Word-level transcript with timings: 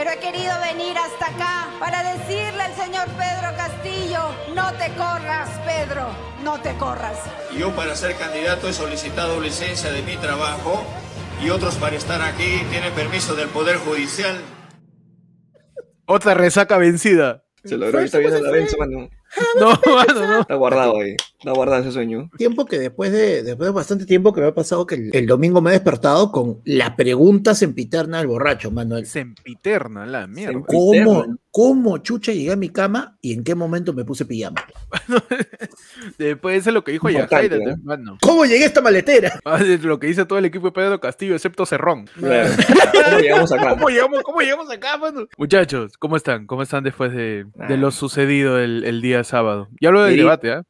pero 0.00 0.12
he 0.12 0.18
querido 0.18 0.50
venir 0.62 0.96
hasta 0.96 1.26
acá 1.26 1.68
para 1.78 2.02
decirle 2.14 2.62
al 2.62 2.74
señor 2.74 3.06
Pedro 3.18 3.54
Castillo, 3.54 4.30
no 4.54 4.72
te 4.78 4.88
corras, 4.94 5.50
Pedro, 5.66 6.06
no 6.42 6.58
te 6.58 6.74
corras. 6.78 7.18
Yo 7.54 7.76
para 7.76 7.94
ser 7.94 8.16
candidato 8.16 8.66
he 8.66 8.72
solicitado 8.72 9.38
licencia 9.42 9.92
de 9.92 10.00
mi 10.00 10.16
trabajo 10.16 10.82
y 11.44 11.50
otros 11.50 11.74
para 11.74 11.96
estar 11.96 12.22
aquí 12.22 12.62
tienen 12.70 12.94
permiso 12.94 13.34
del 13.34 13.48
Poder 13.48 13.76
Judicial. 13.76 14.40
Otra 16.06 16.32
resaca 16.32 16.78
vencida. 16.78 17.44
Se 17.62 17.76
logró, 17.76 18.00
está 18.00 18.16
viendo 18.16 18.40
la 18.40 18.52
Benzo, 18.52 18.78
mano. 18.78 19.10
No, 19.60 19.78
mano, 19.94 20.26
no. 20.26 20.40
Está 20.40 20.54
guardado 20.54 20.98
ahí. 20.98 21.14
Está 21.40 21.52
guardado 21.52 21.80
ese 21.80 21.92
sueño. 21.92 22.28
Tiempo 22.36 22.66
que 22.66 22.78
después 22.78 23.10
de, 23.12 23.42
después 23.42 23.66
de 23.68 23.72
bastante 23.72 24.04
tiempo 24.04 24.34
que 24.34 24.42
me 24.42 24.48
ha 24.48 24.54
pasado 24.54 24.86
que 24.86 24.96
el, 24.96 25.08
el 25.16 25.26
domingo 25.26 25.62
me 25.62 25.70
he 25.70 25.72
despertado 25.72 26.30
con 26.30 26.60
la 26.66 26.96
pregunta 26.96 27.54
sempiterna 27.54 28.18
al 28.18 28.26
borracho, 28.26 28.70
Manuel. 28.70 29.06
Sempiterna, 29.06 30.04
la 30.04 30.26
mierda. 30.26 30.60
¿Cómo, 30.66 31.24
¿Cómo 31.50 31.96
chucha 31.98 32.32
llegué 32.32 32.52
a 32.52 32.56
mi 32.56 32.68
cama 32.68 33.16
y 33.22 33.32
en 33.32 33.42
qué 33.42 33.54
momento 33.54 33.94
me 33.94 34.04
puse 34.04 34.26
pijama? 34.26 34.62
Después 36.18 36.64
de 36.64 36.72
lo 36.72 36.84
que 36.84 36.92
dijo 36.92 37.08
Importante, 37.08 37.48
Yajaira, 37.48 37.72
¿eh? 37.72 37.76
mano. 37.82 38.18
¿Cómo 38.20 38.44
llegué 38.44 38.64
a 38.64 38.66
esta 38.66 38.80
maletera? 38.82 39.40
Ah, 39.46 39.58
es 39.60 39.82
Lo 39.82 39.98
que 39.98 40.08
dice 40.08 40.26
todo 40.26 40.38
el 40.38 40.44
equipo 40.44 40.66
de 40.66 40.72
Pedro 40.72 41.00
Castillo, 41.00 41.34
excepto 41.34 41.64
Cerrón. 41.66 42.04
Claro. 42.18 42.50
¿Cómo 42.92 43.18
llegamos 43.18 43.52
acá? 43.52 43.70
¿Cómo 43.70 43.88
llegamos, 43.88 44.22
cómo 44.22 44.40
llegamos 44.40 44.70
acá, 44.70 44.96
mano? 44.98 45.26
Muchachos, 45.38 45.96
¿cómo 45.98 46.16
están? 46.16 46.46
¿Cómo 46.46 46.62
están 46.62 46.84
después 46.84 47.12
de, 47.14 47.46
de 47.68 47.76
lo 47.76 47.90
sucedido 47.90 48.58
el, 48.58 48.84
el 48.84 49.00
día 49.00 49.24
sábado? 49.24 49.68
Ya 49.80 49.88
hablo 49.88 50.02
del 50.04 50.14
Sí. 50.14 50.18
debate, 50.20 50.52
¿ah? 50.52 50.62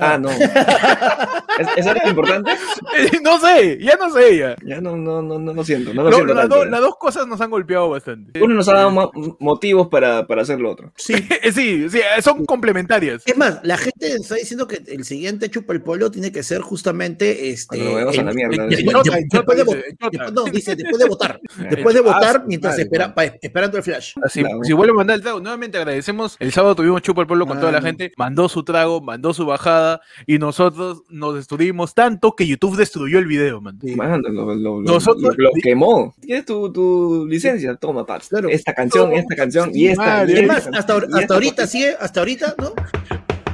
Ah, 0.00 0.18
no. 0.18 0.30
¿Es, 1.58 1.68
¿Eso 1.76 1.90
era 1.90 2.08
importante? 2.08 2.50
Eh, 2.52 3.10
No 3.22 3.38
sé, 3.38 3.78
ya 3.80 3.96
no 3.96 4.10
sé 4.10 4.36
ya. 4.38 4.56
Ya 4.64 4.80
no, 4.80 4.96
no, 4.96 5.22
no, 5.22 5.38
no 5.38 5.54
lo 5.54 5.64
siento. 5.64 5.92
No 5.94 6.02
lo 6.04 6.10
No, 6.10 6.16
siento 6.16 6.34
las, 6.34 6.48
dos- 6.80 6.96
cosas 6.98 7.26
nos 7.26 7.40
han 7.40 7.50
golpeado 7.50 7.88
bastante. 7.90 8.42
Uno 8.42 8.54
nos 8.54 8.68
ha 8.68 8.74
dado 8.74 8.90
mo- 8.90 9.10
motivos 9.38 9.88
para, 9.88 10.26
para 10.26 10.42
hacer 10.42 10.60
lo 10.60 10.70
otro. 10.70 10.92
Sí. 10.96 11.14
sí, 11.52 11.88
sí, 11.88 12.00
son 12.22 12.44
complementarias. 12.46 13.22
Es 13.26 13.36
más, 13.36 13.60
la 13.62 13.76
gente 13.76 14.14
está 14.14 14.34
diciendo 14.36 14.66
que 14.66 14.82
el 14.86 15.04
siguiente 15.04 15.48
chupa 15.50 15.72
el 15.72 15.82
polo 15.82 16.10
tiene 16.10 16.32
que 16.32 16.42
ser 16.42 16.60
justamente 16.60 17.50
este. 17.50 17.78
Cuando 17.78 17.84
nos 17.86 17.94
vemos 17.96 18.18
a 18.18 18.22
la 18.22 18.30
el- 18.30 18.36
mierda. 18.36 18.62
de 18.64 18.68
dice, 18.68 18.82
después- 18.82 20.32
no, 20.32 20.44
dice 20.44 20.76
después 20.76 20.98
de 20.98 21.08
votar. 21.08 21.40
Después 21.70 21.94
de 21.94 22.00
Ah, 22.00 22.02
votar 22.14 22.40
su 22.42 22.46
mientras 22.46 22.78
espera, 22.78 23.14
pa- 23.14 23.24
esperando 23.24 23.76
el 23.76 23.82
flash. 23.82 24.14
Así, 24.22 24.40
Claro. 24.40 24.58
Si 24.62 24.72
vuelve 24.72 24.92
a 24.92 24.94
mandar 24.96 25.16
el 25.16 25.22
trago, 25.22 25.40
nuevamente 25.40 25.78
agradecemos. 25.78 26.36
El 26.38 26.52
sábado 26.52 26.74
tuvimos 26.74 27.02
Chupa 27.02 27.20
el 27.22 27.26
Pueblo 27.26 27.46
con 27.46 27.58
toda 27.60 27.72
la 27.72 27.78
Ah. 27.78 27.82
gente. 27.82 28.12
Mandó 28.16 28.48
su 28.48 28.62
trago, 28.64 29.00
mandó 29.00 29.32
su 29.34 29.44
bajada. 29.46 29.89
Y 30.26 30.38
nosotros 30.38 31.02
nos 31.08 31.34
destruimos 31.36 31.94
tanto 31.94 32.34
que 32.36 32.46
YouTube 32.46 32.76
destruyó 32.76 33.18
el 33.18 33.26
video, 33.26 33.60
man. 33.60 33.78
Lo- 33.82 34.54
lo- 34.54 34.80
Nosotros- 34.82 35.36
lo- 35.36 35.44
lo 35.44 35.50
quemó. 35.62 36.14
¿Tienes 36.20 36.44
tu, 36.44 36.72
tu 36.72 37.26
licencia? 37.26 37.74
Toma. 37.76 38.04
Claro. 38.28 38.48
Esta 38.48 38.72
canción, 38.74 39.12
esta 39.12 39.36
canción 39.36 39.70
y 39.74 39.88
esta. 39.88 40.24
y 40.24 40.32
Es 40.32 40.38
esta, 40.40 40.46
más, 40.52 40.66
hasta, 40.72 40.96
hasta 40.96 41.20
esta, 41.20 41.34
ahorita 41.34 41.66
sigue, 41.66 41.94
hasta 42.00 42.20
ahorita, 42.20 42.54
¿no? 42.58 42.72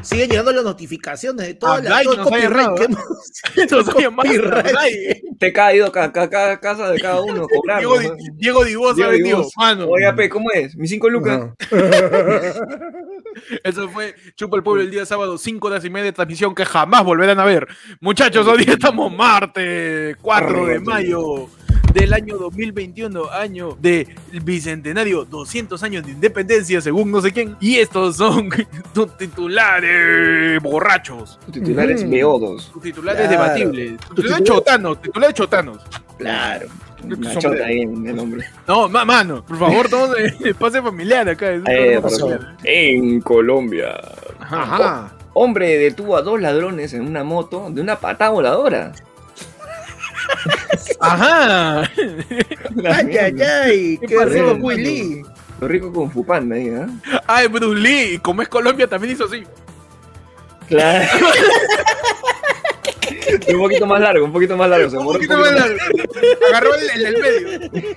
Siguen 0.03 0.31
llegando 0.31 0.53
las 0.53 0.62
notificaciones 0.62 1.45
de 1.47 1.55
toda 1.55 1.75
A 1.75 1.83
la, 1.83 1.91
Blay 1.91 2.05
todo 2.05 2.12
el 2.12 2.19
nos 2.19 2.27
ha 2.27 2.31
copyright 2.31 2.51
llegado, 2.53 2.75
que 2.77 2.83
¿eh? 2.83 2.87
hemos-. 2.87 3.33
Te 5.39 5.47
he 5.48 5.53
caído 5.53 5.91
ca- 5.92 6.12
ca- 6.12 6.31
cada 6.31 6.61
casa 6.61 6.91
de 6.91 7.01
cada 7.01 7.20
uno. 7.23 7.47
Cobrar, 7.48 7.79
Diego, 7.79 7.97
¿no? 8.01 8.14
Di- 8.14 8.31
Diego 8.37 8.64
Diego 8.64 8.89
ha 8.91 9.09
venido, 9.09 9.47
mano. 9.57 9.87
Oiga, 9.89 10.14
¿cómo 10.31 10.51
es? 10.55 10.77
¿Mis 10.77 10.91
cinco 10.91 11.09
lucas? 11.11 11.41
No. 11.41 11.55
Eso 13.62 13.89
fue 13.89 14.15
Chupa 14.37 14.56
el 14.56 14.62
Pueblo 14.62 14.83
el 14.83 14.91
día 14.91 15.05
sábado, 15.06 15.37
5 15.39 15.67
horas 15.67 15.84
y 15.84 15.91
media 15.91 16.06
de 16.06 16.12
transmisión 16.12 16.55
que 16.55 16.65
jamás 16.65 17.05
volverán 17.05 17.39
a 17.41 17.45
ver. 17.45 17.67
Muchachos, 18.01 18.47
hoy 18.47 18.65
día 18.65 18.75
estamos 18.75 19.12
martes 19.15 20.17
4 20.20 20.67
de 20.67 20.81
mayo 20.81 21.48
del 21.95 22.12
año 22.12 22.37
2021, 22.37 23.31
año 23.31 23.77
de 23.81 24.07
bicentenario, 24.42 25.25
200 25.25 25.83
años 25.83 26.05
de 26.05 26.12
independencia, 26.12 26.81
según 26.81 27.11
no 27.11 27.20
sé 27.23 27.33
quién. 27.33 27.57
Y 27.61 27.77
estos 27.77 28.17
son 28.17 28.51
tus 28.95 29.17
titulares 29.17 30.62
borrachos, 30.62 31.39
Tus 31.46 31.52
titulares 31.55 32.02
Ujú. 32.02 32.11
beodos. 32.11 32.70
tus 32.73 32.83
titulares 32.83 33.27
Claro. 33.29 33.42
debatibles, 33.42 34.01
tus 34.01 34.17
titulares- 34.25 34.45
chotanos, 34.46 35.01
titulares 35.02 35.35
chotanos. 35.35 35.79
Claro. 36.19 36.67
Chota 37.39 37.64
ahí 37.67 37.80
en 37.83 38.07
el 38.07 38.17
nombre. 38.17 38.45
No, 38.67 38.89
ma- 38.89 39.05
mano, 39.05 39.45
por 39.45 39.58
favor, 39.58 39.89
todo 39.89 40.12
de 40.14 40.55
pase 40.58 40.83
familiar 40.83 41.29
acá. 41.29 41.52
Eh, 41.55 42.01
familiar. 42.01 42.02
favor. 42.11 42.46
En 42.64 43.20
Colombia. 43.20 43.96
Ajá. 44.40 45.12
Hombre 45.34 45.77
detuvo 45.79 46.17
a 46.17 46.23
dos 46.23 46.40
ladrones 46.40 46.95
en 46.95 47.02
una 47.07 47.23
moto 47.23 47.68
de 47.70 47.80
una 47.83 47.96
patada 48.01 48.30
voladora. 48.30 48.92
Ajá. 51.01 51.83
Ay, 52.84 53.17
ay, 53.18 53.42
ay. 53.42 53.98
¿Qué 54.07 54.17
pasó, 54.17 54.28
rico, 54.30 54.46
mano? 54.46 54.64
Willy. 54.64 55.23
Lo 55.61 55.68
rico 55.68 55.92
con 55.92 56.11
Fupanda 56.11 56.57
ahí, 56.57 56.68
¿eh? 56.68 56.86
Ay, 57.27 57.46
Bruce 57.48 57.78
Lee, 57.80 58.18
como 58.18 58.42
es 58.42 58.48
Colombia, 58.48 58.86
también 58.86 59.14
hizo 59.14 59.24
así. 59.24 59.45
Claro. 60.68 61.08
un 63.52 63.58
poquito 63.58 63.86
más 63.86 64.00
largo, 64.00 64.24
un 64.24 64.33
poquito 64.33 64.56
más 64.56 64.68
largo. 64.68 64.90
Se 64.90 64.98
Un 64.98 65.06
poquito 65.06 65.36
más 65.36 65.52
largo. 65.52 65.77
Agarró 66.50 66.74
el, 66.74 66.90
el 66.90 67.02
del 67.02 67.22
medio. 67.22 67.70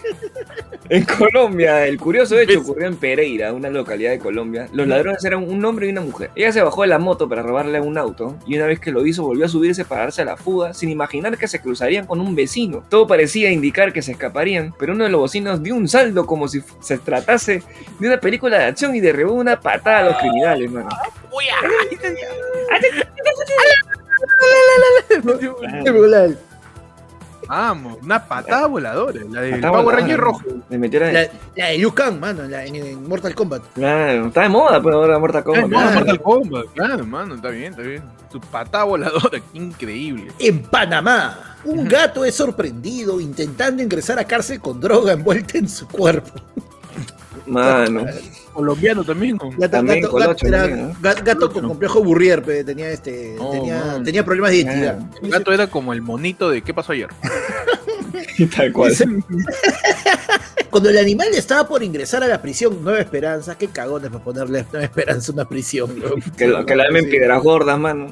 En 0.90 1.06
Colombia, 1.06 1.86
el 1.86 2.00
curioso 2.00 2.40
hecho 2.40 2.62
ocurrió 2.62 2.88
en 2.88 2.96
Pereira, 2.96 3.54
una 3.54 3.70
localidad 3.70 4.10
de 4.10 4.18
Colombia. 4.18 4.68
Los 4.74 4.88
ladrones 4.88 5.24
eran 5.24 5.48
un 5.48 5.64
hombre 5.64 5.86
y 5.86 5.92
una 5.92 6.02
mujer. 6.02 6.32
Ella 6.36 6.52
se 6.52 6.64
bajó 6.64 6.82
de 6.82 6.88
la 6.88 6.98
moto 6.98 7.30
para 7.30 7.44
robarle 7.44 7.80
un 7.80 7.96
auto 7.96 8.36
y 8.48 8.56
una 8.56 8.66
vez 8.66 8.80
que 8.80 8.92
lo 8.92 9.06
hizo 9.06 9.22
volvió 9.22 9.46
a 9.46 9.50
subirse 9.50 9.86
para 9.86 10.02
darse 10.02 10.24
a 10.24 10.26
la 10.26 10.36
fuga 10.36 10.74
sin 10.74 10.90
imaginar 10.90 11.38
que 11.38 11.48
se 11.48 11.62
cruzarían 11.62 12.08
con 12.08 12.20
un 12.20 12.34
vecino. 12.34 12.84
Todo 12.90 13.06
parecía 13.06 13.52
indicar 13.52 13.94
que 13.94 14.02
se 14.02 14.14
escaparían, 14.14 14.74
pero 14.80 14.94
uno 14.94 15.04
de 15.04 15.12
los 15.12 15.22
vecinos 15.22 15.62
dio 15.62 15.76
un 15.76 15.88
saldo 15.88 16.26
como 16.26 16.48
si 16.48 16.64
se 16.80 16.98
tratase 16.98 17.62
de 18.00 18.08
una 18.08 18.20
película 18.20 18.58
de 18.58 18.66
acción 18.66 18.96
y 18.96 19.00
derribó 19.00 19.34
una 19.34 19.60
patada 19.60 20.00
a 20.00 20.04
los 20.06 20.18
criminales, 20.18 20.72
mano. 20.72 20.90
Vamos, 27.48 27.98
una 28.04 28.24
patada 28.28 28.68
voladora. 28.68 29.22
La 29.32 29.42
del 29.42 29.56
Patada 29.56 29.72
Power 29.72 29.84
voladora. 29.86 30.02
Ranger 30.02 30.20
rojo. 30.20 30.42
Metieron 30.70 31.14
La, 31.14 31.28
la 31.56 31.66
de 31.68 31.78
Liu 31.80 31.92
Kang, 31.96 32.20
mano, 32.20 32.44
en, 32.44 32.52
la- 32.52 32.64
en- 32.66 32.76
en 32.76 33.08
Mortal 33.10 33.34
Kombat. 33.34 33.64
Claro, 33.74 34.28
está 34.28 34.42
de 34.44 34.50
moda, 34.50 34.80
pero 34.84 34.98
ahora 34.98 35.18
Mortal 35.18 35.44
Kombat. 35.44 35.64
Ay, 35.64 35.70
claro. 35.72 35.90
no, 35.90 35.96
Mortal 35.96 36.22
Kombat, 36.22 36.66
claro, 36.76 37.06
mano, 37.08 37.36
está 37.36 37.50
bien, 37.50 37.72
está 37.72 37.82
bien. 37.82 38.04
Su 38.32 38.40
patada 38.40 38.84
voladora, 38.84 39.40
qué 39.40 39.58
increíble. 39.58 40.28
En 40.38 40.62
Panamá, 40.62 41.56
un 41.64 41.88
gato 41.88 42.24
es 42.24 42.36
sorprendido 42.36 43.20
intentando 43.20 43.82
ingresar 43.82 44.20
a 44.20 44.26
cárcel 44.26 44.60
con 44.60 44.80
droga 44.80 45.14
envuelta 45.14 45.58
en 45.58 45.68
su 45.68 45.88
cuerpo. 45.88 46.32
Mano. 47.48 48.06
Colombiano 48.60 49.04
también. 49.04 49.38
Gato, 49.38 49.70
También 49.70 50.02
gato- 50.02 50.12
colocho, 50.12 50.48
era 50.48 50.62
también, 50.64 50.88
¿no? 50.90 50.94
ga- 50.96 51.24
gato 51.24 51.52
con 51.52 51.68
complejo 51.68 52.04
Burrier, 52.04 52.44
pe, 52.44 52.64
tenía 52.64 52.90
este, 52.92 53.36
Oh, 53.40 53.52
tenía, 53.52 54.02
tenía 54.04 54.24
problemas 54.26 54.52
de 54.52 54.58
identidad. 54.58 55.00
El 55.22 55.30
gato 55.32 55.52
era 55.54 55.68
como 55.68 55.94
el 55.94 56.02
monito 56.02 56.50
de 56.50 56.62
¿Qué 56.62 56.74
pasó 56.74 56.92
ayer? 56.92 57.08
Tal 58.56 58.72
cual. 58.74 58.94
Cuando 60.70 60.90
el 60.90 60.98
animal 60.98 61.30
estaba 61.34 61.68
por 61.68 61.84
ingresar 61.84 62.24
a 62.24 62.28
la 62.28 62.42
prisión 62.42 62.84
Nueva 62.84 63.00
Esperanza, 63.00 63.58
qué 63.58 63.68
cagones 63.68 64.10
para 64.12 64.24
ponerle 64.24 64.66
Nueva 64.72 64.86
Esperanza 64.86 65.32
a 65.32 65.36
una 65.36 65.46
prisión. 65.46 65.90
Que, 66.38 66.48
lo- 66.48 66.66
que 66.66 66.76
la 66.76 66.86
llamen 66.86 67.06
Sí. 67.06 67.12
piedras 67.12 67.42
gordas, 67.44 67.78
mano. 67.80 68.08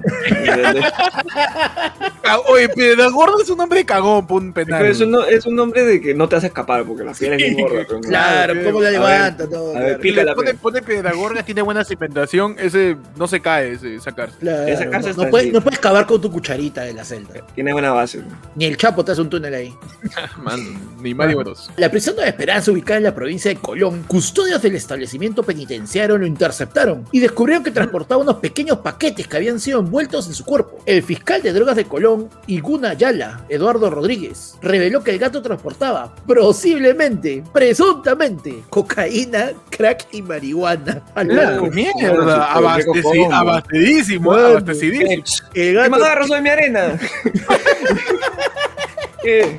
Ah, 2.24 2.40
Oye, 2.50 2.68
Piedra 2.70 3.08
Gorda 3.10 3.42
es 3.42 3.50
un 3.50 3.60
hombre 3.62 3.86
cagón 3.86 4.28
por 4.28 4.42
un 4.42 4.52
penal. 4.52 4.80
Pero 4.82 4.92
es 4.92 5.00
un, 5.00 5.12
no- 5.12 5.24
es 5.26 5.46
un 5.46 5.56
nombre 5.56 5.86
de 5.86 6.02
que 6.02 6.14
no 6.14 6.28
te 6.28 6.36
hace 6.36 6.48
escapar 6.48 6.84
porque 6.84 7.04
la 7.04 7.14
piedra 7.14 7.36
es 7.38 7.42
bien 7.42 7.56
gorda. 7.62 7.86
pero. 7.88 8.02
Claro, 8.02 8.54
cómo 8.66 8.82
la 8.82 8.88
A 8.90 8.92
ver, 8.92 9.00
levanta, 9.00 9.50
todo. 9.50 9.70
a 9.76 9.80
ver, 9.80 9.84
claro. 9.88 10.02
pica 10.02 10.16
Le 10.22 10.26
la 10.26 10.36
pone, 10.36 10.54
pone 10.56 10.82
Piedra 10.82 11.14
Gorda, 11.14 11.44
tiene 11.44 11.62
buena 11.62 11.84
cimentación, 11.86 12.56
ese 12.60 12.98
no 13.16 13.28
se 13.28 13.40
cae, 13.40 13.74
ese, 13.74 13.96
esa 13.96 14.12
cárcel. 14.14 14.40
Claro, 14.40 14.68
Esa 14.68 14.90
casa 14.90 15.12
no, 15.16 15.24
no 15.24 15.30
puedes, 15.30 15.54
no 15.54 15.62
puedes 15.62 15.80
cavar 15.80 16.06
con 16.06 16.20
tu 16.20 16.32
cucharita 16.32 16.82
de 16.82 16.94
la 16.94 17.04
celda. 17.06 17.34
Tiene 17.56 17.72
buena 17.72 17.92
base. 17.92 18.22
Ni 18.56 18.66
el 18.66 18.76
Chapo 18.78 19.06
te 19.06 19.14
hace 19.14 19.22
un 19.22 19.30
túnel 19.30 19.54
ahí. 19.54 19.74
Man, 20.44 20.60
ni 21.02 21.14
Mario. 21.14 21.44
La 21.78 21.90
prisión 21.90 22.16
Nueva 22.16 22.30
Esperanza, 22.30 22.47
ubicada 22.68 22.98
en 22.98 23.04
la 23.04 23.14
provincia 23.14 23.50
de 23.52 23.58
Colón, 23.58 24.04
custodios 24.08 24.62
del 24.62 24.76
establecimiento 24.76 25.44
penitenciario 25.44 26.18
lo 26.18 26.26
interceptaron 26.26 27.04
y 27.12 27.20
descubrieron 27.20 27.64
que 27.64 27.72
transportaba 27.72 28.22
unos 28.22 28.38
pequeños 28.38 28.78
paquetes 28.80 29.28
que 29.28 29.36
habían 29.38 29.60
sido 29.60 29.80
envueltos 29.82 30.28
en 30.28 30.34
su 30.34 30.46
cuerpo. 30.46 30.80
El 30.86 31.04
fiscal 31.04 31.42
de 31.42 31.52
drogas 31.54 31.76
de 31.76 31.86
Colón, 31.86 32.30
Iguna 32.48 32.92
Ayala, 32.92 33.46
Eduardo 33.50 33.90
Rodríguez, 33.90 34.56
reveló 34.62 35.04
que 35.04 35.12
el 35.12 35.20
gato 35.20 35.42
transportaba, 35.42 36.16
posiblemente, 36.26 37.44
presuntamente, 37.54 38.64
cocaína, 38.70 39.52
crack 39.70 40.08
y 40.14 40.22
marihuana. 40.22 41.04
Al 41.16 41.28
¡La 41.28 41.52
loco. 41.52 41.68
mierda! 41.72 42.54
Abasteci- 42.54 43.30
abastecidísimo, 43.34 44.32
Bueno, 44.32 44.48
abastecidísimo. 44.48 45.24
El 45.54 45.78
¿Qué 45.84 45.90
más 45.90 46.02
agarras 46.02 46.30
de 46.30 46.42
mi 46.42 46.50
arena? 46.50 46.98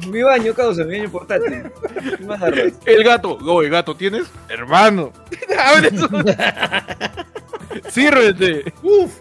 Mi 0.09 0.23
baño, 0.23 0.55
causa, 0.55 0.85
mi 0.85 0.99
baño 0.99 1.11
portátil. 1.11 1.71
El 2.87 3.05
gato. 3.05 3.37
Oye, 3.47 3.69
gato, 3.69 3.95
¿tienes? 3.97 4.27
Hermano. 4.49 5.13
Abre 5.59 5.89
eso. 5.89 6.09
Sírvete. 7.91 8.73
uf, 8.83 9.13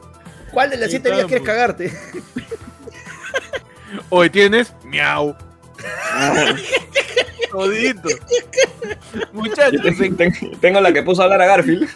¿cuál 0.52 0.70
de 0.70 0.78
las 0.78 0.90
siete 0.90 1.10
vías 1.12 1.26
quieres 1.26 1.46
vamos. 1.46 1.56
cagarte? 1.56 1.92
Hoy 4.10 4.30
tienes. 4.30 4.74
Miau. 4.84 5.36
Ah, 6.12 6.54
Todito. 7.52 8.10
Yo 8.10 9.26
Muchachos, 9.32 9.82
tengo, 9.82 10.04
en- 10.04 10.18
tengo- 10.18 10.58
tengo 10.60 10.82
la 10.82 10.92
que 10.94 11.04
puso 11.04 11.22
a 11.22 11.26
hablar 11.26 11.42
a 11.42 11.46
Garfield. 11.46 11.90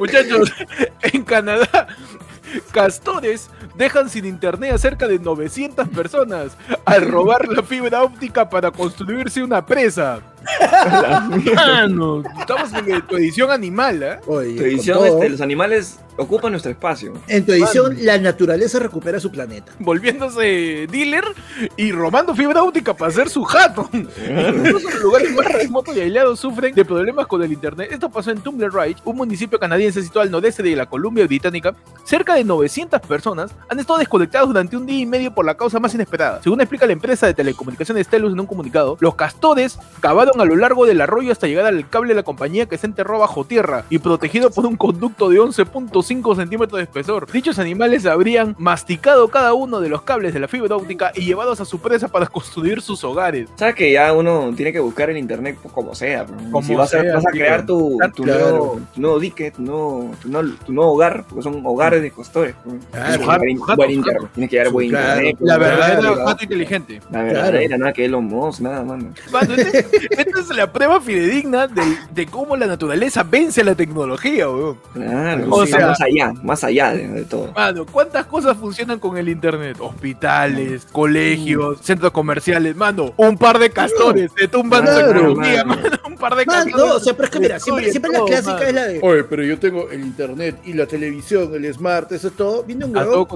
muchachos, 0.00 0.52
en 0.78 0.85
Canadá, 1.36 1.86
castores 2.72 3.50
dejan 3.74 4.08
sin 4.08 4.24
internet 4.24 4.72
a 4.72 4.78
cerca 4.78 5.06
de 5.06 5.18
900 5.18 5.86
personas 5.90 6.56
al 6.86 7.06
robar 7.10 7.46
la 7.46 7.62
fibra 7.62 8.02
óptica 8.02 8.48
para 8.48 8.70
construirse 8.70 9.42
una 9.42 9.66
presa. 9.66 10.22
Mano, 11.54 12.22
estamos 12.38 12.70
en 12.72 13.02
tu 13.06 13.16
edición 13.16 13.50
animal, 13.50 14.02
¿eh? 14.02 14.18
Oye, 14.26 14.56
Tu 14.56 14.64
edición, 14.64 15.06
este, 15.06 15.28
los 15.30 15.40
animales 15.40 15.98
ocupan 16.16 16.50
nuestro 16.52 16.70
espacio. 16.72 17.12
En 17.28 17.44
tu 17.44 17.52
edición, 17.52 17.96
la 18.00 18.18
naturaleza 18.18 18.78
recupera 18.78 19.20
su 19.20 19.30
planeta. 19.30 19.72
volviéndose 19.78 20.86
dealer 20.90 21.24
y 21.76 21.92
robando 21.92 22.34
fibra 22.34 22.62
óptica 22.62 22.94
para 22.94 23.10
hacer 23.10 23.28
su 23.28 23.44
jato. 23.44 23.88
Incluso 23.92 24.88
los 24.90 25.02
lugares 25.02 25.32
más 25.32 25.46
remotos 25.52 25.96
y 25.96 26.00
aislados 26.00 26.40
sufren 26.40 26.74
de 26.74 26.84
problemas 26.84 27.26
con 27.26 27.42
el 27.42 27.52
internet. 27.52 27.88
Esto 27.92 28.08
pasó 28.08 28.30
en 28.30 28.40
Tumblr 28.40 28.72
Ridge, 28.72 28.98
un 29.04 29.16
municipio 29.16 29.58
canadiense 29.58 30.02
situado 30.02 30.22
al 30.22 30.30
nordeste 30.30 30.62
de 30.62 30.74
la 30.74 30.86
Columbia 30.86 31.26
Británica. 31.26 31.74
Cerca 32.04 32.34
de 32.34 32.44
900 32.44 33.00
personas 33.02 33.50
han 33.68 33.78
estado 33.78 33.98
desconectadas 33.98 34.48
durante 34.48 34.76
un 34.76 34.86
día 34.86 35.00
y 35.00 35.06
medio 35.06 35.34
por 35.34 35.44
la 35.44 35.54
causa 35.56 35.78
más 35.78 35.94
inesperada. 35.94 36.42
Según 36.42 36.60
explica 36.60 36.86
la 36.86 36.92
empresa 36.92 37.26
de 37.26 37.34
telecomunicaciones 37.34 38.08
Telus 38.08 38.32
en 38.32 38.40
un 38.40 38.46
comunicado, 38.46 38.96
los 39.00 39.14
castores 39.16 39.78
cavaron 40.00 40.35
a 40.42 40.46
lo 40.46 40.56
largo 40.56 40.86
del 40.86 41.00
arroyo 41.00 41.32
hasta 41.32 41.46
llegar 41.46 41.66
al 41.66 41.88
cable 41.88 42.08
de 42.10 42.14
la 42.16 42.22
compañía 42.22 42.66
que 42.66 42.78
se 42.78 42.86
enterró 42.86 43.18
bajo 43.18 43.44
tierra 43.44 43.84
y 43.90 43.98
protegido 43.98 44.50
por 44.50 44.66
un 44.66 44.76
conducto 44.76 45.28
de 45.28 45.38
11.5 45.40 46.36
centímetros 46.36 46.78
de 46.78 46.84
espesor. 46.84 47.30
Dichos 47.30 47.58
animales 47.58 48.06
habrían 48.06 48.54
masticado 48.58 49.28
cada 49.28 49.54
uno 49.54 49.80
de 49.80 49.88
los 49.88 50.02
cables 50.02 50.34
de 50.34 50.40
la 50.40 50.48
fibra 50.48 50.76
óptica 50.76 51.12
y 51.14 51.22
llevados 51.24 51.60
a 51.60 51.64
su 51.64 51.78
presa 51.80 52.08
para 52.08 52.26
construir 52.26 52.80
sus 52.82 53.02
hogares. 53.04 53.48
Sabes 53.56 53.74
que 53.74 53.92
ya 53.92 54.12
uno 54.12 54.52
tiene 54.56 54.72
que 54.72 54.80
buscar 54.80 55.10
en 55.10 55.16
internet 55.16 55.56
como 55.72 55.94
sea. 55.94 56.24
Como 56.26 56.62
si 56.62 56.74
vas, 56.74 56.92
a, 56.94 57.00
sea, 57.02 57.14
vas 57.14 57.26
a 57.26 57.30
tío. 57.30 57.40
crear 57.40 57.66
tu, 57.66 57.98
tu, 58.14 58.22
Claro. 58.24 58.48
nuevo, 58.50 58.80
tu 58.94 59.00
nuevo 59.00 59.20
dique, 59.20 59.50
tu 59.50 59.62
nuevo, 59.62 60.10
tu, 60.20 60.28
nuevo, 60.28 60.48
tu 60.64 60.72
nuevo 60.72 60.92
hogar, 60.92 61.24
porque 61.28 61.42
son 61.42 61.62
hogares 61.64 62.02
de 62.02 62.10
costores. 62.10 62.54
Claro. 62.64 62.78
Tienes 62.92 63.18
que 63.18 63.24
llevar 63.24 63.76
buen 63.76 63.90
internet, 63.90 64.30
Tienes 64.34 64.50
que 64.50 64.56
llevar 64.56 64.72
buen 64.72 64.88
Claro. 64.90 65.06
internet. 65.20 65.36
La 65.40 65.58
verdadera 65.58 65.98
claro. 66.00 66.24
gato 66.24 66.42
inteligente. 66.44 67.00
La 67.10 67.22
verdadera, 67.22 67.78
nada 67.78 67.92
que 67.92 68.04
Elon 68.04 68.24
Musk, 68.24 68.60
nada, 68.60 68.82
mano. 68.82 69.12
Mano, 69.32 69.54
este- 69.54 70.25
esta 70.26 70.40
es 70.40 70.56
la 70.56 70.72
prueba 70.72 71.00
fidedigna 71.00 71.66
de, 71.66 71.82
de 72.10 72.26
cómo 72.26 72.56
la 72.56 72.66
naturaleza 72.66 73.22
vence 73.22 73.60
a 73.60 73.64
la 73.64 73.74
tecnología, 73.74 74.48
weón. 74.48 74.78
Claro, 74.92 75.46
O 75.50 75.64
sí, 75.64 75.72
sea- 75.72 75.88
más 75.88 76.00
allá, 76.00 76.32
más 76.42 76.64
allá 76.64 76.92
de, 76.92 77.08
de 77.08 77.24
todo. 77.24 77.52
Mano, 77.52 77.86
¿cuántas 77.86 78.26
cosas 78.26 78.56
funcionan 78.56 78.98
con 78.98 79.16
el 79.16 79.28
internet? 79.28 79.76
Hospitales, 79.80 80.86
colegios, 80.92 81.78
centros 81.82 82.12
comerciales, 82.12 82.74
mano, 82.76 83.12
un 83.16 83.36
par 83.38 83.58
de 83.58 83.70
castores 83.70 84.30
se 84.36 84.48
tumban 84.48 84.82
Claro, 84.82 85.10
economía, 85.10 85.64
mano. 85.64 85.82
mano, 85.82 85.98
un 86.06 86.16
par 86.16 86.34
de 86.36 86.46
castores. 86.46 86.76
no, 86.76 86.94
o 86.94 87.00
sea, 87.00 87.12
pero 87.14 87.24
es 87.24 87.30
que 87.30 87.40
mira, 87.40 87.58
siempre, 87.60 87.90
siempre 87.90 88.12
la 88.12 88.24
clásica 88.24 88.52
mano. 88.54 88.66
es 88.66 88.74
la 88.74 88.86
de. 88.86 89.00
Oye, 89.02 89.24
pero 89.24 89.42
yo 89.44 89.58
tengo 89.58 89.90
el 89.90 90.00
internet 90.00 90.56
y 90.64 90.72
la 90.72 90.86
televisión, 90.86 91.54
el 91.54 91.72
smart, 91.72 92.10
eso 92.12 92.30
todo. 92.30 92.62
Viene 92.64 92.84
un 92.84 92.96
huevón, 92.96 93.26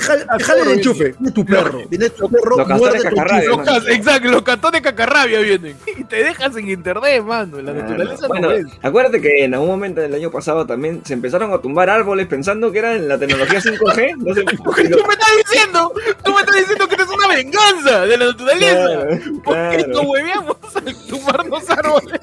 jala 0.00 0.62
el 0.62 0.70
enchufe. 0.78 1.14
Viene 1.18 1.32
tu 1.32 1.44
perro. 1.44 1.82
Viene 1.88 2.10
tu 2.10 2.28
perro. 2.28 2.56
Los 2.58 2.68
castores 2.68 2.80
muerde 2.80 2.98
tu 3.10 3.16
cacarrabia, 3.16 3.94
Exacto, 3.94 4.30
los 4.30 4.42
castores 4.42 4.80
cacarrabia 4.80 5.40
vienen. 5.40 5.76
Y 5.98 6.04
te 6.04 6.23
dejan 6.24 6.52
sin 6.52 6.68
internet, 6.68 7.22
mano. 7.24 7.60
La 7.62 7.72
naturaleza 7.72 8.26
bueno, 8.28 8.48
no 8.48 8.54
es. 8.54 8.66
acuérdate 8.82 9.20
que 9.20 9.44
en 9.44 9.54
algún 9.54 9.68
momento 9.68 10.00
del 10.00 10.14
año 10.14 10.30
pasado 10.30 10.66
también 10.66 11.02
se 11.04 11.12
empezaron 11.14 11.52
a 11.52 11.58
tumbar 11.58 11.88
árboles 11.90 12.26
pensando 12.26 12.70
que 12.72 12.78
era 12.80 12.94
en 12.94 13.08
la 13.08 13.18
tecnología 13.18 13.60
5G. 13.60 14.16
No 14.18 14.34
sé, 14.34 14.42
Tú 14.54 14.64
me 15.06 15.12
estás 15.14 15.30
diciendo, 15.48 15.92
tú 16.24 16.32
me 16.34 16.40
estás 16.40 16.56
diciendo 16.56 16.88
que 16.88 16.94
esto 16.96 17.04
es 17.04 17.10
una 17.18 17.28
venganza 17.28 18.06
de 18.06 18.16
la 18.18 18.26
naturaleza. 18.26 18.86
Claro, 18.86 19.18
¿Por 19.44 19.54
qué 19.70 19.76
claro. 19.76 19.92
nos 19.92 20.04
hueveamos 20.06 20.56
al 20.76 21.06
tumbarnos 21.08 21.70
árboles? 21.70 22.20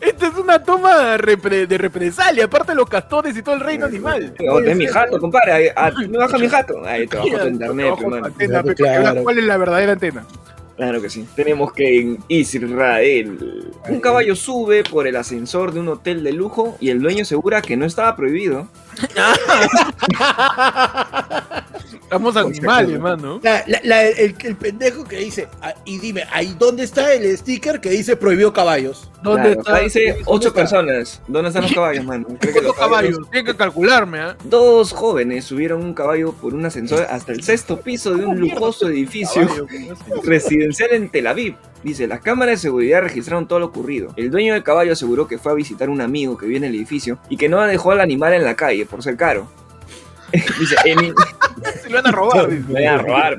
Esta 0.00 0.26
es 0.26 0.34
una 0.34 0.62
toma 0.62 0.98
de, 0.98 1.18
repre- 1.18 1.66
de 1.66 1.78
represalia, 1.78 2.44
aparte 2.44 2.72
de 2.72 2.76
los 2.76 2.88
castores 2.88 3.34
y 3.36 3.42
todo 3.42 3.54
el 3.54 3.62
reino 3.62 3.86
animal. 3.86 4.34
Oh, 4.50 4.60
es 4.60 4.76
mi 4.76 4.86
jato, 4.86 5.18
compadre. 5.18 5.52
ahí, 5.52 5.68
ah, 5.74 5.90
me 6.08 6.18
baja 6.18 6.36
mi 6.36 6.46
jato. 6.50 6.84
Ahí 6.84 7.06
te 7.06 7.16
bajo 7.16 7.28
tu 7.38 7.46
internet, 7.48 7.86
Bajo 7.90 7.96
tu 7.96 8.04
hermano. 8.08 8.26
antena, 8.26 8.62
pe, 8.62 8.74
Claro. 8.74 9.22
¿Cuál 9.22 9.38
es 9.38 9.44
la 9.44 9.56
verdadera 9.56 9.92
antena? 9.92 10.26
Claro 10.76 11.00
que 11.00 11.08
sí. 11.08 11.26
Tenemos 11.36 11.72
que 11.72 12.00
en 12.00 12.18
Israel. 12.28 13.70
Un 13.88 14.00
caballo 14.00 14.34
sube 14.34 14.82
por 14.82 15.06
el 15.06 15.16
ascensor 15.16 15.72
de 15.72 15.80
un 15.80 15.88
hotel 15.88 16.24
de 16.24 16.32
lujo 16.32 16.76
y 16.80 16.90
el 16.90 17.00
dueño 17.00 17.22
asegura 17.22 17.62
que 17.62 17.76
no 17.76 17.86
estaba 17.86 18.16
prohibido. 18.16 18.66
Estamos 22.04 22.36
animales, 22.36 23.00
mano. 23.00 23.40
La- 23.42 23.64
la- 23.66 23.80
la- 23.82 24.04
el, 24.06 24.34
el 24.44 24.56
pendejo 24.56 25.04
que 25.04 25.16
dice, 25.16 25.48
ah, 25.62 25.74
y 25.84 25.98
dime, 25.98 26.24
ahí 26.32 26.54
dónde 26.58 26.84
está 26.84 27.12
el 27.12 27.36
sticker 27.36 27.80
que 27.80 27.90
dice 27.90 28.14
prohibió 28.16 28.52
caballos. 28.52 29.10
¿Dónde 29.22 29.56
Claro, 29.56 29.60
está? 29.60 29.78
dice 29.80 30.06
¿Dónde 30.08 30.22
ocho 30.26 30.52
personas. 30.54 31.22
¿Dónde 31.26 31.48
están 31.48 31.62
los 31.62 31.72
caballos, 31.72 32.04
mano? 32.04 32.26
Creo 32.38 32.52
que 32.54 32.60
los 32.60 32.74
¿Cuántos 32.74 32.76
caballos? 32.76 33.30
Tienen 33.30 33.46
que 33.46 33.56
calcularme, 33.56 34.18
¿ah? 34.20 34.36
Dos 34.44 34.92
jóvenes 34.92 35.44
subieron 35.46 35.82
un 35.82 35.94
caballo 35.94 36.32
por 36.34 36.54
un 36.54 36.64
ascensor 36.66 37.06
hasta 37.08 37.32
el 37.32 37.42
sexto 37.42 37.80
piso 37.80 38.14
de 38.14 38.26
un 38.26 38.38
lujoso 38.38 38.88
edificio 38.88 39.46
Caballo, 39.46 39.66
¿cómo 39.66 39.92
así? 40.20 40.28
residencial 40.28 40.90
en 40.92 41.08
Tel 41.08 41.26
Aviv. 41.26 41.56
Dice, 41.82 42.06
las 42.06 42.20
cámaras 42.20 42.54
de 42.54 42.58
seguridad 42.68 43.00
registraron 43.02 43.48
todo 43.48 43.58
lo 43.60 43.66
ocurrido. 43.66 44.12
El 44.16 44.30
dueño 44.30 44.52
del 44.54 44.62
caballo 44.62 44.92
aseguró 44.92 45.26
que 45.26 45.38
fue 45.38 45.52
a 45.52 45.54
visitar 45.54 45.88
a 45.88 45.90
un 45.90 46.00
amigo 46.00 46.36
que 46.36 46.46
vive 46.46 46.58
en 46.58 46.64
el 46.64 46.74
edificio 46.74 47.18
y 47.28 47.36
que 47.36 47.48
no 47.48 47.60
dejó 47.62 47.92
al 47.92 48.00
animal 48.00 48.32
en 48.34 48.44
la 48.44 48.54
calle 48.56 48.86
por 48.86 49.02
ser 49.02 49.16
caro. 49.16 49.46
Dice, 50.58 50.76
en, 50.84 50.98
Se 51.82 51.90
lo 51.90 52.02
van 52.02 52.06
a 52.06 52.12
robar. 52.12 52.48
dice. 52.50 52.64
Me 52.72 52.84
van 52.86 52.98
a 53.00 53.02
robar. 53.02 53.38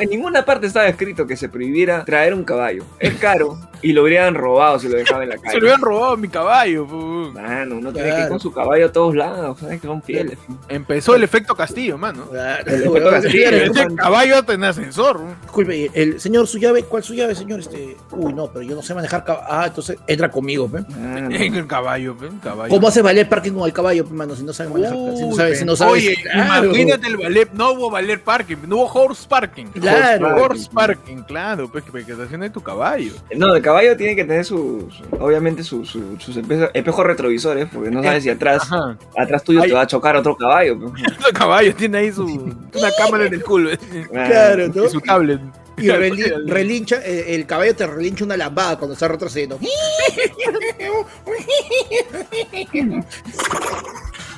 En 0.00 0.10
ninguna 0.10 0.44
parte 0.44 0.66
estaba 0.66 0.86
escrito 0.88 1.26
que 1.26 1.36
se 1.36 1.48
prohibiera 1.48 2.04
traer 2.04 2.34
un 2.34 2.44
caballo. 2.44 2.84
Es 2.98 3.14
caro 3.14 3.58
y 3.82 3.92
lo 3.92 4.02
habrían 4.02 4.34
robado 4.34 4.78
si 4.78 4.88
lo 4.88 4.96
dejaban 4.96 5.24
en 5.24 5.28
la 5.30 5.36
Se 5.36 5.42
calle. 5.42 5.60
lo 5.60 5.66
habían 5.68 5.80
robado 5.80 6.12
a 6.12 6.16
mi 6.16 6.28
caballo. 6.28 6.86
pu. 6.86 6.96
Mano, 7.32 7.76
uno 7.76 7.92
tiene 7.92 8.10
que 8.14 8.20
ir 8.22 8.28
con 8.28 8.40
su 8.40 8.52
caballo 8.52 8.86
a 8.86 8.92
todos 8.92 9.14
lados, 9.14 9.58
¿sabes? 9.60 9.80
Que 9.80 9.86
son 9.86 10.02
fieles. 10.02 10.38
Empezó 10.68 11.14
el 11.14 11.22
efecto 11.24 11.54
Castillo, 11.54 11.98
mano. 11.98 12.26
Claro, 12.30 12.64
El 12.66 12.82
efecto 12.84 13.10
Castillo. 13.10 13.48
Ese 13.50 13.94
caballo 13.96 14.36
hasta 14.38 14.52
en 14.54 14.64
ascensor. 14.64 15.20
Disculpe, 15.42 15.90
el 15.94 16.20
señor, 16.20 16.46
su 16.46 16.58
llave, 16.58 16.84
¿cuál 16.84 17.02
su 17.02 17.14
llave, 17.14 17.34
señor? 17.34 17.60
Este, 17.60 17.96
uy, 18.12 18.32
no, 18.32 18.46
pero 18.48 18.62
yo 18.62 18.74
no 18.74 18.82
sé 18.82 18.94
manejar 18.94 19.24
caballo. 19.24 19.46
Ah, 19.50 19.64
entonces 19.66 19.96
entra 20.06 20.30
conmigo, 20.30 20.68
pe. 20.70 20.78
En 20.90 21.32
el 21.54 21.66
caballo, 21.66 22.16
pe, 22.16 22.28
caballo. 22.42 22.70
¿Cómo 22.72 22.88
hace 22.88 23.02
valer 23.02 23.28
parking 23.28 23.52
con 23.52 23.64
el 23.64 23.72
caballo, 23.72 24.04
pe, 24.06 24.14
mano? 24.14 24.36
Si 24.36 24.42
no 24.44 24.52
sabe 24.52 24.70
manejar, 24.70 24.94
si 25.16 25.24
no 25.26 25.34
sabe, 25.34 25.56
si 25.56 25.64
no 25.64 25.76
sabe. 25.76 25.92
Oye, 25.92 26.14
Claro. 26.22 26.66
imagínate 26.66 27.06
el 27.08 27.16
ballet, 27.16 27.50
no 27.52 27.72
hubo 27.72 27.90
ballet 27.90 28.18
parking, 28.22 28.56
no 28.68 28.76
hubo 28.76 28.86
horse 28.92 29.26
parking. 29.28 29.66
Claro. 29.66 30.36
Horse 30.36 30.68
parking, 30.72 31.22
claro, 31.22 31.68
pues 31.70 31.84
que 31.84 32.04
que 32.04 32.12
estacione 32.12 32.50
tu 32.50 32.60
caballo. 32.62 33.12
No, 33.36 33.54
el 33.54 33.62
caballo 33.62 33.71
tiene 33.96 34.14
que 34.16 34.24
tener 34.24 34.44
sus, 34.44 34.84
obviamente 35.18 35.62
sus, 35.62 35.88
sus, 35.88 36.22
sus 36.22 36.36
espe- 36.36 36.70
espejos 36.74 37.06
retrovisores, 37.06 37.68
porque 37.72 37.90
no 37.90 38.02
sabes 38.02 38.22
si 38.24 38.30
atrás, 38.30 38.62
Ajá. 38.64 38.96
atrás 39.16 39.42
tuyo 39.44 39.60
Ay. 39.62 39.68
te 39.68 39.74
va 39.74 39.82
a 39.82 39.86
chocar 39.86 40.16
otro 40.16 40.36
caballo. 40.36 40.78
pues. 40.78 40.92
El 41.28 41.32
caballo 41.32 41.74
tiene 41.74 41.98
ahí 41.98 42.12
su 42.12 42.24
una 42.24 42.90
cámara 42.98 43.26
en 43.26 43.34
el 43.34 43.42
culo 43.42 43.70
Claro, 44.12 44.68
¿no? 44.74 44.84
y 44.84 44.88
su 44.88 45.00
tablet. 45.00 45.40
Y 45.78 45.86
reli- 45.88 46.48
relincha, 46.48 46.96
eh, 47.04 47.34
el 47.34 47.46
caballo 47.46 47.74
te 47.74 47.86
relincha 47.86 48.24
una 48.24 48.36
lambada 48.36 48.76
cuando 48.78 48.92
está 48.94 49.08
retrocediendo. 49.08 49.58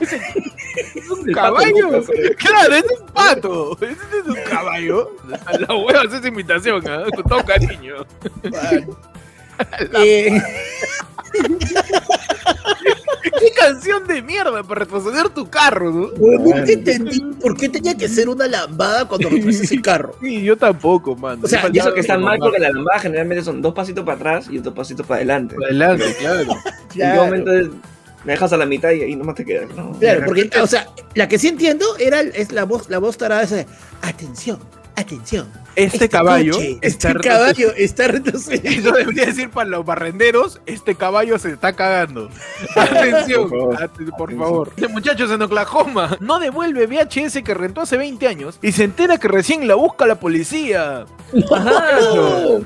Es 0.00 1.10
un 1.10 1.28
El 1.28 1.34
caballo. 1.34 1.96
Eh. 1.98 2.34
Claro, 2.36 2.74
es 2.74 2.84
un 3.00 3.06
pato. 3.08 3.76
Ese 3.80 3.92
es 3.92 4.26
un 4.26 4.36
caballo. 4.48 5.10
La 5.58 5.74
hueva 5.74 6.02
hace 6.02 6.16
esa 6.18 6.28
imitación, 6.28 6.82
¿ah? 6.88 7.04
con 7.14 7.24
todo 7.24 7.44
cariño. 7.44 7.94
Eh, 10.04 10.40
Qué 13.40 13.50
canción 13.58 14.06
de 14.06 14.22
mierda 14.22 14.62
para 14.62 14.80
retroceder 14.80 15.28
tu 15.30 15.48
carro, 15.48 15.90
¿no? 15.90 16.08
nunca 16.38 16.70
entendí 16.70 17.20
por 17.40 17.56
qué 17.56 17.68
tenía 17.68 17.96
que 17.96 18.08
ser 18.08 18.28
una 18.28 18.46
lambada 18.46 19.06
cuando 19.08 19.28
retrocedes 19.28 19.72
el 19.72 19.82
carro. 19.82 20.14
Sí, 20.20 20.42
yo 20.42 20.56
tampoco, 20.56 21.16
mano. 21.16 21.40
O 21.42 21.48
sea, 21.48 21.68
Y 21.72 21.78
eso 21.78 21.92
que 21.92 22.00
está 22.00 22.16
mal 22.18 22.38
porque 22.38 22.58
la 22.58 22.70
lambada 22.70 23.00
generalmente 23.00 23.42
son 23.44 23.60
dos 23.62 23.74
pasitos 23.74 24.04
para 24.04 24.16
atrás 24.16 24.46
y 24.50 24.58
dos 24.58 24.72
pasitos 24.74 25.06
para 25.06 25.16
adelante. 25.18 25.56
Adelante, 25.62 26.04
claro. 26.18 26.40
¿En 26.42 26.48
qué 26.88 26.94
Claro. 26.94 27.24
momento 27.24 27.52
es- 27.52 27.68
me 28.24 28.32
dejas 28.32 28.52
a 28.54 28.56
la 28.56 28.64
mitad 28.66 28.90
y 28.92 29.02
ahí 29.02 29.16
nomás 29.16 29.34
te 29.34 29.44
quedas? 29.44 29.68
No. 29.76 29.92
Claro, 29.98 30.22
porque, 30.24 30.48
o 30.62 30.66
sea, 30.66 30.86
la 31.14 31.28
que 31.28 31.38
sí 31.38 31.48
entiendo 31.48 31.84
era 31.98 32.20
es 32.20 32.52
la 32.52 32.64
voz, 32.64 32.88
la 32.88 32.98
voz 32.98 33.18
tarada 33.18 33.42
esa 33.42 33.56
de 33.56 33.66
atención, 34.02 34.58
Atención. 34.96 35.48
Este, 35.76 36.08
caballo 36.08 36.54
coche, 36.54 36.78
está 36.82 37.10
este 37.10 37.20
caballo 37.20 37.72
está 37.76 38.08
retrocediendo. 38.08 38.90
Eso 38.90 38.92
debería 38.92 39.26
decir 39.26 39.50
para 39.50 39.68
los 39.68 39.84
barrenderos, 39.84 40.60
este 40.66 40.94
caballo 40.94 41.38
se 41.38 41.52
está 41.52 41.72
cagando. 41.74 42.30
Atención, 42.76 43.48
Por 43.48 43.76
favor. 43.78 44.16
por 44.16 44.36
favor. 44.36 44.72
Este 44.76 44.88
muchachos 44.88 45.30
en 45.30 45.42
Oklahoma 45.42 46.16
no 46.20 46.38
devuelve 46.38 46.86
VHS 46.86 47.42
que 47.42 47.54
rentó 47.54 47.82
hace 47.82 47.96
20 47.96 48.26
años 48.28 48.58
y 48.62 48.72
se 48.72 48.84
entera 48.84 49.18
que 49.18 49.28
recién 49.28 49.66
la 49.66 49.74
busca 49.74 50.06
la 50.06 50.16
policía. 50.20 51.06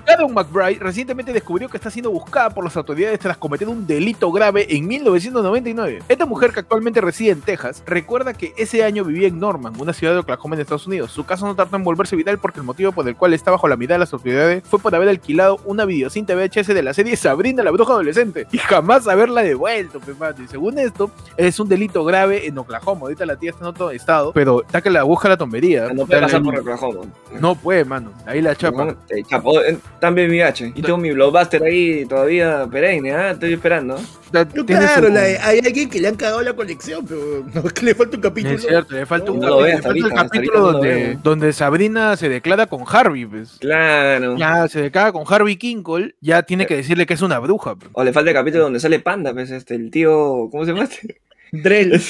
Adam 0.07 0.33
McBride 0.33 0.79
recientemente 0.81 1.33
descubrió 1.33 1.69
que 1.69 1.77
está 1.77 1.91
siendo 1.91 2.11
buscada 2.11 2.51
por 2.51 2.65
las 2.65 2.77
autoridades 2.77 3.19
tras 3.19 3.37
cometer 3.37 3.69
un 3.69 3.87
delito 3.87 4.31
grave 4.31 4.67
en 4.69 4.87
1999. 4.87 6.03
Esta 6.09 6.27
mujer 6.27 6.53
que 6.53 6.61
actualmente 6.61 7.01
reside 7.01 7.31
en 7.31 7.41
Texas 7.41 7.83
recuerda 7.87 8.35
que 8.35 8.53
ese 8.57 8.85
año 8.85 9.05
vivía 9.05 9.29
en 9.29 9.39
Norman, 9.39 9.73
una 9.79 9.93
ciudad 9.93 10.13
de 10.13 10.21
Oklahoma 10.21 10.57
en 10.57 10.63
Estados 10.63 10.87
Unidos. 10.87 11.13
Su 11.13 11.25
caso 11.25 11.47
no 11.47 11.55
tardó 11.55 11.77
en 11.77 11.85
volverse 11.85 12.17
viral 12.17 12.39
porque 12.39 12.61
el 12.61 12.67
motivo 12.67 12.93
por 12.99 13.09
el 13.09 13.15
cual 13.15 13.33
está 13.33 13.53
bajo 13.53 13.69
la 13.69 13.77
mirada 13.77 13.95
de 13.95 14.01
las 14.01 14.13
autoridades 14.13 14.65
fue 14.67 14.81
por 14.81 14.93
haber 14.93 15.09
alquilado 15.09 15.61
una 15.65 15.85
videocinta 15.85 16.35
VHS 16.35 16.67
de 16.67 16.83
la 16.83 16.93
serie 16.93 17.15
Sabrina 17.15 17.63
la 17.63 17.71
bruja 17.71 17.93
adolescente 17.93 18.49
y 18.51 18.59
jamás 18.59 19.07
haberla 19.07 19.43
devuelto. 19.43 20.01
mano. 20.19 20.35
Y 20.43 20.49
según 20.49 20.81
esto, 20.81 21.13
es 21.37 21.61
un 21.61 21.69
delito 21.69 22.05
grave 22.05 22.49
en 22.49 22.59
Oklahoma. 22.59 23.03
Ahorita 23.03 23.25
la 23.25 23.37
tía 23.37 23.51
está 23.51 23.63
en 23.63 23.69
otro 23.69 23.93
estado, 23.93 24.33
pero 24.33 24.63
está 24.63 24.81
que 24.81 24.91
la 24.91 25.05
busca 25.05 25.29
la 25.29 25.37
tombería. 25.37 25.93
No 25.93 26.07
puede 26.07 26.23
pasar 26.23 26.43
por 26.43 26.59
Oklahoma. 26.59 27.07
No 27.39 27.55
puede, 27.55 27.85
mano. 27.85 28.11
Ahí 28.27 28.43
la 28.43 28.57
chapa. 28.57 28.87
No, 28.87 28.91
eh, 29.11 29.23
chapo, 29.25 29.63
eh, 29.63 29.79
también 30.01 30.29
mi 30.29 30.41
H. 30.41 30.73
Y 30.75 30.83
tengo 30.83 30.99
mi 30.99 31.13
blockbuster 31.13 31.63
ahí 31.63 32.05
todavía 32.05 32.67
perenne, 32.69 33.15
¿ah? 33.15 33.31
Estoy 33.31 33.53
esperando. 33.53 33.97
No, 34.33 34.67
claro, 34.67 35.07
su- 35.09 35.13
la- 35.13 35.21
hay 35.23 35.59
alguien 35.65 35.89
que 35.89 36.01
le 36.01 36.09
han 36.09 36.17
cagado 36.17 36.43
la 36.43 36.53
colección, 36.55 37.05
pero 37.07 37.45
no 37.55 37.67
es 37.67 37.73
que 37.73 37.85
le 37.87 37.95
falta 37.95 38.17
un 38.17 38.23
capítulo. 38.23 38.55
Es 38.57 38.63
cierto, 38.63 38.95
le 38.95 39.07
falta 39.07 39.31
un 39.33 39.41
capítulo, 39.41 39.83
falta 39.83 39.89
el 39.99 40.13
capítulo 40.15 40.61
donde, 40.73 41.19
donde 41.23 41.53
Sabrina 41.53 42.17
se 42.17 42.29
declara 42.29 42.67
con 42.67 42.85
Harvey, 42.87 43.25
pues. 43.27 43.57
Claro. 43.61 44.37
Ya 44.37 44.69
se 44.69 44.83
declara 44.83 45.13
con 45.13 45.25
Harvey 45.27 45.57
Kinkle, 45.57 46.15
ya 46.21 46.43
tiene 46.43 46.67
que 46.67 46.77
decirle 46.77 47.07
que 47.07 47.15
es 47.15 47.23
una 47.23 47.39
bruja. 47.39 47.75
pues. 47.77 47.91
O 47.95 48.05
le 48.05 48.13
falta 48.13 48.31
el 48.31 48.37
capítulo 48.37 48.65
donde 48.65 48.81
sale 48.81 49.01
Panda, 49.01 49.33
pues, 49.33 49.51
este, 49.51 49.75
el 49.75 49.91
tío. 49.91 50.49
¿Cómo 50.51 50.65
se 50.65 50.73
llama 50.73 50.85
este? 50.85 51.21
Drell. 51.53 52.01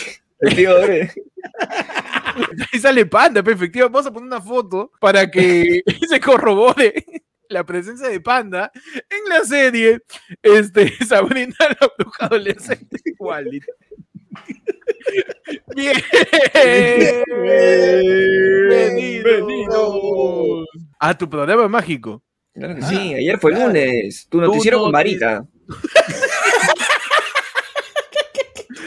El 0.41 0.55
tío 0.57 0.77
Dre. 0.81 1.13
Ahí 2.73 2.79
sale 2.81 3.07
Panda, 3.07 3.43
pues, 3.43 3.57
efectivamente. 3.57 3.93
Vamos 3.93 4.07
a 4.07 4.13
poner 4.13 4.27
una 4.27 4.41
foto 4.41 4.93
para 5.01 5.31
que 5.31 5.83
se 6.09 6.21
corrobore 6.21 7.05
la 7.49 7.65
presencia 7.65 8.09
de 8.09 8.21
Panda 8.21 8.71
en 8.75 9.29
la 9.29 9.45
serie 9.45 10.01
este, 10.43 10.93
Sabrina 11.07 11.55
la 11.59 11.91
bruja 11.97 12.27
adolescente. 12.27 13.01
Igualito. 13.05 13.73
Bien. 15.75 15.97
Bienvenidos 19.25 20.67
a 20.99 21.17
tu 21.17 21.29
programa 21.29 21.69
mágico. 21.69 22.23
Claro 22.53 22.75
que 22.75 22.83
sí, 22.83 23.15
ayer 23.15 23.39
fue 23.39 23.53
lunes. 23.53 24.27
Tu 24.29 24.41
noticiero 24.41 24.81
con 24.81 24.93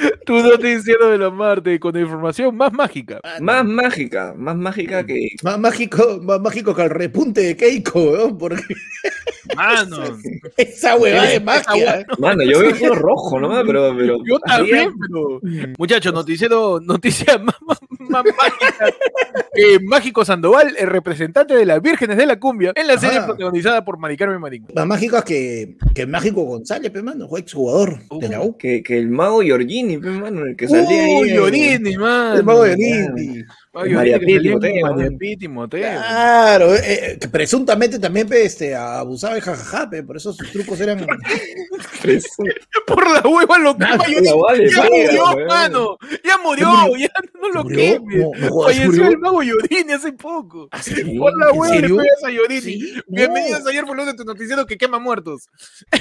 noti- 0.09 0.09
varita. 0.09 0.25
Tu 0.25 0.39
noticiero 0.41 1.09
de 1.09 1.17
la 1.17 1.29
Marte 1.29 1.79
con 1.79 1.93
la 1.93 2.01
información 2.01 2.55
más 2.55 2.71
mágica. 2.73 3.19
Más 3.39 3.65
mágica, 3.65 4.33
más 4.37 4.55
mágica 4.55 5.05
que. 5.05 5.29
Más 5.43 5.59
mágico, 5.59 6.19
más 6.23 6.39
mágico 6.39 6.75
que 6.75 6.83
el 6.83 6.89
repunte 6.89 7.41
de 7.41 7.55
Keiko, 7.57 8.01
weón, 8.11 8.37
porque 8.37 8.61
Mano. 9.55 9.97
esa 10.57 10.95
huevada 10.97 11.29
de 11.29 11.39
magia. 11.39 11.99
¿eh? 12.01 12.05
Mano, 12.19 12.43
yo 12.43 12.59
veo 12.59 12.75
puro 12.75 12.95
rojo 12.95 13.39
nomás, 13.39 13.63
pero. 13.65 13.93
pero 13.97 14.17
Yo 14.25 14.39
también, 14.39 14.91
pero. 14.99 15.39
Muchachos, 15.77 16.13
noticiero, 16.13 16.79
noticia 16.79 17.37
más, 17.43 17.55
más- 17.61 17.79
más 18.09 18.23
mágica. 18.25 18.85
que 19.53 19.79
Mágico 19.83 20.25
Sandoval, 20.25 20.75
el 20.77 20.87
representante 20.87 21.55
de 21.55 21.65
las 21.65 21.81
vírgenes 21.81 22.17
de 22.17 22.25
la 22.25 22.39
cumbia, 22.39 22.71
en 22.75 22.87
la 22.87 22.97
serie 22.97 23.17
Ajá. 23.19 23.27
protagonizada 23.27 23.83
por 23.85 23.97
Mari 23.97 24.17
Carmen 24.17 24.39
Marín. 24.41 24.65
Más 24.75 24.85
mágicos 24.85 25.23
que, 25.23 25.77
que 25.95 26.05
Mágico 26.05 26.43
González, 26.43 26.91
pe, 26.91 27.01
mano, 27.01 27.27
fue 27.27 27.39
exjugador 27.41 27.99
de 28.19 28.29
la 28.29 28.41
U. 28.41 28.57
Que, 28.57 28.83
que 28.83 28.97
el 28.97 29.09
mago 29.09 29.41
Giorgini, 29.41 29.97
pues, 29.97 30.13
mano, 30.19 30.45
el 30.45 30.55
que 30.55 30.67
salía 30.67 31.03
ahí. 31.05 31.21
Uy, 31.21 31.29
en- 31.29 31.35
Llorini, 31.35 31.97
man. 31.97 32.37
El 32.37 32.43
mago 32.43 32.63
de 32.63 32.75
María 33.73 34.19
Timoteo, 34.19 35.17
Timoteo. 35.39 35.79
Claro, 35.79 36.75
eh, 36.75 37.13
eh, 37.13 37.27
presuntamente 37.31 37.99
también 37.99 38.27
pe, 38.27 38.43
este, 38.43 38.75
abusaba 38.75 39.35
de 39.35 39.41
jajaja, 39.41 39.89
pe, 39.89 40.03
por 40.03 40.17
eso 40.17 40.33
sus 40.33 40.51
trucos 40.51 40.79
eran. 40.81 41.05
Por 42.87 43.09
la 43.09 43.21
hueva 43.27 43.57
lo 43.59 43.77
quema 43.77 43.97
vale, 44.47 44.69
Ya 44.69 44.83
murió, 44.83 45.47
mano. 45.47 45.97
Ya 46.23 46.37
murió, 46.37 46.67
ya 46.97 47.09
no 47.41 47.49
lo 47.49 47.63
¿Murió? 47.63 47.77
quemes. 47.77 48.17
No, 48.17 48.31
no 48.49 48.63
Falleció 48.63 49.07
el 49.07 49.17
mago 49.19 49.41
Llorini 49.43 49.93
hace 49.93 50.11
poco. 50.13 50.67
¿Ah? 50.71 50.79
Por 51.17 51.37
la 51.39 51.49
¿En 51.51 51.57
hueva 51.59 51.75
le 51.75 51.87
pegas 51.89 52.23
a. 52.23 52.61
Sí, 52.61 52.93
no. 52.95 53.03
Bienvenidos 53.07 53.67
ayer 53.67 53.85
por 53.85 53.95
lunes 53.95 54.13
de 54.13 54.17
tu 54.17 54.23
noticiero 54.25 54.65
que 54.65 54.77
quema 54.77 54.99
muertos. 54.99 55.47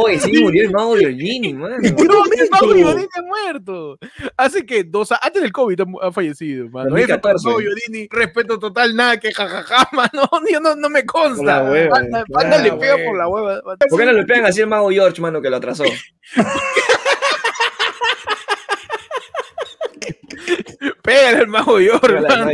Oye, 0.00 0.20
sí, 0.20 0.32
murió 0.42 0.64
el 0.64 0.70
mago 0.70 0.96
Giorgini, 0.96 1.52
mano. 1.54 1.76
¿En 1.82 1.82
qué 1.96 2.04
No, 2.04 2.24
el 2.24 2.50
mago? 2.50 2.74
Llorini 2.74 3.08
ha 3.16 3.22
muerto. 3.22 3.98
Hace 4.36 4.64
que 4.64 4.84
dos 4.84 5.10
a- 5.12 5.18
antes 5.22 5.42
del 5.42 5.50
COVID 5.52 5.80
ha, 6.02 6.12
fallecido, 6.12 6.68
mano. 6.68 6.90
2014. 6.90 7.08
F 7.08 7.20
por 7.20 7.30
el 7.30 7.42
mago 7.44 7.60
Llorini, 7.60 8.08
respeto 8.10 8.58
total, 8.58 8.94
nada 8.94 9.18
que 9.18 9.32
jajaja, 9.32 9.88
mano. 9.92 10.28
Yo 10.50 10.60
no, 10.60 10.76
no 10.76 10.88
me 10.88 11.04
consta. 11.04 11.68
Le 11.68 12.72
pega 12.72 12.96
por 13.04 13.16
la 13.18 13.28
hueva. 13.28 13.60
¿Por 13.62 13.98
qué 13.98 14.06
no 14.06 14.12
le 14.12 14.24
pegan 14.24 14.46
así 14.46 14.62
al 14.62 14.68
mago 14.68 14.90
George, 14.90 15.20
mano, 15.20 15.42
que 15.42 15.50
lo 15.50 15.56
atrasó? 15.56 15.84
Pégale 21.02 21.38
al 21.38 21.48
mago 21.48 21.78
George, 21.78 22.20
mano. 22.20 22.50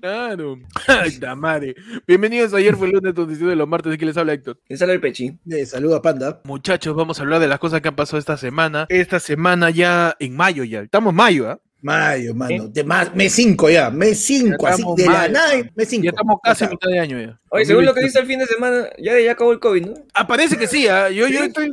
Claro. 0.00 0.58
Ay, 0.86 1.18
la 1.20 1.34
madre. 1.34 1.74
Bienvenidos 2.06 2.54
ayer 2.54 2.76
fue 2.76 2.88
el 2.88 2.92
lunes 2.92 3.10
de 3.10 3.14
tu 3.14 3.22
noticiero 3.22 3.50
de 3.50 3.56
los 3.56 3.66
martes. 3.68 3.92
Aquí 3.92 4.04
les 4.04 4.16
habla 4.16 4.34
Héctor. 4.34 4.58
Le 4.68 4.76
sale 4.76 4.92
el 4.92 5.00
pechi. 5.00 5.38
Eh, 5.50 5.66
saluda, 5.66 6.02
Panda. 6.02 6.40
Muchachos, 6.44 6.94
vamos 6.94 7.18
a 7.18 7.22
hablar 7.22 7.40
de 7.40 7.48
las 7.48 7.58
cosas 7.58 7.80
que 7.80 7.88
han 7.88 7.96
pasado 7.96 8.18
esta 8.18 8.36
semana. 8.36 8.86
Esta 8.88 9.20
semana 9.20 9.70
ya 9.70 10.16
en 10.18 10.36
mayo 10.36 10.64
ya. 10.64 10.80
Estamos 10.80 11.12
en 11.12 11.16
mayo, 11.16 11.50
¿ah? 11.50 11.60
Mayo, 11.82 12.34
mano. 12.34 12.68
De 12.68 12.84
más, 12.84 13.14
mes 13.14 13.32
5 13.32 13.70
ya, 13.70 13.90
mes 13.90 14.18
5, 14.24 14.56
Ya 14.62 14.68
así 14.68 14.82
de 14.96 15.06
la 15.06 15.28
nada, 15.28 15.52
mes 15.74 15.88
5. 15.88 16.04
Ya 16.04 16.10
estamos 16.10 16.38
casi 16.42 16.64
a 16.64 16.68
mitad 16.68 16.88
de 16.88 16.98
año 16.98 17.20
ya. 17.20 17.38
Oye, 17.52 17.64
según 17.64 17.84
lo 17.84 17.94
que 17.94 18.02
dice 18.04 18.20
el 18.20 18.26
fin 18.26 18.38
de 18.38 18.46
semana, 18.46 18.86
ya, 18.98 19.18
ya 19.18 19.32
acabó 19.32 19.52
el 19.52 19.58
COVID, 19.58 19.86
¿no? 19.86 19.94
Ah, 20.14 20.26
parece 20.26 20.56
que 20.56 20.66
sí, 20.68 20.86
¿ah? 20.86 21.10
yo, 21.10 21.26
yo 21.26 21.42
estoy, 21.44 21.72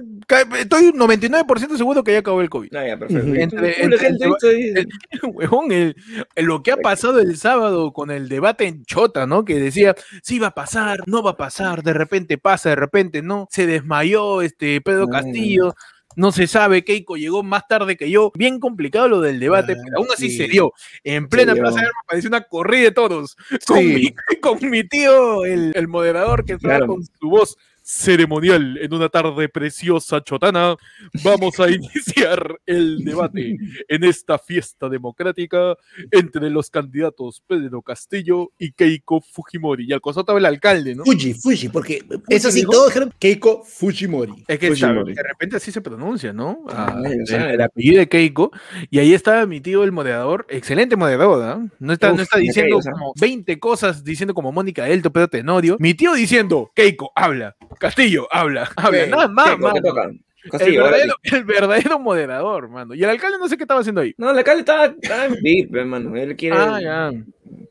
estoy 0.60 0.92
99% 0.92 1.78
seguro 1.78 2.04
que 2.04 2.14
ya 2.14 2.20
acabó 2.20 2.42
el 2.42 2.50
COVID. 2.50 2.74
Ah, 2.76 2.88
ya, 2.88 2.98
perfecto. 2.98 3.28
Huevón, 5.24 5.72
el- 5.72 5.96
el- 6.36 6.46
lo 6.46 6.64
que 6.64 6.72
ha 6.72 6.78
pasado 6.78 7.20
el 7.20 7.38
sábado 7.38 7.92
con 7.94 8.12
el 8.12 8.30
debate 8.30 8.66
en 8.66 8.86
Chota, 8.86 9.28
¿no? 9.28 9.46
Que 9.46 9.56
decía, 9.60 9.96
sí 10.24 10.40
va 10.40 10.48
a 10.48 10.56
pasar, 10.56 11.00
no 11.06 11.22
va 11.24 11.32
a 11.32 11.38
pasar, 11.38 11.84
de 11.84 11.94
repente 11.94 12.38
pasa, 12.38 12.70
de 12.70 12.76
repente 12.76 13.22
no. 13.22 13.48
Se 13.52 13.66
desmayó 13.68 14.42
este 14.42 14.82
Pedro 14.82 15.08
Mm. 15.08 15.12
Castillo. 15.12 15.76
No 16.18 16.32
se 16.32 16.48
sabe, 16.48 16.84
Keiko 16.84 17.16
llegó 17.16 17.44
más 17.44 17.68
tarde 17.68 17.96
que 17.96 18.10
yo. 18.10 18.32
Bien 18.36 18.60
complicado 18.60 19.08
lo 19.08 19.22
del 19.22 19.40
debate, 19.40 19.74
Ah, 19.74 19.82
pero 19.86 19.98
aún 20.00 20.08
así 20.12 20.30
sí. 20.32 20.38
se 20.38 20.48
dio. 20.48 20.74
En 21.04 21.30
plena. 21.30 21.54
Plaza 21.54 21.76
de 21.80 21.86
Armas 21.86 22.04
parecía 22.08 22.28
una 22.30 22.42
corrida 22.42 22.84
de 22.86 22.92
toros. 22.92 23.38
Con, 23.68 23.78
Sí. 23.78 23.86
mi, 23.86 24.16
con 24.42 24.70
mi 24.70 24.84
tío, 24.84 25.46
el, 25.46 25.72
el 25.76 25.88
moderador, 25.88 26.44
que 26.44 26.54
estaba 26.54 26.78
Claro. 26.78 26.88
con 26.94 27.04
su 27.06 27.30
voz 27.30 27.56
ceremonial 27.88 28.78
en 28.82 28.94
una 28.94 29.08
tarde 29.08 29.48
preciosa 29.48 30.22
chotana. 30.22 30.76
Vamos 31.24 31.60
a 31.60 31.70
iniciar 31.72 32.60
el 32.66 33.06
debate 33.06 33.58
en 33.88 34.04
esta 34.04 34.38
fiesta 34.38 34.90
democrática 34.90 35.78
entre 36.12 36.50
los 36.50 36.70
candidatos 36.70 37.42
Pedro 37.48 37.82
Castillo 37.82 38.52
y 38.58 38.74
Keiko 38.74 39.22
Fujimori. 39.22 39.86
Y 39.88 39.94
al 39.94 40.02
costado 40.02 40.24
estaba 40.24 40.40
el 40.40 40.46
alcalde, 40.46 40.96
¿no? 40.96 41.06
Fuji, 41.06 41.34
Fuji, 41.34 41.70
porque 41.70 42.04
eso 42.28 42.52
sí, 42.52 42.60
dijo? 42.60 42.72
todos 42.72 42.88
dijeron 42.88 43.14
Keiko 43.18 43.64
Fujimori. 43.64 44.44
Es 44.48 44.60
que 44.60 44.70
Fujimori. 44.70 45.14
de 45.14 45.24
repente 45.24 45.56
así 45.56 45.72
se 45.72 45.80
pronuncia, 45.82 46.34
¿no? 46.34 46.66
Ah, 46.70 46.88
Ah, 46.88 47.50
el, 47.52 47.62
apellido 47.62 48.00
de 48.00 48.08
Keiko. 48.08 48.52
Y 48.90 49.00
ahí 49.00 49.14
estaba 49.14 49.46
mi 49.46 49.62
tío, 49.62 49.84
el 49.84 49.92
moderador. 49.92 50.46
Excelente 50.50 50.96
moderador, 50.96 51.44
¿ah? 51.44 51.68
No 51.80 51.94
está, 51.94 52.12
no 52.12 52.22
está 52.22 52.38
diciendo 52.40 52.80
¿ah? 52.80 52.92
como 52.92 53.14
20 53.20 53.60
cosas, 53.60 54.04
diciendo 54.04 54.34
como 54.34 54.52
Mónica 54.52 54.88
Elto, 54.88 55.12
Pedro 55.12 55.28
Tenorio. 55.28 55.78
Mi 55.80 55.94
tío 55.94 56.14
diciendo, 56.14 56.72
Keiko, 56.76 57.12
habla. 57.16 57.56
Castillo, 57.80 58.28
habla. 58.32 58.70
Habla. 58.76 59.06
Nada 59.08 59.28
más, 59.28 59.50
¿Qué, 59.50 59.56
¿Qué 59.56 59.62
mano. 59.62 60.20
El 60.60 60.78
verdadero, 60.78 61.16
el 61.24 61.44
verdadero 61.44 62.00
moderador, 62.00 62.70
mano. 62.70 62.94
Y 62.96 63.04
el 63.04 63.10
alcalde 63.10 63.38
no 63.38 63.48
sé 63.50 63.58
qué 63.58 63.64
estaba 63.64 63.82
haciendo 63.82 64.02
ahí. 64.02 64.14
No, 64.18 64.32
la 64.32 64.44
calle 64.44 64.60
está, 64.62 64.86
está 64.86 65.26
en 65.26 65.36
VIP, 65.42 65.76
hermano. 65.76 66.16
Él 66.16 66.36
quiere 66.38 66.56
Ah, 66.58 66.80
ya. 66.82 67.12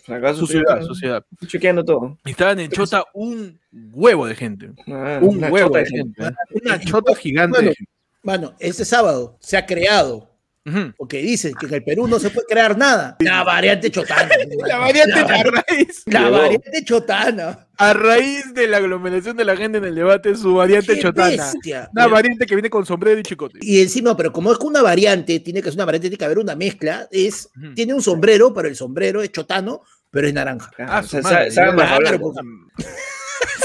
sacar 0.04 0.34
su, 0.34 0.40
Su 0.40 0.46
ciudad, 0.48 0.82
su 0.82 0.94
ciudad. 0.94 1.24
Chequeando 1.46 1.84
todo. 1.84 2.18
Estaban 2.24 2.60
en 2.60 2.70
Chota 2.70 3.04
un 3.14 3.58
huevo 3.72 4.26
de 4.26 4.34
gente. 4.34 4.70
Ah, 4.88 5.18
Un 5.22 5.42
huevo 5.44 5.74
de 5.76 5.86
gente. 5.86 6.22
gente. 6.22 6.34
¿eh? 6.54 6.60
Una 6.62 6.78
chota 6.80 7.14
gigante. 7.14 7.58
Bueno. 7.60 7.72
Mano, 8.22 8.56
este 8.58 8.84
sábado 8.84 9.36
se 9.40 9.56
ha 9.56 9.64
creado 9.64 10.28
Porque 10.96 11.18
dicen 11.18 11.54
que 11.54 11.66
en 11.66 11.74
el 11.74 11.84
Perú 11.84 12.08
no 12.08 12.18
se 12.18 12.30
puede 12.30 12.46
crear 12.48 12.76
nada. 12.76 13.16
La 13.20 13.44
variante 13.44 13.90
chotana. 13.90 14.28
La 14.66 14.78
variante 14.78 15.20
La, 15.20 15.26
a 15.34 15.42
raíz, 15.44 16.02
la 16.06 16.20
Llegó. 16.22 16.38
variante 16.38 16.84
chotana. 16.84 17.68
a 17.78 17.92
raíz 17.92 18.52
de 18.52 18.66
la 18.66 18.78
aglomeración 18.78 19.36
de 19.36 19.44
la 19.44 19.56
gente 19.56 19.78
en 19.78 19.84
el 19.84 19.94
debate, 19.94 20.34
su 20.34 20.54
variante 20.54 20.94
Qué 20.94 21.00
chotana. 21.02 21.28
bestia. 21.30 21.88
Una 21.92 22.06
variante 22.08 22.46
que 22.46 22.54
viene 22.56 22.68
con 22.70 22.84
sombrero 22.84 23.20
y 23.20 23.22
chicote. 23.22 23.58
Y 23.62 23.80
encima, 23.80 24.16
pero 24.16 24.32
como 24.32 24.50
es 24.52 24.58
que 24.58 24.66
una 24.66 24.82
variante, 24.82 25.38
tiene 25.40 25.62
que 25.62 25.68
ser 25.70 25.76
una 25.78 25.84
variante, 25.84 26.08
tiene 26.08 26.18
que 26.18 26.24
haber 26.24 26.38
una 26.38 26.56
mezcla, 26.56 27.06
es, 27.12 27.48
tiene 27.74 27.94
un 27.94 28.02
sombrero, 28.02 28.52
pero 28.52 28.66
el 28.68 28.74
sombrero 28.74 29.22
es 29.22 29.30
chotano, 29.30 29.82
pero 30.10 30.26
es 30.26 30.34
naranja. 30.34 30.70
Ah, 30.78 31.00
o 31.00 31.02
su 31.02 31.22
sea, 31.22 31.22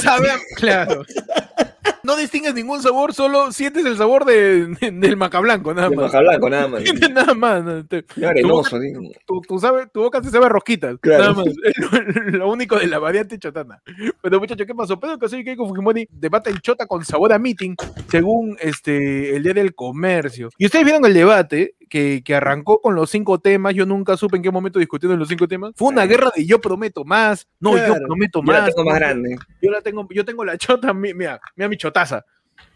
sabe, 0.02 0.28
claro. 0.56 1.04
No 2.12 2.18
distingues 2.18 2.54
ningún 2.54 2.82
sabor, 2.82 3.14
solo 3.14 3.52
sientes 3.54 3.86
el 3.86 3.96
sabor 3.96 4.26
de, 4.26 4.66
de- 4.68 4.92
del 4.92 5.16
macablanco, 5.16 5.74
nada 5.74 5.90
más. 5.90 6.12
maja 6.12 6.20
blanco, 6.20 6.50
nada 6.50 6.68
más. 6.68 6.84
nada 7.10 7.34
más. 7.34 7.88
te- 7.88 8.04
arenoso, 8.26 8.78
tu, 9.26 9.42
tu 9.48 9.60
sabe- 9.60 9.88
tu 9.94 10.02
boca 10.02 10.22
se 10.22 10.30
sabe 10.30 10.46
a 10.48 10.50
rosquitas. 10.50 10.98
Claro. 11.00 11.24
Nada 11.24 11.34
más. 11.34 11.46
Lo, 12.32 12.38
lo 12.40 12.50
único 12.52 12.78
de 12.78 12.88
la 12.88 13.00
variante 13.00 13.40
chotana. 13.40 13.82
Pero 14.22 14.40
muchachos, 14.40 14.68
¿qué 14.68 14.76
pasó? 14.76 15.00
Pedro 15.00 15.18
Castillo 15.20 15.42
y 15.42 15.46
Keiko 15.46 15.68
Fujimori 15.68 16.08
debate 16.12 16.50
el 16.50 16.62
chota 16.62 16.86
con 16.86 17.06
sabor 17.06 17.32
a 17.32 17.40
meeting, 17.40 17.76
según 18.10 18.58
este, 18.60 19.36
el 19.36 19.44
Día 19.44 19.54
del 19.54 19.74
Comercio. 19.74 20.50
Y 20.58 20.66
ustedes 20.66 20.84
vieron 20.84 21.06
el 21.06 21.14
debate 21.14 21.76
que, 21.92 22.24
que 22.24 22.34
arrancó 22.34 22.80
con 22.80 22.96
los 22.96 23.10
cinco 23.12 23.38
temas. 23.40 23.76
Yo 23.76 23.86
nunca 23.86 24.16
supe 24.16 24.38
en 24.38 24.44
qué 24.44 24.50
momento 24.50 24.80
discutieron 24.80 25.20
los 25.20 25.28
cinco 25.28 25.46
temas. 25.48 25.74
Fue 25.76 25.90
una 25.90 26.06
guerra 26.06 26.32
de 26.34 26.46
yo 26.46 26.60
prometo 26.62 27.04
más. 27.04 27.46
No, 27.60 27.78
yo 27.78 27.96
prometo 28.08 28.42
Yo 28.44 28.52
la 28.54 28.62
más. 28.62 28.70
tengo 28.74 28.90
más 28.90 28.96
grande. 29.00 29.38
Yo 29.62 29.70
la 29.70 29.82
tengo, 29.82 30.08
yo 30.10 30.24
tengo 30.24 30.46
la 30.46 30.58
chota, 30.58 30.94
mi- 30.94 31.14
mira, 31.14 31.40
mira 31.56 31.68
mi 31.68 31.76
chotaza. 31.76 32.26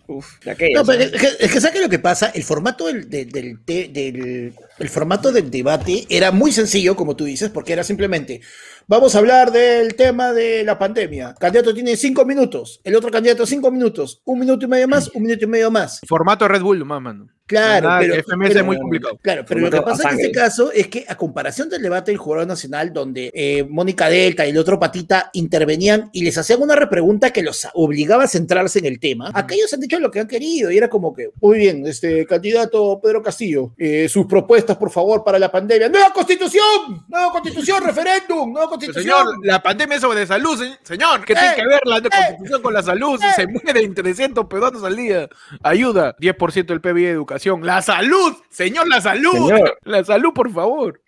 Uf, 0.07 0.45
aquella. 0.47 0.79
No, 0.81 0.85
pero 0.85 1.01
es 1.03 1.11
que, 1.13 1.27
es 1.45 1.51
que 1.51 1.61
¿sabe 1.61 1.81
lo 1.81 1.89
que 1.89 1.97
pasa? 1.97 2.27
El 2.35 2.43
formato 2.43 2.87
del, 2.87 3.09
del, 3.09 3.29
del, 3.31 3.63
del- 3.65 4.53
el 4.77 4.89
formato 4.89 5.31
del 5.31 5.49
debate 5.49 6.05
era 6.09 6.31
muy 6.31 6.51
sencillo, 6.51 6.95
como 6.95 7.15
tú 7.15 7.25
dices, 7.25 7.49
porque 7.49 7.73
era 7.73 7.83
simplemente, 7.83 8.41
vamos 8.87 9.15
a 9.15 9.19
hablar 9.19 9.51
del 9.51 9.95
tema 9.95 10.33
de 10.33 10.63
la 10.63 10.77
pandemia. 10.77 11.33
Candidato 11.39 11.73
tiene 11.73 11.95
cinco 11.95 12.25
minutos, 12.25 12.81
el 12.83 12.95
otro 12.95 13.09
candidato 13.11 13.45
cinco 13.45 13.71
minutos, 13.71 14.21
un 14.25 14.39
minuto 14.39 14.65
y 14.65 14.69
medio 14.69 14.87
más, 14.87 15.09
un 15.13 15.23
minuto 15.23 15.45
y 15.45 15.47
medio 15.47 15.71
más. 15.71 16.01
Formato 16.07 16.47
Red 16.47 16.61
Bull, 16.61 16.83
más, 16.85 17.01
mano. 17.01 17.29
Claro, 17.47 17.89
Nada, 17.89 17.99
pero, 17.99 18.15
FMS 18.15 18.47
pero- 18.47 18.59
es 18.61 18.65
muy 18.65 18.77
complicado. 18.79 19.19
Claro, 19.21 19.45
pero 19.47 19.59
lo 19.59 19.69
que 19.69 19.79
pasa 19.81 20.09
en 20.09 20.19
este 20.19 20.31
caso 20.31 20.71
es 20.71 20.87
que 20.87 21.05
a 21.07 21.15
comparación 21.15 21.69
del 21.69 21.83
debate 21.83 22.09
del 22.09 22.17
Jurado 22.17 22.47
Nacional, 22.47 22.91
donde 22.91 23.31
eh, 23.35 23.63
Mónica 23.69 24.09
Delta 24.09 24.47
y 24.47 24.49
el 24.49 24.57
otro 24.57 24.79
patita 24.79 25.29
intervenían 25.33 26.09
y 26.11 26.23
les 26.23 26.35
hacían 26.39 26.59
una 26.63 26.75
repregunta 26.75 27.29
que 27.31 27.43
los 27.43 27.67
obligaba 27.75 28.23
a 28.23 28.27
centrarse 28.27 28.79
en 28.79 28.85
el 28.85 28.99
tema, 28.99 29.29
acá 29.31 29.53
ellos 29.53 29.71
han 29.71 29.79
dicho 29.79 29.99
lo 29.99 30.09
que 30.09 30.21
han 30.21 30.27
querido 30.27 30.71
y 30.71 30.77
era 30.77 30.89
como 30.89 31.13
que, 31.13 31.29
muy 31.39 31.59
bien, 31.59 31.85
este 31.85 32.25
candidato 32.25 32.99
Pedro 32.99 33.21
Castillo, 33.21 33.75
eh, 33.77 34.09
sus 34.09 34.25
propuestas, 34.25 34.64
por 34.77 34.89
favor, 34.91 35.23
para 35.23 35.37
la 35.37 35.51
pandemia. 35.51 35.87
¡Nueva 35.89 36.11
constitución! 36.11 37.05
¡Nueva 37.07 37.31
constitución! 37.31 37.83
¡Referéndum! 37.85 38.51
¡Nueva 38.51 38.67
Pero, 38.67 38.69
constitución! 38.69 39.03
señor, 39.03 39.45
la 39.45 39.61
pandemia 39.61 39.95
es 39.95 40.01
sobre 40.01 40.25
salud, 40.25 40.57
se- 40.57 40.79
señor. 40.83 41.23
¿Qué 41.23 41.33
tiene 41.33 41.51
Eh, 41.51 41.55
que 41.55 41.65
ver 41.67 41.81
la 41.85 42.01
constitución 42.01 42.61
con 42.61 42.73
la 42.73 42.81
salud? 42.83 43.19
Si 43.21 43.41
se 43.41 43.47
mueren 43.47 43.93
300 43.93 44.45
peruanos 44.47 44.83
al 44.83 44.95
día. 44.95 45.29
Ayuda. 45.63 46.15
10% 46.17 46.65
del 46.73 46.81
PIB 46.81 46.95
de 46.95 47.09
educación. 47.11 47.65
¡La 47.65 47.81
salud! 47.81 48.33
Señor, 48.49 48.87
la 48.87 48.99
salud. 49.01 49.49
Señor. 49.49 49.77
La 49.83 50.03
salud, 50.03 50.33
por 50.33 50.51
favor. 50.51 51.01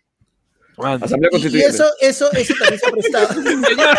Asamblea 0.78 1.30
Y, 1.32 1.38
y 1.38 1.42
Constituyente. 1.42 1.70
eso, 1.76 1.86
eso, 2.02 2.32
eso 2.34 2.54
también 2.60 2.80
se 2.80 2.86
ha 2.88 2.92
prestado. 2.92 3.28
Señor, 3.42 3.98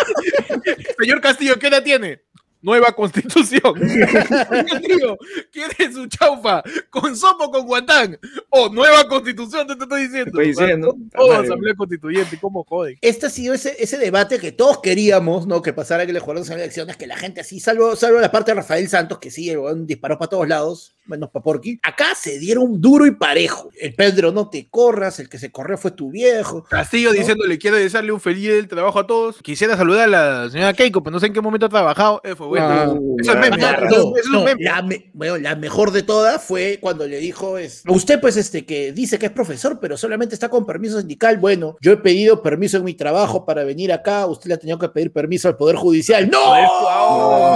señor 0.97 1.21
Castillo, 1.21 1.59
¿qué 1.59 1.67
edad 1.67 1.83
tiene? 1.83 2.21
Nueva 2.61 2.91
constitución. 2.91 3.73
Digo, 4.87 5.17
¿Quiere 5.51 5.93
su 5.93 6.07
chaufa 6.07 6.61
con 6.89 7.15
sopo 7.15 7.45
o 7.45 7.51
con 7.51 7.65
guantán? 7.65 8.19
O 8.49 8.69
nueva 8.69 9.07
constitución, 9.07 9.65
te, 9.65 9.75
te 9.75 9.83
estoy 9.83 10.03
diciendo. 10.03 10.29
Estoy 10.29 10.47
diciendo. 10.47 10.97
Asamblea 11.13 11.75
constituyente, 11.75 12.37
¿cómo 12.39 12.63
joden? 12.65 12.97
Este 13.01 13.27
ha 13.27 13.29
sido 13.29 13.53
ese, 13.53 13.75
ese 13.79 13.97
debate 13.97 14.39
que 14.39 14.51
todos 14.51 14.79
queríamos, 14.79 15.47
¿no? 15.47 15.61
Que 15.61 15.71
pasara 15.71 16.05
que 16.05 16.13
le 16.13 16.19
jugaron 16.19 16.45
en 16.45 16.53
elecciones, 16.53 16.97
que 16.97 17.07
la 17.07 17.17
gente 17.17 17.41
así, 17.41 17.59
salvo, 17.59 17.95
salvo 17.95 18.19
la 18.19 18.31
parte 18.31 18.51
de 18.51 18.55
Rafael 18.55 18.87
Santos, 18.89 19.19
que 19.19 19.31
sí, 19.31 19.49
el 19.49 19.85
disparó 19.85 20.17
para 20.17 20.29
todos 20.29 20.47
lados, 20.47 20.95
menos 21.09 21.29
para 21.31 21.43
Porky. 21.43 21.79
Acá 21.83 22.15
se 22.15 22.39
dieron 22.39 22.79
duro 22.79 23.05
y 23.05 23.11
parejo. 23.11 23.69
El 23.79 23.93
Pedro, 23.95 24.31
no 24.31 24.49
te 24.49 24.67
corras, 24.69 25.19
el 25.19 25.27
que 25.29 25.37
se 25.39 25.51
corrió 25.51 25.77
fue 25.77 25.91
tu 25.91 26.09
viejo. 26.11 26.63
Castillo 26.63 27.11
diciéndole, 27.11 27.57
quiero 27.57 27.77
desearle 27.77 28.11
un 28.11 28.19
feliz 28.21 28.49
del 28.49 28.67
trabajo 28.67 28.99
a 28.99 29.07
todos. 29.07 29.41
Quisiera 29.41 29.75
saludar 29.75 30.03
a 30.03 30.07
la 30.43 30.49
señora 30.49 30.73
Keiko, 30.73 31.01
pero 31.03 31.11
no 31.13 31.19
sé 31.19 31.27
en 31.27 31.33
qué 31.33 31.41
momento 31.41 31.65
ha 31.65 31.69
trabajado. 31.69 32.21
Eh, 32.23 32.35
fue 32.35 32.47
bueno. 32.47 32.65
Ah, 32.69 32.93
eso 33.19 33.31
es 33.33 33.39
meme. 33.39 33.57
claro. 33.57 33.87
Eso, 33.87 33.97
No, 33.97 34.15
eso 34.15 34.19
es 34.19 34.25
un 34.27 34.31
no, 34.33 34.43
meme. 34.43 34.63
la, 34.63 34.81
me- 34.81 35.09
bueno, 35.13 35.37
la 35.37 35.55
mejor 35.55 35.91
de 35.91 36.03
todas 36.03 36.43
fue 36.43 36.77
cuando 36.81 37.07
le 37.07 37.17
dijo, 37.17 37.57
es, 37.57 37.83
usted 37.87 38.19
pues 38.21 38.37
este 38.37 38.65
que 38.65 38.91
dice 38.93 39.17
que 39.19 39.25
es 39.27 39.31
profesor, 39.31 39.79
pero 39.79 39.97
solamente 39.97 40.35
está 40.35 40.49
con 40.49 40.65
permiso 40.65 40.99
sindical. 40.99 41.37
Bueno, 41.37 41.77
yo 41.81 41.91
he 41.93 41.97
pedido 41.97 42.41
permiso 42.43 42.77
en 42.77 42.83
mi 42.83 42.93
trabajo 42.93 43.45
para 43.45 43.63
venir 43.63 43.91
acá, 43.91 44.25
usted 44.27 44.47
le 44.49 44.53
ha 44.53 44.57
tenido 44.57 44.77
que 44.79 44.89
pedir 44.89 45.11
permiso 45.11 45.47
al 45.47 45.57
Poder 45.57 45.75
Judicial. 45.75 46.29
¡No! 46.29 46.39
Oh, 46.41 47.55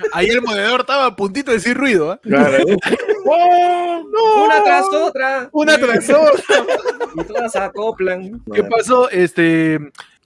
eh. 0.00 0.08
Ah, 0.12 0.18
ahí 0.18 0.28
el 0.28 0.42
moderador 0.42 0.80
estaba 0.80 1.06
a 1.06 1.16
puntito 1.16 1.50
de 1.50 1.58
decir 1.58 1.76
ruido. 1.76 2.12
¿ah? 2.12 2.20
Claro. 2.22 2.64
Una 4.44 4.62
tras 4.64 4.86
otra. 4.92 5.48
Una 5.52 5.78
tras 5.78 6.10
otra. 6.10 6.66
Y 7.14 7.24
todas 7.24 7.56
acoplan. 7.56 8.42
¿Qué 8.52 8.64
pasó? 8.64 9.10
Este, 9.10 9.74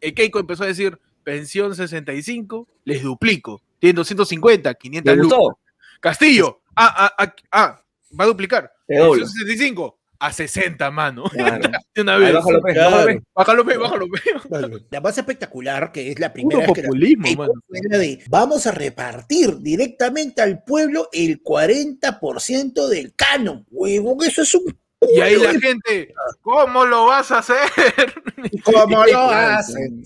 eh, 0.01 0.15
Keiko 0.15 0.39
empezó 0.39 0.65
a 0.65 0.69
decir, 0.69 0.99
pensión 1.23 1.75
65, 1.75 2.67
les 2.85 3.03
duplico. 3.03 3.63
Tienen 3.79 3.97
250, 3.97 4.75
500 4.75 5.15
¿Te 5.15 5.17
lucas. 5.17 5.57
Castillo, 6.01 6.61
ah, 6.77 6.95
ah, 6.97 7.15
ah, 7.19 7.35
ah, 7.53 7.83
va 8.19 8.25
a 8.25 8.29
duplicar. 8.29 8.73
Pensión 8.87 9.29
65 9.29 10.00
a 10.21 10.33
60, 10.33 10.91
mano. 10.91 11.25
Claro. 11.33 11.71
De 11.95 12.03
una 12.03 12.17
vez. 12.19 12.33
bájalo, 12.35 12.61
pe, 12.63 12.73
Claro. 12.73 12.91
bájalo, 13.35 13.65
pe. 13.67 13.77
Bájalo, 13.79 14.07
pe, 14.13 14.33
bájalo. 14.49 14.79
La 14.91 15.01
más 15.01 15.19
espectacular, 15.19 15.91
que 15.93 16.13
es 16.13 16.19
la 16.21 16.33
Puro 16.33 16.49
primera 16.49 16.67
vez 16.67 16.75
que 16.75 16.83
la- 16.83 17.37
mano. 17.47 17.53
la 17.69 17.99
de 17.99 18.23
vamos 18.29 18.67
a 18.67 18.71
repartir 18.73 19.59
directamente 19.59 20.43
al 20.43 20.63
pueblo 20.63 21.09
el 21.13 21.43
40% 21.43 22.87
del 22.89 23.15
canon. 23.15 23.67
Huevón, 23.71 24.19
eso 24.27 24.43
es 24.43 24.55
un 24.55 24.79
Y 25.09 25.21
ahí 25.21 25.37
la 25.37 25.59
gente, 25.59 26.13
¿cómo 26.43 26.85
lo 26.85 27.07
vas 27.07 27.31
a 27.31 27.39
hacer? 27.39 27.57
¿Cómo 28.65 29.05
lo 29.07 29.21
hacen? 29.31 30.05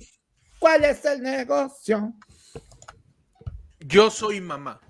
¿Cuál 0.61 0.85
es 0.85 1.05
el 1.05 1.21
negocio? 1.23 2.15
Yo 3.81 4.11
soy 4.11 4.41
mamá. 4.41 4.81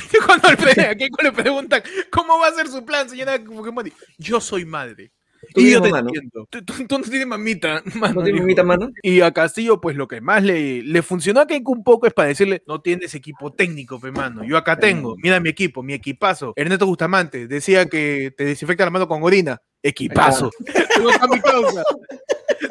Cuando 0.26 0.48
le, 0.64 0.82
a 0.86 0.94
Keiko 0.94 1.22
le 1.22 1.32
preguntan, 1.32 1.82
¿cómo 2.10 2.38
va 2.38 2.48
a 2.48 2.52
ser 2.52 2.68
su 2.68 2.84
plan, 2.84 3.08
señora 3.08 3.38
Fujimori? 3.44 3.92
Yo 4.18 4.40
soy 4.40 4.64
madre. 4.64 5.12
Y 5.54 5.70
yo 5.70 5.80
te 5.80 5.88
entiendo. 5.90 6.46
Tú, 6.50 6.64
tú- 6.64 6.86
tú 6.88 6.98
no 6.98 7.04
tienes 7.04 7.26
mamita, 7.26 7.80
mano, 7.94 8.14
¿No 8.14 8.22
tienes 8.24 8.24
dijo. 8.34 8.38
mamita, 8.42 8.64
mano? 8.64 8.90
Y 9.02 9.20
a 9.20 9.30
Castillo, 9.30 9.80
pues 9.80 9.96
lo 9.96 10.08
que 10.08 10.20
más 10.20 10.42
le, 10.42 10.82
le 10.82 11.02
funcionó 11.02 11.40
a 11.40 11.46
Keiko 11.46 11.70
un 11.72 11.84
poco 11.84 12.08
es 12.08 12.12
para 12.12 12.28
decirle, 12.28 12.62
no 12.66 12.80
tienes 12.80 13.14
equipo 13.14 13.52
técnico, 13.52 14.00
pe 14.00 14.10
mano. 14.10 14.42
Yo 14.44 14.56
acá 14.58 14.76
tengo, 14.78 15.14
mira 15.22 15.38
mi 15.38 15.48
equipo, 15.48 15.82
mi 15.84 15.94
equipazo. 15.94 16.52
Ernesto 16.56 16.86
Bustamante 16.86 17.46
decía 17.46 17.86
que 17.86 18.32
te 18.36 18.44
desinfecta 18.44 18.84
la 18.84 18.90
mano 18.90 19.06
con 19.06 19.22
orina. 19.22 19.62
Equipazo. 19.82 20.50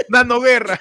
Nano 0.10 0.40
Guerra, 0.42 0.80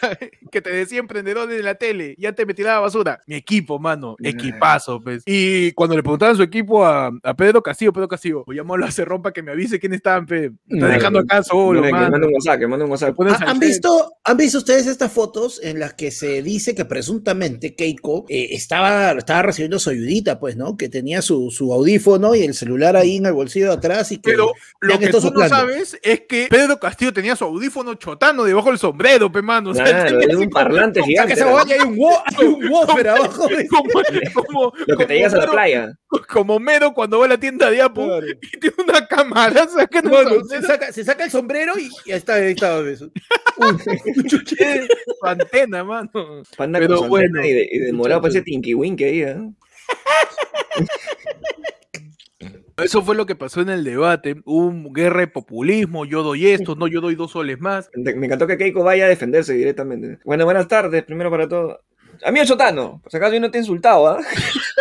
que 0.51 0.61
te 0.61 0.71
decía 0.71 0.99
emprendedor 0.99 1.47
de 1.49 1.62
la 1.62 1.75
tele, 1.77 2.15
ya 2.19 2.33
te 2.33 2.45
metí 2.47 2.62
la 2.62 2.81
basura. 2.81 3.21
Mi 3.27 3.37
equipo, 3.37 3.79
mano, 3.79 4.17
equipazo, 4.23 5.01
pues. 5.01 5.23
Y 5.27 5.73
cuando 5.73 5.97
le 5.97 6.03
preguntaban 6.03 6.37
su 6.37 6.43
equipo 6.43 6.85
a, 6.85 7.11
a 7.23 7.35
Pedro 7.35 7.62
Castillo, 7.62 7.93
Pedro 7.93 8.09
Castillo, 8.09 8.43
voy 8.45 8.57
a 8.57 8.62
llamarlo 8.62 8.85
a 8.85 8.89
hacer 8.89 9.07
rompa 9.07 9.33
que 9.33 9.43
me 9.43 9.53
avise 9.53 9.79
quiénes 9.79 9.99
estaban, 9.99 10.27
pe. 10.27 10.51
Me 10.67 10.77
está 10.77 10.87
No, 10.87 10.89
dejando 10.89 11.19
no, 11.21 11.25
acá 11.25 11.43
solo, 11.43 11.81
mano. 11.83 12.11
mande 12.11 12.27
un 12.27 12.35
WhatsApp, 12.35 12.59
que 12.59 12.67
un 12.67 12.83
WhatsApp. 12.91 13.15
Pones 13.17 13.35
¿Ha- 13.35 13.37
al 13.45 13.49
¿Han 13.51 13.59
visto, 13.61 14.12
¿Han 14.25 14.37
visto 14.37 14.59
ustedes 14.59 14.87
estas 14.87 15.12
fotos 15.12 15.61
en 15.62 15.79
las 15.79 15.95
que 15.95 16.11
se 16.11 16.43
dice 16.43 16.75
que 16.75 16.85
presuntamente 16.85 17.75
Keiko 17.75 18.25
eh, 18.29 18.49
estaba, 18.51 19.12
estaba 19.12 19.43
recibiendo 19.43 19.79
su 19.79 19.91
ayudita, 19.91 20.41
pues, 20.41 20.57
¿no? 20.57 20.77
Que 20.77 20.89
tenía 20.89 21.23
su, 21.23 21.51
su 21.51 21.73
audífono 21.73 22.35
y 22.35 22.43
el 22.43 22.55
celular 22.55 22.97
ahí 22.97 23.17
en 23.17 23.27
el 23.27 23.33
bolsillo 23.33 23.67
de 23.69 23.75
atrás 23.75 24.11
y 24.12 24.17
que 24.17 24.31
Pero 24.33 24.53
lo 24.81 24.99
que 24.99 25.09
tú 25.09 25.21
no 25.31 25.49
sabes 25.49 25.99
es 26.03 26.15
que 26.22 26.46
Pedro 26.48 26.79
Castillo 26.79 27.12
tenía 27.12 27.37
su 27.37 27.44
audífono 27.44 27.94
chotano 27.94 28.44
debajo 28.44 28.68
del 28.70 28.79
sombrero, 28.79 29.31
pe 29.31 29.42
mano. 29.42 29.70
O 29.70 29.74
sea, 29.74 29.85
Claro, 29.85 30.20
es 30.20 30.35
un 30.35 30.50
parlante 30.50 31.00
O 31.00 31.02
sea, 31.05 31.09
gigante. 31.09 31.29
que 31.35 31.40
esa 31.40 31.44
¿no? 31.48 31.55
huevada 31.57 31.74
hay 31.74 31.81
un, 31.81 31.96
wo- 31.96 32.22
hay 32.38 32.46
un 32.46 32.68
woofer 32.68 33.09
abajo. 33.09 33.48
de- 33.48 33.66
como, 33.68 33.90
como, 34.35 34.64
Lo 34.64 34.87
que 34.87 34.92
como 34.94 35.07
te 35.07 35.14
llegas 35.14 35.35
a 35.35 35.38
la 35.38 35.46
playa. 35.50 35.92
Como 36.29 36.59
Mero 36.59 36.92
cuando 36.94 37.18
va 37.18 37.26
a 37.26 37.29
la 37.29 37.38
tienda 37.38 37.70
de 37.70 37.83
Apple 37.83 38.05
Claro. 38.07 38.26
y 38.26 38.59
tiene 38.61 38.76
una 38.87 39.07
no 40.02 40.11
Bueno, 40.11 40.44
se 40.44 40.62
saca, 40.62 40.92
se 40.92 41.05
saca 41.05 41.24
el 41.24 41.31
sombrero 41.31 41.74
y 41.79 41.90
ya 42.07 42.16
está, 42.16 42.35
ahí 42.35 42.52
está 42.52 42.79
eso. 42.81 43.11
es 43.14 44.31
su 45.20 45.26
antena, 45.26 45.85
mano. 45.85 46.11
Panda 46.57 46.79
Pero 46.79 46.98
con 46.98 47.09
bueno, 47.09 47.26
antena 47.38 47.46
y 47.46 47.52
de, 47.52 47.68
y 47.70 47.79
de 47.79 47.92
morado 47.92 48.20
muchachos. 48.20 48.35
parece 48.40 48.50
Tinky 48.50 48.74
Winky 48.74 49.05
ahí, 49.05 49.20
¿eh? 49.22 49.37
Eso 52.77 53.03
fue 53.03 53.17
lo 53.17 53.25
que 53.27 53.35
pasó 53.35 53.61
en 53.62 53.71
el 53.71 53.85
debate. 53.85 54.37
Hubo 54.45 54.67
un 54.67 54.93
guerra 54.93 55.21
de 55.21 55.29
populismo. 55.29 56.05
Yo 56.05 56.23
doy 56.23 56.49
esto, 56.49 56.75
no, 56.75 56.87
yo 56.87 57.01
doy 57.01 57.15
dos 57.15 57.33
soles 57.33 57.59
más. 57.61 57.91
Me 57.95 58.27
encantó 58.27 58.47
que 58.47 58.59
Keiko 58.59 58.85
vaya 58.85 59.07
a 59.07 59.09
defenderse 59.09 59.55
directamente. 59.55 60.19
Bueno, 60.25 60.45
buenas 60.45 60.69
tardes, 60.69 61.03
primero 61.05 61.31
para 61.31 61.49
todo. 61.49 61.81
Amigo 62.25 62.45
Chotano, 62.45 63.01
por 63.03 63.11
si 63.11 63.17
acaso 63.17 63.35
yo 63.35 63.41
no 63.41 63.51
te 63.51 63.59
he 63.59 63.61
insultado, 63.61 64.07
¿ah? 64.09 64.21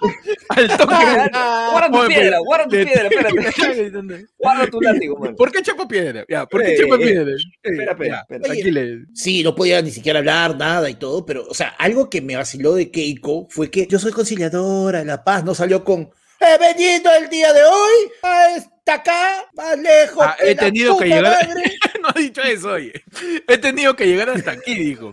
Al 0.48 0.68
toque. 0.76 0.94
Guarda 0.94 1.90
tu 1.90 1.98
Oye, 1.98 2.08
piedra, 2.08 2.38
guarda 2.38 2.64
tu 2.64 2.70
piedra, 2.70 3.08
espérate. 3.08 4.26
Guarda 4.38 4.66
tu 4.66 4.80
látigo, 4.80 5.16
mano. 5.20 5.36
¿Por 5.36 5.50
qué 5.50 5.62
chapa 5.62 5.88
piedra? 5.88 6.24
Ya, 6.28 6.46
¿por 6.46 6.62
qué 6.62 6.74
Eh, 6.74 6.78
chapa 6.78 6.94
eh, 6.96 6.98
piedra? 6.98 7.32
espera, 7.62 7.92
espera, 7.92 8.26
espera. 8.30 8.98
Sí, 9.14 9.42
no 9.42 9.54
podía 9.54 9.82
ni 9.82 9.90
siquiera 9.90 10.20
hablar 10.20 10.56
nada 10.56 10.88
y 10.88 10.94
todo, 10.94 11.24
pero, 11.26 11.46
o 11.48 11.54
sea, 11.54 11.68
algo 11.78 12.08
que 12.10 12.20
me 12.20 12.36
vaciló 12.36 12.74
de 12.74 12.90
Keiko 12.90 13.46
fue 13.50 13.70
que 13.70 13.86
yo 13.86 13.98
soy 13.98 14.12
conciliadora, 14.12 15.04
La 15.04 15.24
Paz 15.24 15.44
no 15.44 15.54
salió 15.54 15.84
con 15.84 16.10
he 16.40 16.58
venido 16.58 17.10
el 17.14 17.28
día 17.28 17.52
de 17.52 17.64
hoy 17.64 18.10
hasta 18.22 18.94
acá, 18.94 19.44
más 19.54 19.78
lejos. 19.78 20.24
Ah, 20.26 20.36
he 20.40 20.54
la 20.54 20.60
tenido 20.62 20.96
que 20.98 21.06
llegar- 21.06 21.46
madre". 21.48 21.78
no 22.02 22.08
ha 22.14 22.18
dicho 22.18 22.42
eso, 22.42 22.70
oye. 22.72 23.02
He 23.46 23.58
tenido 23.58 23.96
que 23.96 24.06
llegar 24.06 24.30
hasta 24.30 24.52
aquí, 24.52 24.74
dijo. 24.74 25.12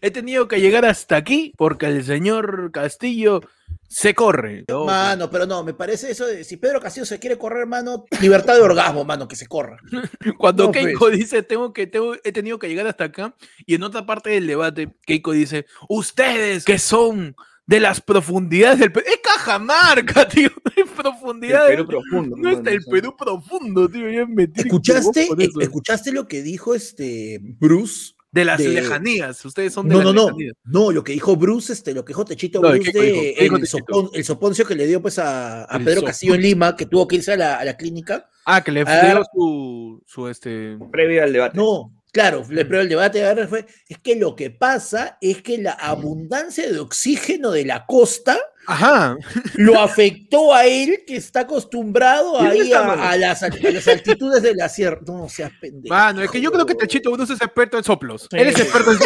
He 0.00 0.10
tenido 0.10 0.48
que 0.48 0.60
llegar 0.60 0.84
hasta 0.84 1.16
aquí 1.16 1.52
porque 1.56 1.86
el 1.86 2.04
señor 2.04 2.70
Castillo 2.72 3.40
se 3.88 4.14
corre. 4.14 4.64
No, 4.68 4.86
Mano, 4.86 5.30
pero 5.30 5.44
no, 5.44 5.62
me 5.62 5.74
parece 5.74 6.10
eso 6.10 6.26
de 6.26 6.44
si 6.44 6.56
Pedro 6.56 6.80
Castillo 6.80 7.04
se 7.04 7.18
quiere 7.18 7.36
correr, 7.36 7.66
mano, 7.66 8.06
libertad 8.22 8.54
de 8.54 8.62
orgasmo, 8.62 9.04
mano, 9.04 9.28
que 9.28 9.36
se 9.36 9.46
corra. 9.46 9.76
Cuando 10.38 10.64
no, 10.64 10.72
Keiko 10.72 11.10
dice, 11.10 11.42
tengo 11.42 11.74
que, 11.74 11.86
tengo, 11.86 12.14
he 12.24 12.32
tenido 12.32 12.58
que 12.58 12.68
llegar 12.68 12.86
hasta 12.86 13.04
acá, 13.04 13.34
y 13.66 13.74
en 13.74 13.82
otra 13.82 14.06
parte 14.06 14.30
del 14.30 14.46
debate, 14.46 14.88
Keiko 15.04 15.32
dice, 15.32 15.66
ustedes 15.90 16.64
que 16.64 16.78
son 16.78 17.36
de 17.72 17.80
las 17.80 18.00
profundidades 18.00 18.78
del 18.80 18.92
Perú. 18.92 19.06
Es 19.08 19.18
Cajamarca, 19.22 20.28
tío. 20.28 20.48
En 20.76 20.82
El 20.82 20.88
profundidades. 20.88 21.70
Perú 21.76 21.86
profundo. 21.86 22.36
No 22.36 22.50
está 22.50 22.70
el. 22.70 22.84
Perú 22.84 23.16
profundo, 23.16 23.88
tío. 23.88 24.10
Ya 24.10 24.26
me 24.26 24.48
¿Escuchaste, 24.54 25.28
eso. 25.38 25.60
¿Escuchaste 25.60 26.12
lo 26.12 26.28
que 26.28 26.42
dijo 26.42 26.74
este 26.74 27.38
Bruce? 27.42 28.12
De 28.30 28.46
las 28.46 28.58
de- 28.58 28.68
lejanías. 28.70 29.44
Ustedes 29.44 29.74
son 29.74 29.88
de 29.88 29.94
No, 29.94 30.02
las 30.02 30.06
no, 30.06 30.12
no. 30.14 30.26
lejanías. 30.28 30.54
No, 30.64 30.90
lo 30.90 31.04
que 31.04 31.12
dijo 31.12 31.36
Bruce, 31.36 31.72
este, 31.74 31.92
lo 31.92 32.02
que 32.04 32.10
dijo 32.12 32.24
Techito 32.24 32.60
No, 32.62 32.70
Bruce 32.70 32.90
¿qué 32.92 32.98
de 32.98 33.06
dijo? 33.06 33.20
¿Qué 33.36 33.42
dijo 33.44 33.56
el, 33.56 33.62
Techito? 33.62 33.84
sopon- 33.86 34.10
el 34.14 34.24
soponcio 34.24 34.64
que 34.66 34.74
le 34.74 34.86
dio 34.86 35.02
pues 35.02 35.18
a, 35.18 35.64
a 35.70 35.76
El 35.76 35.84
Pedro 35.84 36.02
Castillo 36.02 36.34
en. 36.34 36.40
Lima, 36.42 36.74
que 36.76 36.86
tuvo 36.86 37.06
que 37.06 37.16
irse 37.16 37.32
a 37.34 37.36
la, 37.36 37.56
a 37.56 37.64
la 37.64 37.76
clínica. 37.76 38.28
Ah, 38.46 38.62
que 38.64 38.72
le 38.72 38.80
A 38.80 38.84
ver. 38.84 39.16
dio 39.16 39.24
su, 39.34 40.02
su 40.06 40.28
este. 40.28 40.78
Previo 40.90 41.22
al 41.22 41.32
debate. 41.32 41.56
No, 41.58 41.92
claro, 42.12 42.44
le 42.48 42.64
pero 42.64 42.82
el 42.82 42.88
debate 42.88 43.26
ahora 43.26 43.48
fue, 43.48 43.66
es 43.88 43.98
que 43.98 44.16
lo 44.16 44.36
que 44.36 44.50
pasa 44.50 45.18
es 45.20 45.42
que 45.42 45.58
la 45.58 45.72
abundancia 45.72 46.70
de 46.70 46.78
oxígeno 46.78 47.50
de 47.50 47.64
la 47.64 47.86
costa 47.86 48.38
Ajá. 48.66 49.16
lo 49.54 49.80
afectó 49.80 50.54
a 50.54 50.66
él, 50.66 51.02
que 51.06 51.16
está 51.16 51.40
acostumbrado 51.40 52.34
¿Y 52.34 52.44
dónde 52.44 52.50
ahí 52.50 52.60
está, 52.60 52.92
a, 52.92 53.10
a 53.10 53.16
las, 53.16 53.42
a 53.42 53.48
las 53.48 53.88
altitudes 53.88 54.42
de 54.42 54.54
la 54.54 54.68
sierra. 54.68 55.00
No 55.06 55.28
seas 55.28 55.50
pendejo. 55.60 55.92
Mano, 55.92 56.22
es 56.22 56.30
que 56.30 56.40
yo 56.40 56.52
creo 56.52 56.64
que 56.64 56.74
Techito 56.74 57.10
Bruce 57.10 57.32
es 57.32 57.40
experto 57.40 57.76
en 57.76 57.84
soplos. 57.84 58.28
Sí. 58.30 58.36
Él 58.38 58.48
es 58.48 58.60
experto 58.60 58.92
en 58.92 58.98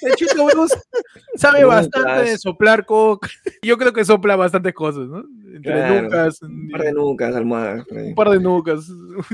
Techito 0.00 0.46
Bruce 0.46 0.74
sabe 1.36 1.64
bastante 1.64 2.30
de 2.30 2.38
soplar 2.38 2.86
coca. 2.86 3.28
Yo 3.62 3.76
creo 3.76 3.92
que 3.92 4.04
sopla 4.04 4.36
bastantes 4.36 4.74
cosas, 4.74 5.06
¿no? 5.08 5.24
Entre 5.64 5.72
Claro. 5.72 6.02
nucas, 6.02 6.42
Un 6.42 6.68
par 6.70 6.82
de 6.82 6.92
nucas, 6.92 7.34
almohadas. 7.36 7.84
un 7.90 8.14
par 8.14 8.28
de 8.30 8.40
nucas, 8.40 8.84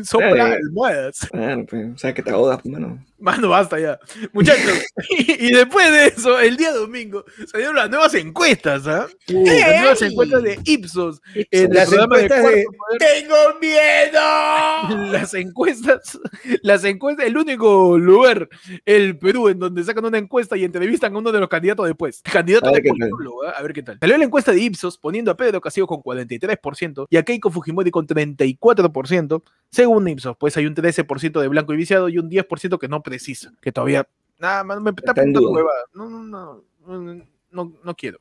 sopla 0.04 0.30
Claro. 0.30 0.54
almohadas. 0.64 1.18
Claro, 1.30 1.66
pues, 1.68 2.00
sabes 2.00 2.14
que 2.14 2.22
te 2.22 2.30
ahogas, 2.30 2.60
pues, 2.62 2.72
mano. 2.72 3.04
Mano, 3.18 3.48
basta 3.50 3.78
ya. 3.78 3.98
Muchachos, 4.32 4.82
y, 5.10 5.48
y 5.48 5.52
después 5.52 5.90
de 5.90 6.06
eso, 6.06 6.38
el 6.40 6.56
día 6.56 6.72
domingo, 6.72 7.24
salieron 7.50 7.76
las 7.76 7.90
nuevas 7.90 8.14
encuestas, 8.14 8.86
¿ah? 8.86 9.08
Las 9.26 9.80
nuevas 9.80 10.02
encuestas 10.02 10.42
de 10.42 10.58
Ipsos. 10.64 11.20
en 11.34 11.70
el 11.70 11.76
Las 11.76 11.88
programa 11.90 12.16
de 12.16 12.22
encuestas 12.24 12.44
de, 12.54 12.64
Poder. 12.64 12.98
¡Tengo 12.98 13.36
miedo! 13.60 15.12
las 15.12 15.34
encuestas, 15.34 16.18
las 16.62 16.84
encuestas, 16.84 17.26
el 17.26 17.36
único 17.36 17.98
lugar, 17.98 18.48
el 18.86 19.18
Perú, 19.18 19.48
en 19.48 19.58
donde 19.58 19.84
sacan 19.84 20.04
una 20.04 20.18
encuesta 20.18 20.56
y 20.56 20.64
entrevistan 20.64 21.14
a 21.14 21.18
uno 21.18 21.32
de 21.32 21.40
los 21.40 21.48
candidatos 21.48 21.86
después. 21.86 22.22
Candidato 22.22 22.68
A 22.68 22.72
de 22.72 22.74
ver 22.80 22.82
qué 22.84 22.98
tal. 22.98 23.10
¿ah? 23.46 23.50
a 23.58 23.62
ver 23.62 23.72
qué 23.72 23.82
tal. 23.82 23.98
Salió 24.00 24.16
la 24.18 24.24
encuesta 24.24 24.52
de 24.52 24.60
Ipsos 24.60 24.96
poniendo 24.98 25.30
a 25.30 25.36
Pedro 25.36 25.60
Castillo 25.60 25.86
con 25.86 26.00
43% 26.26 27.06
y 27.10 27.16
a 27.16 27.22
Keiko 27.22 27.50
Fujimori 27.50 27.90
con 27.90 28.06
34%, 28.06 29.42
según 29.70 30.08
Ipsos. 30.08 30.36
Pues 30.38 30.56
hay 30.56 30.66
un 30.66 30.74
13% 30.74 31.40
de 31.40 31.48
blanco 31.48 31.72
y 31.74 31.76
viciado 31.76 32.08
y 32.08 32.18
un 32.18 32.30
10% 32.30 32.78
que 32.78 32.88
no 32.88 33.02
precisa, 33.02 33.52
que 33.60 33.72
todavía, 33.72 34.08
nada 34.38 34.64
más 34.64 34.80
me 34.80 34.90
está 34.90 35.12
duda. 35.26 35.50
huevada. 35.50 35.84
No, 35.94 36.08
no, 36.08 36.22
no, 36.24 36.64
no, 36.86 37.24
no, 37.50 37.72
no 37.84 37.94
quiero. 37.94 38.18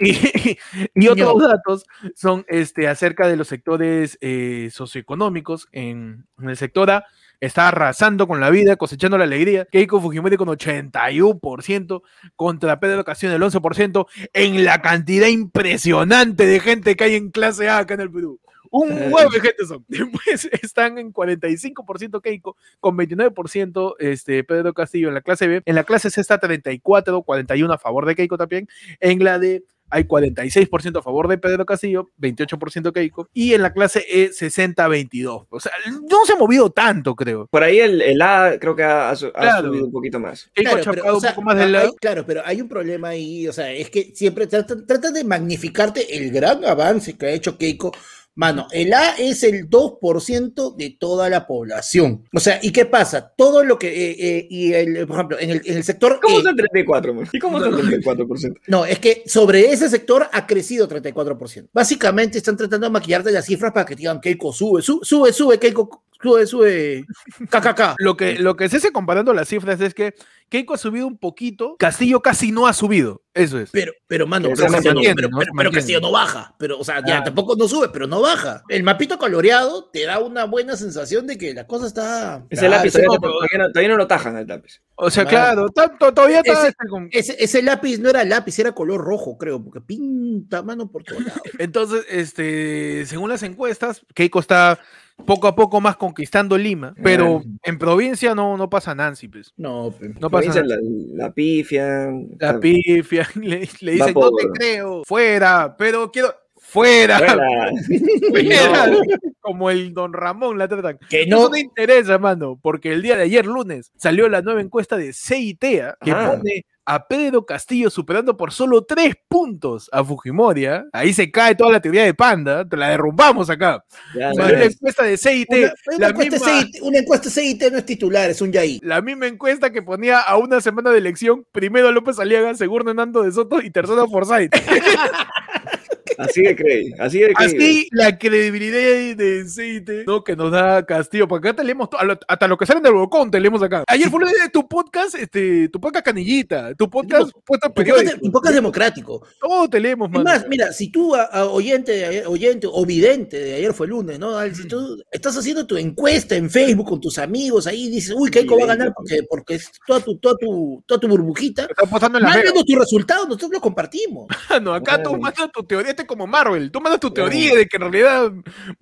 Y, 0.00 0.56
y 0.94 1.08
otros 1.08 1.36
No. 1.36 1.48
datos 1.48 1.84
son 2.14 2.44
este, 2.48 2.86
acerca 2.86 3.26
de 3.26 3.36
los 3.36 3.48
sectores 3.48 4.16
eh, 4.20 4.68
socioeconómicos. 4.72 5.68
En, 5.72 6.26
en 6.38 6.48
el 6.50 6.56
sector 6.56 6.90
A 6.90 7.04
está 7.40 7.68
arrasando 7.68 8.26
con 8.26 8.40
la 8.40 8.50
vida, 8.50 8.76
cosechando 8.76 9.18
la 9.18 9.24
alegría. 9.24 9.66
Keiko 9.66 10.00
Fujimori 10.00 10.36
con 10.36 10.48
81%, 10.48 12.02
contra 12.34 12.80
Pedro 12.80 13.04
Castillo 13.04 13.34
el 13.34 13.42
11%, 13.42 14.06
en 14.32 14.64
la 14.64 14.82
cantidad 14.82 15.26
impresionante 15.28 16.46
de 16.46 16.60
gente 16.60 16.96
que 16.96 17.04
hay 17.04 17.14
en 17.16 17.30
clase 17.30 17.68
A 17.68 17.78
acá 17.78 17.94
en 17.94 18.00
el 18.00 18.10
Perú. 18.10 18.40
Un 18.70 18.90
Eh. 18.90 19.10
huevo 19.12 19.30
de 19.30 19.40
gente 19.40 19.64
son. 19.66 19.84
Después 19.88 20.48
están 20.62 20.98
en 20.98 21.12
45% 21.12 22.20
Keiko, 22.20 22.56
con 22.80 22.96
29% 22.96 23.94
este, 23.98 24.44
Pedro 24.44 24.74
Castillo 24.74 25.08
en 25.08 25.14
la 25.14 25.20
clase 25.20 25.46
B. 25.46 25.62
En 25.64 25.74
la 25.74 25.84
clase 25.84 26.10
C 26.10 26.20
está 26.20 26.38
34, 26.38 27.22
41 27.22 27.72
a 27.72 27.78
favor 27.78 28.06
de 28.06 28.16
Keiko 28.16 28.36
también. 28.36 28.68
En 29.00 29.22
la 29.22 29.38
D 29.38 29.62
hay 29.90 30.04
46% 30.04 30.98
a 30.98 31.02
favor 31.02 31.28
de 31.28 31.38
Pedro 31.38 31.64
Castillo, 31.64 32.10
28% 32.20 32.92
Keiko. 32.92 33.28
Y 33.32 33.54
en 33.54 33.62
la 33.62 33.72
clase 33.72 34.04
E 34.08 34.30
60-22. 34.30 35.46
O 35.50 35.60
sea, 35.60 35.72
no 36.10 36.24
se 36.26 36.32
ha 36.32 36.36
movido 36.36 36.70
tanto, 36.70 37.14
creo. 37.14 37.46
Por 37.46 37.62
ahí 37.62 37.78
el, 37.78 38.02
el 38.02 38.20
A 38.22 38.56
creo 38.60 38.74
que 38.74 38.82
ha, 38.82 39.14
Claro. 39.34 39.68
subido 39.68 39.86
un 39.86 39.92
poquito 39.92 40.18
más. 40.20 40.50
Keiko 40.54 40.72
Claro, 40.72 40.90
ha 40.90 40.94
pero, 40.94 41.16
o 41.16 41.20
sea, 41.20 41.30
un 41.30 41.34
poco 41.36 41.46
más 41.46 41.56
del 41.58 41.74
hay- 41.74 41.90
claro, 42.00 42.24
pero 42.26 42.42
hay 42.44 42.60
un 42.60 42.68
problema 42.68 43.08
ahí, 43.08 43.46
o 43.48 43.52
sea, 43.52 43.70
es 43.72 43.90
que 43.90 44.12
siempre 44.14 44.46
tratan, 44.46 44.86
tratan 44.86 45.14
de 45.14 45.24
magnificarte 45.24 46.16
el 46.16 46.30
gran 46.30 46.64
avance 46.64 47.16
que 47.16 47.26
ha 47.26 47.30
hecho 47.30 47.56
Keiko. 47.56 47.92
Mano, 48.36 48.66
el 48.70 48.92
A 48.92 49.16
es 49.18 49.42
el 49.44 49.68
2% 49.70 50.76
de 50.76 50.90
toda 51.00 51.30
la 51.30 51.46
población. 51.46 52.22
O 52.34 52.38
sea, 52.38 52.58
¿y 52.62 52.70
qué 52.70 52.84
pasa? 52.84 53.32
Todo 53.34 53.64
lo 53.64 53.78
que, 53.78 53.88
eh, 53.88 54.16
eh, 54.18 54.46
y 54.50 54.72
el, 54.74 55.06
por 55.06 55.16
ejemplo, 55.16 55.40
en 55.40 55.50
el, 55.50 55.62
en 55.64 55.76
el 55.78 55.84
sector... 55.84 56.20
¿Cómo 56.22 56.36
eh, 56.36 56.38
está 56.38 56.50
el 56.50 56.56
34, 56.56 57.14
man? 57.14 57.28
¿Y 57.32 57.38
cómo 57.38 57.58
el 57.58 57.64
34%? 57.74 58.60
no, 58.66 58.84
es 58.84 58.98
que 58.98 59.22
sobre 59.26 59.72
ese 59.72 59.88
sector 59.88 60.28
ha 60.30 60.46
crecido 60.46 60.86
34%. 60.86 61.68
Básicamente 61.72 62.36
están 62.36 62.58
tratando 62.58 62.86
de 62.86 62.90
maquillarte 62.90 63.32
las 63.32 63.46
cifras 63.46 63.72
para 63.72 63.86
que 63.86 63.96
digan 63.96 64.20
Keiko 64.20 64.52
sube, 64.52 64.82
su- 64.82 65.00
sube, 65.02 65.32
sube, 65.32 65.58
Keiko 65.58 66.04
sube, 66.26 66.46
sube, 66.46 67.04
KKK. 67.50 67.94
Lo 67.98 68.16
que, 68.16 68.38
lo 68.38 68.56
que 68.56 68.68
se 68.68 68.78
hace 68.78 68.92
comparando 68.92 69.32
las 69.32 69.48
cifras 69.48 69.80
es 69.80 69.94
que 69.94 70.14
Keiko 70.48 70.74
ha 70.74 70.78
subido 70.78 71.06
un 71.06 71.18
poquito, 71.18 71.76
Castillo 71.78 72.20
casi 72.20 72.52
no 72.52 72.66
ha 72.68 72.72
subido. 72.72 73.22
Eso 73.34 73.58
es. 73.58 73.70
Pero, 73.70 73.92
pero, 74.06 74.26
mano, 74.26 74.48
pero, 74.54 74.68
Castillo 74.68 74.92
no, 74.92 74.94
mantiene, 75.00 75.14
pero, 75.16 75.28
¿no? 75.28 75.38
pero-. 75.56 75.70
Castillo 75.72 76.00
no 76.00 76.10
baja. 76.12 76.54
Pero, 76.58 76.78
o 76.78 76.84
sea, 76.84 77.02
ya 77.06 77.18
Ah. 77.18 77.24
tampoco 77.24 77.54
no 77.56 77.68
sube, 77.68 77.88
pero 77.92 78.06
no 78.06 78.20
baja. 78.22 78.62
El 78.68 78.82
mapito 78.82 79.18
coloreado 79.18 79.90
te 79.92 80.04
da 80.06 80.18
una 80.20 80.44
buena 80.44 80.76
sensación 80.76 81.26
de 81.26 81.36
que 81.36 81.52
la 81.52 81.66
cosa 81.66 81.86
está. 81.88 82.46
Ese 82.48 82.68
lápiz 82.68 82.92
Claro, 82.92 83.08
todavía, 83.18 83.18
no, 83.18 83.28
no, 83.28 83.32
todavía 83.32 83.58
no, 83.58 83.72
todavía 83.72 83.88
no 83.90 83.96
lo 83.96 84.06
tajan 84.06 84.36
el 84.38 84.46
lápiz. 84.46 84.80
O 84.94 85.10
sea, 85.10 85.26
Claro. 85.26 85.66
claro, 85.66 85.88
tanto, 85.88 86.14
todavía 86.14 86.38
está 86.38 86.68
Ese- 86.68 86.76
con- 86.88 87.08
Ese, 87.12 87.36
ese 87.38 87.62
lápiz 87.62 87.98
no 87.98 88.08
era 88.08 88.24
lápiz, 88.24 88.58
era 88.58 88.72
color 88.72 89.00
rojo, 89.02 89.36
creo, 89.36 89.62
porque 89.62 89.80
pinta 89.82 90.62
mano 90.62 90.90
por 90.90 91.02
todos 91.02 91.22
lados. 91.24 91.42
Entonces, 91.58 92.06
este, 92.08 93.04
según 93.06 93.28
las 93.28 93.42
encuestas, 93.42 94.06
Keiko 94.14 94.40
está 94.40 94.78
poco 95.24 95.48
a 95.48 95.56
poco 95.56 95.80
más 95.80 95.96
conquistando 95.96 96.56
Lima, 96.58 96.94
pero 97.02 97.42
Ah. 97.44 97.48
en 97.64 97.78
provincia 97.78 98.34
no, 98.34 98.56
no 98.56 98.68
pasa 98.70 98.94
Nancy, 98.94 99.28
pues. 99.28 99.52
No, 99.56 99.94
No 100.20 100.30
pasa 100.30 100.62
la, 100.62 100.76
la 101.14 101.32
pifia. 101.32 102.10
La 102.38 102.60
pifia, 102.60 103.26
le, 103.36 103.68
le 103.80 103.92
dicen, 103.92 104.14
no 104.14 104.30
te 104.30 104.48
creo, 104.54 105.02
fuera, 105.04 105.74
pero 105.76 106.10
quiero, 106.12 106.34
fuera, 106.56 107.18
Fuera. 107.18 107.70
fuera", 108.30 108.86
No. 108.88 109.00
como 109.40 109.70
el 109.70 109.94
don 109.94 110.12
Ramón 110.12 110.58
la 110.58 110.68
tratan. 110.68 110.98
que 111.08 111.26
no. 111.26 111.48
no 111.48 111.56
interesa, 111.56 112.18
mano, 112.18 112.58
porque 112.62 112.92
el 112.92 113.02
día 113.02 113.16
de 113.16 113.22
ayer, 113.24 113.46
lunes, 113.46 113.90
salió 113.96 114.28
la 114.28 114.42
nueva 114.42 114.60
encuesta 114.60 114.96
de 114.96 115.12
CITEA 115.12 115.96
que 116.00 116.10
Ah. 116.10 116.34
pone 116.36 116.66
a 116.86 117.06
Pedro 117.06 117.44
Castillo 117.44 117.90
superando 117.90 118.36
por 118.36 118.52
solo 118.52 118.84
tres 118.84 119.14
puntos 119.28 119.90
a 119.92 120.04
Fujimori. 120.04 120.66
¿ah? 120.66 120.84
Ahí 120.92 121.12
se 121.12 121.30
cae 121.30 121.54
toda 121.54 121.72
la 121.72 121.80
teoría 121.80 122.04
de 122.04 122.14
Panda, 122.14 122.66
te 122.66 122.76
la 122.76 122.88
derrumbamos 122.88 123.50
acá. 123.50 123.84
Ya, 124.14 124.32
Salió 124.32 124.54
ya. 124.54 124.58
la 124.60 124.64
encuesta 124.66 125.02
de 125.02 125.16
CIT, 125.18 125.48
Una, 125.50 125.58
una 125.58 125.98
la, 125.98 126.08
encuesta 126.08 126.36
misma, 126.36 126.62
CIT, 126.62 126.82
una 126.82 126.98
encuesta 126.98 127.30
CIT 127.30 127.62
no 127.72 127.78
es 127.78 127.86
titular, 127.86 128.30
es 128.30 128.40
un 128.40 128.52
yaí. 128.52 128.80
la 128.82 129.02
misma 129.02 129.26
encuesta 129.26 129.70
que 129.70 129.82
ponía 129.82 130.20
a 130.20 130.36
una 130.36 130.60
semana 130.60 130.90
de 130.90 130.98
elección, 130.98 131.44
primero 131.52 131.88
a 131.88 131.92
López 131.92 132.18
Aliaga, 132.18 132.54
segundo 132.54 132.94
Nando 132.94 133.22
de 133.22 133.32
Soto 133.32 133.60
y 133.60 133.70
tercero 133.70 134.02
a 134.02 134.08
Forsyth. 134.08 134.54
Así 136.18 136.42
de 136.42 136.54
creí. 136.56 136.92
Así 136.98 137.18
de 137.20 137.32
creí. 137.34 137.46
Así 137.56 137.88
la 137.92 138.18
credibilidad 138.18 139.16
de 139.16 139.44
CIT, 139.48 140.06
¿no? 140.06 140.22
Que 140.24 140.36
nos 140.36 140.50
da 140.52 140.84
Castillo, 140.84 141.28
porque 141.28 141.48
acá 141.48 141.56
te 141.56 141.64
leemos 141.64 141.88
hasta 142.28 142.48
lo 142.48 142.56
que 142.56 142.66
sale 142.66 142.80
del 142.80 142.94
balcón, 142.94 143.30
te 143.30 143.40
leemos 143.40 143.62
acá. 143.62 143.84
Ayer 143.86 144.08
fue 144.10 144.24
de 144.24 144.48
tu 144.52 144.66
podcast, 144.68 145.14
este, 145.14 145.68
tu 145.68 145.80
podcast 145.80 146.04
canillita, 146.04 146.74
tu 146.74 146.88
podcast 146.88 147.30
periódico. 147.74 148.16
un 148.22 148.32
poco 148.32 148.50
democrático. 148.50 149.26
Todo 149.40 149.68
te 149.68 149.80
leemos, 149.80 150.10
más, 150.10 150.46
mira, 150.48 150.72
si 150.72 150.90
tú, 150.90 151.14
a- 151.14 151.24
a 151.24 151.44
oyente, 151.46 151.92
de 151.92 152.04
ayer- 152.06 152.26
oyente 152.26 152.66
o 152.70 152.84
vidente 152.86 153.38
de 153.38 153.54
ayer 153.54 153.72
fue 153.72 153.86
lunes, 153.88 154.18
¿no? 154.18 154.38
Si 154.54 154.66
tú 154.66 155.02
estás 155.10 155.36
haciendo 155.36 155.66
tu 155.66 155.76
encuesta 155.76 156.36
en 156.36 156.50
Facebook 156.50 156.86
con 156.88 157.00
tus 157.00 157.18
amigos 157.18 157.66
ahí 157.66 157.88
dices, 157.90 158.14
uy, 158.16 158.30
Keiko 158.30 158.56
va 158.58 158.64
a 158.64 158.68
ganar 158.68 158.92
porque, 158.94 159.22
porque 159.28 159.54
es 159.56 159.70
toda 159.86 160.00
tu, 160.00 160.16
toda 160.18 160.36
tu, 160.38 160.82
toda 160.86 161.00
tu 161.00 161.08
burbujita, 161.08 161.62
Está 161.68 161.86
pasando 161.86 162.18
en 162.18 162.24
la 162.24 162.30
mándanos 162.30 162.64
tu 162.64 162.76
resultado, 162.76 163.24
nosotros 163.26 163.50
lo 163.52 163.60
compartimos. 163.60 164.26
mano. 164.50 164.74
Acá 164.74 165.02
tú 165.02 165.16
mandas 165.16 165.50
tu 165.52 165.62
teoría. 165.64 165.90
Este 165.90 166.05
hace 166.06 166.16
como 166.16 166.26
Marvel. 166.26 166.70
Tú 166.70 166.80
mandas 166.80 167.00
tu 167.00 167.10
teoría 167.10 167.54
de 167.56 167.66
que 167.66 167.76
en 167.76 167.82
realidad 167.82 168.32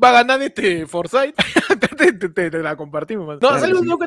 va 0.03 0.11
a 0.11 0.13
ganar 0.13 0.43
este 0.43 0.87
Forsyth. 0.87 1.35
te, 1.97 2.13
te- 2.13 2.29
te- 2.29 2.51
te 2.51 2.59
la 2.59 2.77
compartimos. 2.77 3.27
No, 3.27 3.39
Claro 3.41 3.59
sale 3.59 3.73
que 3.73 3.79
un 3.79 3.83
sí. 3.85 3.89
nuevo 3.89 3.99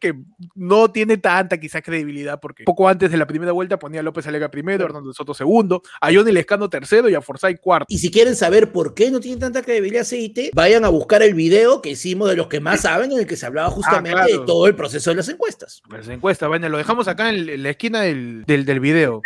que 0.00 0.14
no 0.54 0.90
tiene 0.90 1.16
tanta 1.18 1.58
quizás 1.58 1.82
credibilidad 1.82 2.40
porque 2.40 2.64
poco 2.64 2.88
antes 2.88 3.10
de 3.10 3.16
la 3.16 3.26
primera 3.26 3.52
vuelta 3.52 3.78
ponía 3.78 4.00
a 4.00 4.02
López 4.02 4.26
Alega 4.26 4.50
primero, 4.50 4.84
Hernando 4.84 5.12
Soto 5.12 5.34
segundo, 5.34 5.82
a 6.00 6.12
Johnny 6.12 6.32
Lescano 6.32 6.68
tercero 6.68 7.08
y 7.08 7.14
a 7.14 7.20
Forsyth 7.20 7.60
cuarto. 7.60 7.86
Y 7.88 7.98
si 7.98 8.10
quieren 8.10 8.36
saber 8.36 8.72
por 8.72 8.94
qué 8.94 9.10
no 9.10 9.20
tiene 9.20 9.38
tanta 9.40 9.62
credibilidad 9.62 10.04
CIT, 10.04 10.50
vayan 10.54 10.84
a 10.84 10.88
buscar 10.88 11.22
el 11.22 11.34
video 11.34 11.82
que 11.82 11.90
hicimos 11.90 12.28
de 12.28 12.36
los 12.36 12.46
que 12.48 12.60
más 12.60 12.82
saben, 12.82 13.12
en 13.12 13.18
el 13.18 13.26
que 13.26 13.36
se 13.36 13.46
hablaba 13.46 13.70
justamente 13.70 14.12
claro. 14.12 14.40
de 14.40 14.46
todo 14.46 14.66
el 14.66 14.74
proceso 14.74 15.10
de 15.10 15.16
las 15.16 15.28
encuestas. 15.28 15.82
Las 15.90 16.08
encuestas, 16.08 16.48
vaina, 16.48 16.68
lo 16.68 16.78
dejamos 16.78 17.08
acá 17.08 17.30
en, 17.30 17.48
en 17.48 17.62
la 17.62 17.70
esquina 17.70 18.02
del, 18.02 18.44
del, 18.46 18.64
del 18.64 18.80
video. 18.80 19.22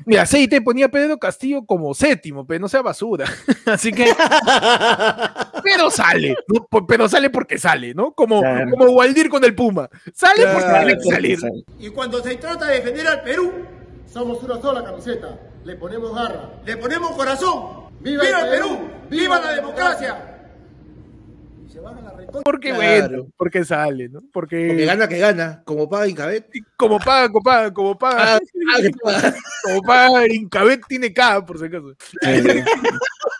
Mira, 0.06 0.26
CIT 0.26 0.62
ponía 0.64 0.86
a 0.86 0.90
Pedro 0.90 1.18
Castillo 1.18 1.64
como 1.66 1.94
séptimo, 1.94 2.46
pero 2.46 2.60
no 2.60 2.68
sea 2.68 2.82
basura. 2.82 3.26
Así 3.66 3.92
que, 3.92 4.10
pero 5.62 5.90
sale, 5.90 6.36
¿no? 6.48 6.86
Pero 6.86 7.08
sale 7.08 7.30
porque 7.30 7.58
sale, 7.58 7.94
¿no? 7.94 8.12
Como, 8.12 8.40
Claro. 8.40 8.70
como 8.70 8.84
Waldir 8.92 9.28
con 9.28 9.44
el 9.44 9.54
Puma. 9.54 9.88
Sale 10.12 10.46
porque 10.46 10.64
Claro, 10.68 10.86
tiene 10.86 11.02
que 11.02 11.10
salir. 11.10 11.38
Y 11.78 11.90
cuando 11.90 12.22
se 12.22 12.34
trata 12.36 12.66
de 12.66 12.74
defender 12.76 13.06
al 13.06 13.22
Perú, 13.22 13.52
somos 14.12 14.42
una 14.42 14.60
sola 14.60 14.84
camiseta. 14.84 15.38
Le 15.64 15.76
ponemos 15.76 16.14
garra. 16.14 16.50
Le 16.64 16.76
ponemos 16.76 17.12
corazón. 17.12 17.84
¡Viva, 18.00 18.22
el 18.24 18.48
Perú! 18.50 18.78
¡Viva 19.08 19.40
la 19.40 19.52
democracia! 19.52 20.33
Se 21.74 21.80
van 21.80 21.98
a 21.98 22.02
la. 22.02 22.12
Porque 22.44 22.68
Claro. 22.72 23.08
bueno, 23.08 23.26
porque 23.36 23.64
sale, 23.64 24.08
¿no? 24.08 24.20
Porque, 24.32 24.68
Porque 24.68 24.84
gana 24.84 25.08
que 25.08 25.18
gana, 25.18 25.60
como 25.64 25.88
paga 25.90 26.06
Incabet. 26.06 26.46
como 26.76 27.00
paga, 27.00 27.28
como 27.30 27.42
paga, 27.42 27.72
como 27.74 27.98
paga, 27.98 28.36
Ah, 28.36 28.38
ah, 29.06 29.32
como 29.64 29.82
paga 29.82 30.26
Incabet 30.32 30.82
tiene 30.86 31.12
K, 31.12 31.44
por 31.44 31.58
si 31.58 31.64
acaso. 31.64 31.94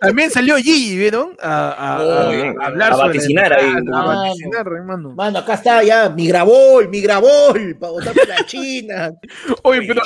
También 0.00 0.30
salió 0.30 0.56
Gigi, 0.56 0.96
¿vieron? 0.96 1.36
A, 1.40 1.70
a- 1.70 1.96
a- 1.98 2.66
hablar 2.66 2.92
A 2.92 2.96
sobre 2.96 3.08
vaticinar 3.18 3.52
ahí. 3.52 3.70
A 3.70 3.80
Mano. 3.82 4.06
vaticinar, 4.20 4.66
hermano. 4.66 5.10
Mano, 5.14 5.38
acá 5.38 5.54
está 5.54 5.82
ya 5.82 6.08
mi 6.08 6.28
Grabol, 6.28 6.88
mi 6.88 7.00
Grabol, 7.00 7.76
para 7.78 7.92
votar 7.92 8.14
por 8.14 8.28
la 8.28 8.36
China. 8.46 9.12
Oye, 9.62 9.82
pero 9.86 10.02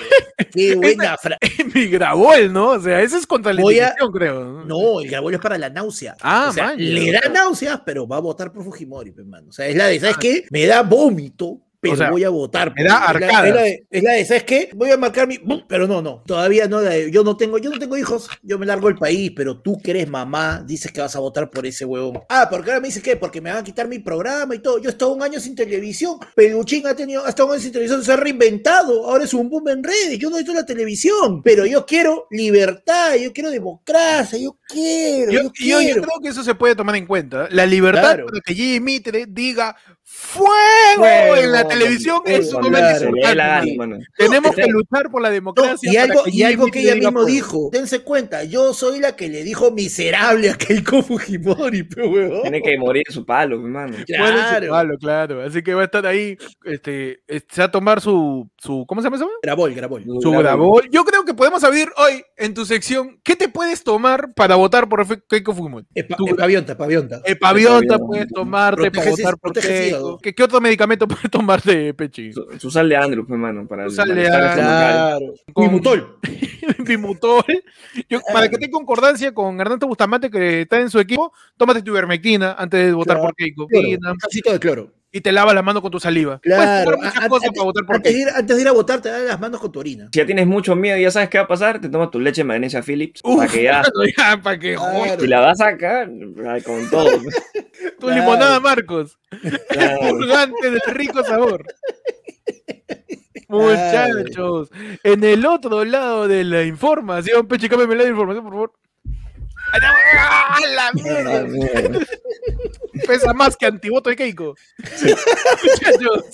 Qué 0.53 0.75
buena 0.77 1.16
frase. 1.16 1.38
mi 1.75 1.87
Grabol, 1.88 2.53
¿no? 2.53 2.71
O 2.71 2.81
sea, 2.81 3.01
ese 3.03 3.19
es 3.19 3.27
contra 3.27 3.53
la 3.53 3.61
indignación, 3.62 4.12
creo. 4.12 4.64
No, 4.64 5.01
el 5.01 5.09
Grabol 5.11 5.35
es 5.35 5.40
para 5.40 5.59
la 5.59 5.71
náusea. 5.71 6.16
Ah, 6.21 6.47
o 6.51 6.53
sea, 6.53 6.64
man, 6.66 6.77
le 6.79 7.12
da 7.12 7.21
náuseas, 7.33 7.81
pero 7.85 8.07
va 8.07 8.16
a 8.16 8.21
votar 8.21 8.53
por 8.53 8.64
Fujimori, 8.64 9.11
pues, 9.12 9.27
mano. 9.27 9.49
O 9.49 9.53
sea, 9.53 9.66
es 9.66 9.77
la 9.77 9.87
de, 9.87 10.01
¿sabes 10.01 10.16
qué? 10.19 10.45
Me 10.51 10.66
da 10.66 10.83
vómito, 10.83 11.59
pero 11.81 11.95
O 11.95 11.97
sea, 11.97 12.11
voy 12.11 12.25
a 12.25 12.29
votar. 12.29 12.73
me 12.77 12.85
da 12.85 13.07
por- 13.12 13.23
es 13.23 13.33
la- 13.33 13.43
de, 13.62 13.87
es 13.90 14.03
la 14.03 14.12
de, 14.12 14.25
¿sabes 14.27 14.45
qué? 14.45 14.71
Voy 14.75 14.90
a 14.90 14.97
marcar 14.97 15.27
mi. 15.27 15.38
¡bum! 15.38 15.62
Pero 15.66 15.87
no, 15.87 16.03
no. 16.03 16.23
Todavía 16.27 16.66
no. 16.69 16.81
la 16.81 16.90
de- 16.90 17.11
yo 17.11 17.25
no 17.25 17.37
tengo, 17.37 17.59
yo 17.59 17.71
no 17.71 17.79
tengo 17.79 17.97
hijos. 17.97 18.29
Yo 18.43 18.59
me 18.59 18.66
largo 18.66 18.88
el 18.88 18.97
país, 18.97 19.33
pero 19.35 19.59
tú 19.61 19.81
que 19.83 19.93
eres 19.93 20.09
mamá, 20.09 20.62
dices 20.66 20.93
que 20.93 21.01
vas 21.01 21.16
a 21.16 21.21
votar 21.21 21.51
por 21.51 21.64
ese 21.66 21.85
huevón. 21.85 22.21
Ah, 22.29 22.49
porque 22.51 22.71
ahora 22.71 22.81
me 22.81 22.88
dices 22.88 23.03
que 23.03 23.16
porque 23.16 23.40
me 23.40 23.51
van 23.51 23.61
a 23.61 23.64
quitar 23.64 23.88
mi 23.88 23.99
programa 23.99 24.55
y 24.55 24.59
todo. 24.59 24.79
Yo 24.79 24.88
he 24.90 24.93
estado 24.93 25.12
un 25.12 25.23
año 25.23 25.40
sin 25.40 25.55
televisión. 25.55 26.19
Peluchín 26.35 26.87
ha 26.87 26.95
tenido, 26.95 27.25
ha 27.25 27.31
estado 27.31 27.49
un 27.49 27.55
año 27.55 27.62
sin 27.62 27.73
televisión, 27.73 28.05
se 28.05 28.12
ha 28.12 28.16
reinventado. 28.16 29.07
Ahora 29.09 29.25
es 29.25 29.33
un 29.35 29.49
boom 29.49 29.69
en 29.69 29.83
redes. 29.83 30.19
Yo 30.19 30.29
no 30.29 30.37
necesito 30.37 30.55
la 30.61 30.66
televisión. 30.66 31.43
Pero 31.43 31.64
yo 31.66 31.87
quiero 31.87 32.27
libertad, 32.31 33.14
yo 33.16 33.33
quiero 33.33 33.51
democracia, 33.51 34.38
yo 34.38 34.57
quiero. 34.69 35.33
Yo, 35.33 35.51
creo 35.53 36.21
que 36.23 36.29
eso 36.29 36.43
se 36.43 36.55
puede 36.55 36.75
tomar 36.77 36.97
en 36.97 37.07
cuenta. 37.07 37.49
La 37.51 37.64
libertad 37.66 38.01
Claro. 38.01 38.27
para 38.27 38.40
que 38.40 38.81
Mitre 38.81 39.25
diga 39.29 39.75
¡Fuego! 40.12 40.49
Fuego, 40.96 41.37
en 41.37 41.53
la 41.53 41.66
televisión 41.68 42.20
fuego, 42.25 42.38
es 42.40 42.53
un 42.53 42.62
momento 42.62 43.05
importante. 43.07 43.77
Tenemos 44.16 44.51
No, 44.57 44.62
que 44.62 44.66
luchar 44.68 45.11
por 45.11 45.23
la 45.23 45.29
No, 45.29 45.35
democracia. 45.35 45.92
y 45.92 45.96
algo, 45.96 46.23
y 46.27 46.31
Gigi 46.33 46.42
algo 46.44 46.66
que 46.66 46.81
ella 46.81 46.94
mismo 46.96 47.25
dijo, 47.25 47.68
dense 47.73 48.01
cuenta, 48.01 48.42
yo 48.44 48.75
soy 48.75 48.99
la 49.01 49.14
que 49.14 49.29
le 49.29 49.44
dijo 49.44 49.70
miserable 49.70 50.51
a 50.51 50.57
Keiko 50.57 51.03
Fujimori, 51.03 51.85
pe 51.85 52.03
huevón. 52.07 52.42
Tiene 52.42 52.61
que 52.61 52.77
morir 52.79 53.05
su 53.09 53.25
palo, 53.25 53.57
hermano. 53.57 53.96
Claro. 54.07 54.64
su 54.66 54.68
palo, 54.70 54.99
claro. 54.99 55.42
Así 55.42 55.62
que 55.62 55.75
va 55.75 55.83
a 55.83 55.85
estar 55.85 56.05
ahí, 56.07 56.37
este, 56.64 57.23
eh, 57.29 57.40
se 57.49 57.61
va 57.61 57.66
a 57.66 57.70
tomar 57.70 58.01
su, 58.01 58.49
su 58.59 58.85
¿cómo 58.88 59.01
se 59.01 59.07
llama 59.07 59.16
eso? 59.16 59.31
Grabol, 59.42 59.75
grabol. 59.75 60.05
Su 60.20 60.31
grabol. 60.33 60.88
Yo 60.90 61.05
creo 61.05 61.25
que 61.25 61.35
podemos 61.35 61.62
abrir 61.64 61.88
hoy 61.96 62.23
en 62.37 62.53
tu 62.55 62.64
sección, 62.66 63.20
¿qué 63.23 63.37
te 63.37 63.49
puedes 63.49 63.83
tomar 63.85 64.33
para 64.35 64.57
votar 64.57 64.88
por 64.88 65.07
Keiko 65.29 65.55
Fujimori? 65.55 65.87
Epa- 65.94 66.16
Tu- 66.16 66.27
Epavionta, 66.29 66.73
epavionta. 66.73 67.20
Epavionta 67.25 67.94
Epavionta. 67.94 67.99
puedes 67.99 68.29
tomarte 68.29 68.90
para 68.90 69.11
votar 69.11 69.37
por 69.38 69.53
Keiko. 69.53 69.99
¿Qué, 70.22 70.34
qué 70.34 70.42
otro 70.42 70.60
medicamento 70.60 71.06
puedes 71.08 71.30
tomarte, 71.30 71.94
Pechi? 71.94 72.32
Su, 72.32 72.46
su 72.58 72.70
sal 72.70 72.88
de 72.88 72.96
Andrew, 72.96 73.24
hermano, 73.28 73.66
para 73.66 73.88
Su 73.88 73.96
sal 73.96 74.14
de 74.14 74.28
Andrew. 74.28 75.34
Con-. 75.52 75.66
Bimutol. 76.84 77.48
Yo, 78.08 78.20
para 78.32 78.48
que 78.48 78.58
tenga 78.58 78.72
concordancia 78.72 79.32
con 79.32 79.60
Hernando 79.60 79.86
Bustamante, 79.86 80.30
que 80.30 80.62
está 80.62 80.80
en 80.80 80.90
su 80.90 80.98
equipo, 80.98 81.32
tómate 81.56 81.82
tu 81.82 81.90
ivermectina 81.90 82.54
antes 82.58 82.86
de 82.86 82.92
votar 82.92 83.16
Claro. 83.16 83.28
por 83.28 83.36
Keiko. 83.36 83.64
Un 83.64 84.52
de 84.52 84.58
cloro. 84.60 84.92
Y 85.12 85.23
te 85.23 85.33
lava 85.33 85.53
la 85.53 85.62
mano 85.62 85.83
con 85.83 85.90
tu 85.90 85.99
saliva. 85.99 86.38
Claro. 86.40 86.62
Puedes 86.62 86.85
tomar 86.85 86.99
muchas 86.99 87.25
a- 87.25 87.29
cosas 87.29 87.46
antes- 87.49 87.59
para 87.59 87.64
votar 87.64 87.85
por 87.87 87.96
antes, 87.96 88.12
de 88.14 88.20
ir, 88.20 88.29
antes 88.29 88.57
de 88.57 88.62
ir 88.62 88.68
a 88.68 88.73
votar, 88.73 89.01
te 89.03 89.09
dan 89.09 89.27
las 89.27 89.40
manos 89.40 89.61
con 89.61 89.73
tu 89.73 89.81
orina. 89.81 90.09
Si 90.12 90.18
ya 90.20 90.27
tienes 90.27 90.46
mucho 90.46 90.77
miedo 90.77 90.96
y 90.99 91.03
ya 91.03 91.11
sabes 91.11 91.29
qué 91.29 91.38
va 91.38 91.44
a 91.44 91.49
pasar, 91.49 91.81
te 91.81 91.88
tomas 91.88 92.11
tu 92.12 92.20
leche 92.20 92.42
de 92.42 92.44
magnesia 92.44 92.81
Philips 92.83 93.20
Uf, 93.25 93.38
para 93.38 93.51
que 93.53 93.62
ya, 93.64 93.83
ya, 94.16 94.40
para 94.40 94.59
que. 94.59 94.75
Claro. 94.77 95.20
si 95.20 95.27
la 95.27 95.40
vas 95.40 95.61
a 95.61 95.64
sacar, 95.70 96.09
con 96.64 96.88
todo. 96.90 97.11
Tu 97.99 98.07
Claro. 98.07 98.20
limonada, 98.20 98.61
Marcos. 98.61 99.18
Claro. 99.70 99.99
Purgante 100.11 100.70
de 100.70 100.81
rico 100.92 101.25
sabor. 101.25 101.64
Muchachos, 103.49 104.70
en 105.03 105.25
el 105.25 105.44
otro 105.44 105.85
lado 105.85 106.29
de 106.29 106.44
la 106.44 106.62
información, 106.62 107.49
Peche, 107.49 107.68
cámbiame 107.68 107.96
la 107.96 108.05
información, 108.05 108.44
por 108.44 108.53
favor. 108.53 108.73
¡Ah, 109.73 110.59
la 110.75 110.92
mierda! 110.92 111.46
Pesa 113.06 113.32
más 113.34 113.56
que 113.56 113.66
antivoto 113.66 114.10
de 114.10 114.16
Keiko. 114.16 114.54
Muchachos, 114.78 116.24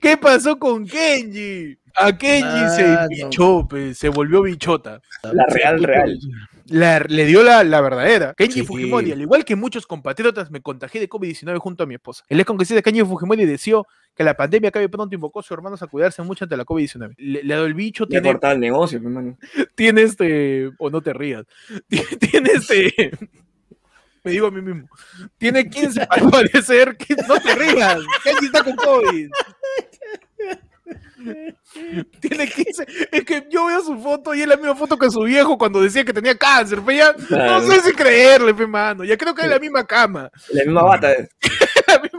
¿qué 0.00 0.16
pasó 0.16 0.58
con 0.58 0.86
Kenji? 0.86 1.78
A 1.96 2.16
Kenji 2.16 2.68
se 2.76 2.82
Mano. 2.88 3.08
bichó, 3.08 3.68
pe, 3.68 3.94
se 3.94 4.08
volvió 4.08 4.42
bichota. 4.42 5.00
La 5.22 5.46
real, 5.48 5.82
real. 5.82 6.18
La- 6.66 6.98
le 7.00 7.26
dio 7.26 7.42
la, 7.42 7.62
la 7.62 7.80
verdadera. 7.80 8.34
Kenji 8.34 8.60
Sí. 8.60 8.66
Fujimori, 8.66 9.12
al 9.12 9.20
igual 9.20 9.44
que 9.44 9.54
muchos 9.54 9.86
compatriotas, 9.86 10.50
me 10.50 10.60
contagié 10.60 11.00
de 11.00 11.08
COVID-19 11.08 11.58
junto 11.58 11.84
a 11.84 11.86
mi 11.86 11.94
esposa. 11.94 12.24
El 12.28 12.40
ex 12.40 12.46
congresista 12.46 12.82
Kenji 12.82 13.02
Fujimori 13.02 13.44
deseó 13.44 13.86
que 14.16 14.24
la 14.24 14.34
pandemia 14.34 14.70
acabe 14.70 14.88
pronto 14.88 15.14
y 15.14 15.16
invocó 15.16 15.40
a 15.40 15.42
sus 15.42 15.52
hermanos 15.52 15.82
a 15.82 15.86
cuidarse 15.86 16.22
mucho 16.22 16.44
ante 16.46 16.56
la 16.56 16.64
COVID-19. 16.64 17.14
Le, 17.18 17.42
le 17.44 17.52
ha 17.52 17.56
dado 17.58 17.66
el 17.68 17.74
bicho, 17.74 18.06
tiene, 18.08 18.26
cortado 18.26 18.54
el 18.54 18.60
negocio, 18.60 18.98
hermano. 18.98 19.36
tiene 19.76 20.02
este. 20.02 20.70
O 20.78 20.90
no 20.90 21.00
te 21.00 21.12
rías. 21.12 21.44
Tiene 22.18 22.50
este. 22.54 23.10
Me 24.24 24.30
digo 24.30 24.46
a 24.46 24.50
mí 24.50 24.62
mismo. 24.62 24.88
Tiene 25.38 25.68
15 25.68 26.06
al 26.08 26.30
parecer. 26.30 26.96
que- 26.96 27.14
no 27.28 27.38
te 27.40 27.54
rías. 27.54 28.00
Kenji 28.22 28.46
está 28.46 28.64
con 28.64 28.74
COVID. 28.76 29.30
Tiene 32.20 32.48
15. 32.48 32.86
Es 33.12 33.24
que 33.24 33.46
yo 33.50 33.66
veo 33.66 33.82
su 33.82 33.98
foto 33.98 34.34
y 34.34 34.42
es 34.42 34.48
la 34.48 34.56
misma 34.56 34.74
foto 34.74 34.96
que 34.96 35.10
su 35.10 35.22
viejo 35.22 35.56
cuando 35.58 35.80
decía 35.82 36.04
que 36.04 36.12
tenía 36.12 36.36
cáncer. 36.36 36.80
Pero 36.84 36.98
ya 36.98 37.14
Claro. 37.14 37.60
no 37.60 37.72
sé 37.72 37.80
si 37.80 37.92
creerle, 37.92 38.54
pe 38.54 38.66
mano. 38.66 39.04
Ya 39.04 39.16
creo 39.16 39.34
que 39.34 39.42
es 39.42 39.48
la 39.48 39.58
misma 39.58 39.84
cama. 39.84 40.30
La 40.52 40.64
misma 40.64 40.82
bata. 40.82 41.14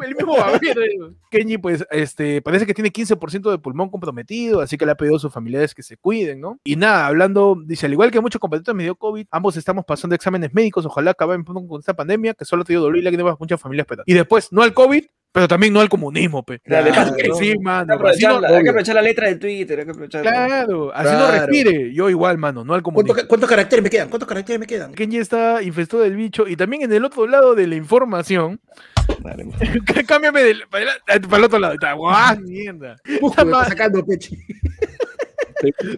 el 0.06 0.15
mismo 0.15 0.38
babero. 0.38 0.82
Kenji, 1.30 1.58
pues, 1.58 1.86
este, 1.91 2.41
parece 2.41 2.65
que 2.65 2.74
tiene 2.74 2.91
15% 2.91 3.52
de 3.52 3.58
pulmón 3.58 3.89
comprometido, 3.89 4.62
así 4.62 4.78
que 4.78 4.86
le 4.86 4.91
ha 4.91 4.96
pedido 4.96 5.18
a 5.18 5.20
sus 5.20 5.34
familiares 5.34 5.74
que 5.74 5.84
se 5.84 5.98
cuiden, 5.98 6.39
¿no? 6.41 6.60
Y 6.63 6.76
nada, 6.76 7.08
hablando, 7.08 7.58
dice, 7.65 7.86
al 7.86 7.94
igual 7.94 8.12
que 8.12 8.22
muchos 8.22 8.39
compatriotas 8.39 8.76
me 8.76 8.84
dio 8.84 8.96
COVID, 8.96 9.28
ambos 9.32 9.58
estamos 9.58 9.86
pasando 9.86 10.15
exámenes 10.15 10.54
médicos, 10.54 10.86
ojalá 10.86 11.12
acaben 11.12 11.44
con 11.44 11.80
esta 11.80 11.94
pandemia, 11.94 12.34
que 12.34 12.46
solo 12.46 12.63
te 12.63 12.74
dio 12.74 12.82
dolor 12.82 12.98
y 12.98 13.02
lágrimas 13.02 13.34
a 13.34 13.38
muchas 13.39 13.60
familias 13.60 13.86
esperando. 13.86 14.04
Y 14.08 14.13
después, 14.13 14.52
no 14.52 14.62
al 14.62 14.74
COVID, 14.74 15.06
pero 15.36 15.50
también 15.50 15.74
no 15.74 15.82
al 15.82 15.89
comunismo, 15.89 16.43
pe. 16.43 16.60
Claro. 16.60 16.89
no. 16.95 17.36
Sí, 17.36 17.50
Hay 17.52 17.58
mano. 17.60 18.00
que 18.00 18.10
Así 18.10 18.24
no, 18.26 18.38
hay 18.39 18.63
que 18.63 18.69
aprovechar 18.69 18.95
la 18.95 19.02
letra 19.02 19.28
de 19.28 19.36
Twitter, 19.36 19.80
hay 19.80 19.84
que 19.86 19.91
aprovechar. 19.91 20.21
claro, 20.21 20.93
así 20.95 21.12
no 21.12 21.28
Claro. 21.28 21.45
respire. 21.45 21.93
Yo 21.93 22.10
igual, 22.10 22.38
mano, 22.38 22.63
no 22.63 22.74
al 22.74 22.82
comunismo. 22.82 23.13
¿Cuántos, 23.13 23.28
cuántos 23.28 23.50
caracteres 23.50 23.84
me 23.84 23.89
quedan? 23.89 24.08
¿Cuántos 24.08 24.30
caracteres 24.30 24.62
me 24.62 24.65
quedan? 24.65 24.93
Kenji 24.93 25.17
está 25.17 25.62
infestado 25.62 26.04
del 26.04 26.15
bicho 26.15 26.48
y 26.48 26.56
también 26.56 26.84
en 26.84 26.93
el 26.93 27.04
otro 27.04 27.28
lado 27.28 27.54
de 27.54 27.67
la 27.67 27.76
información, 27.76 28.62
Dale. 29.19 29.45
cámbiame 30.08 30.41
del, 30.41 30.63
para, 30.69 30.86
el, 31.08 31.21
para 31.21 31.38
el 31.38 31.43
otro 31.43 31.60
lado. 31.60 31.74
Está, 31.74 31.91
¡guau, 31.91 32.39
mierda! 32.39 32.95
Me 33.06 33.15
está 33.17 33.65
sacando 33.65 34.06
pechi. 34.06 34.38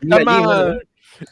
Está 0.01 0.19
más- 0.23 0.77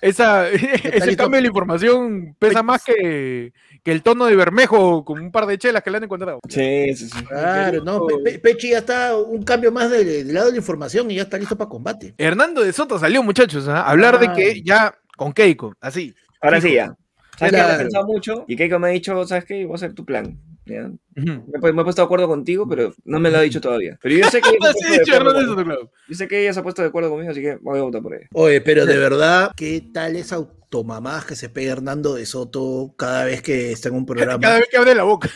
esa, 0.02 0.50
ese 0.50 1.16
cambio 1.16 1.38
de 1.38 1.42
la 1.42 1.48
información 1.48 2.36
pesa 2.40 2.64
más 2.64 2.84
que, 2.84 3.52
que 3.86 3.92
el 3.92 4.02
tono 4.02 4.26
de 4.26 4.36
Bermejo 4.36 5.06
con 5.06 5.20
un 5.22 5.32
par 5.32 5.46
de 5.46 5.60
chelas 5.60 5.84
que 5.84 5.92
le 5.92 5.98
han 5.98 6.04
encontrado. 6.06 6.40
Sí, 6.50 6.88
sí, 6.96 7.08
sí. 7.08 7.24
Claro, 7.26 7.84
no, 7.84 8.08
Pe- 8.08 8.18
Pe- 8.24 8.40
Pechi 8.40 8.72
ya 8.72 8.80
está 8.80 9.16
un 9.16 9.44
cambio 9.44 9.72
más 9.72 9.92
del, 9.92 10.06
del 10.26 10.34
lado 10.34 10.48
de 10.48 10.54
la 10.54 10.58
información 10.58 11.12
y 11.12 11.16
ya 11.16 11.22
está 11.22 11.38
listo 11.38 11.56
para 11.56 11.70
combate. 11.70 12.16
Hernando 12.18 12.64
de 12.64 12.74
Soto 12.74 12.98
salió, 12.98 13.22
muchachos, 13.22 13.68
a 13.68 13.84
hablar 13.88 14.20
de 14.20 14.34
que 14.34 14.64
ya 14.64 14.96
con 15.16 15.32
Keiko, 15.34 15.76
así. 15.80 16.16
Ahora 16.42 16.60
sí 16.60 16.74
ya. 16.74 16.96
¿Sabes? 17.38 17.54
Claro. 17.54 17.74
He 17.76 17.78
pensado 17.84 18.08
mucho 18.08 18.46
y 18.48 18.56
Keiko 18.56 18.80
me 18.80 18.88
ha 18.88 18.92
dicho, 18.92 19.24
¿sabes 19.28 19.46
qué? 19.46 19.64
Voy 19.66 19.74
a 19.74 19.76
hacer 19.76 19.94
tu 19.94 20.04
plan. 20.04 20.36
Me, 20.66 20.82
me 21.22 21.82
he 21.82 21.84
puesto 21.84 22.02
de 22.02 22.06
acuerdo 22.06 22.28
contigo, 22.28 22.68
pero 22.68 22.92
no 23.04 23.20
me 23.20 23.30
lo 23.30 23.38
ha 23.38 23.42
dicho 23.42 23.62
todavía. 23.62 24.00
Pero 24.02 24.16
yo 24.16 24.28
sé 24.32 24.42
que 24.42 24.50
ella 24.60 24.74
se 24.74 25.00
dicho. 25.00 25.90
Yo 26.08 26.16
sé 26.16 26.28
que 26.28 26.42
ella 26.42 26.54
se 26.54 26.60
ha 26.60 26.64
puesto 26.64 26.82
de 26.82 26.88
acuerdo 26.88 27.12
conmigo, 27.12 27.30
así 27.30 27.40
que 27.42 27.58
voy 27.62 27.78
a 27.78 27.84
votar 27.84 28.02
por 28.02 28.16
ella. 28.16 28.26
Oye, 28.34 28.62
pero 28.62 28.88
de 28.88 28.98
verdad, 28.98 29.52
¿qué 29.56 29.84
tal 29.94 30.16
esa 30.16 30.40
automamás 30.76 31.26
que 31.26 31.36
se 31.36 31.50
pega 31.50 31.74
Hernando 31.74 32.16
de 32.16 32.26
Soto 32.26 32.94
cada 32.98 33.26
vez 33.26 33.42
que 33.42 33.72
está 33.72 33.90
en 33.90 33.96
un 33.96 34.06
programa? 34.06 34.40
Cada 34.40 34.60
vez 34.60 34.68
que 34.70 34.78
abre 34.78 34.96
la 34.96 35.04
boca. 35.04 35.30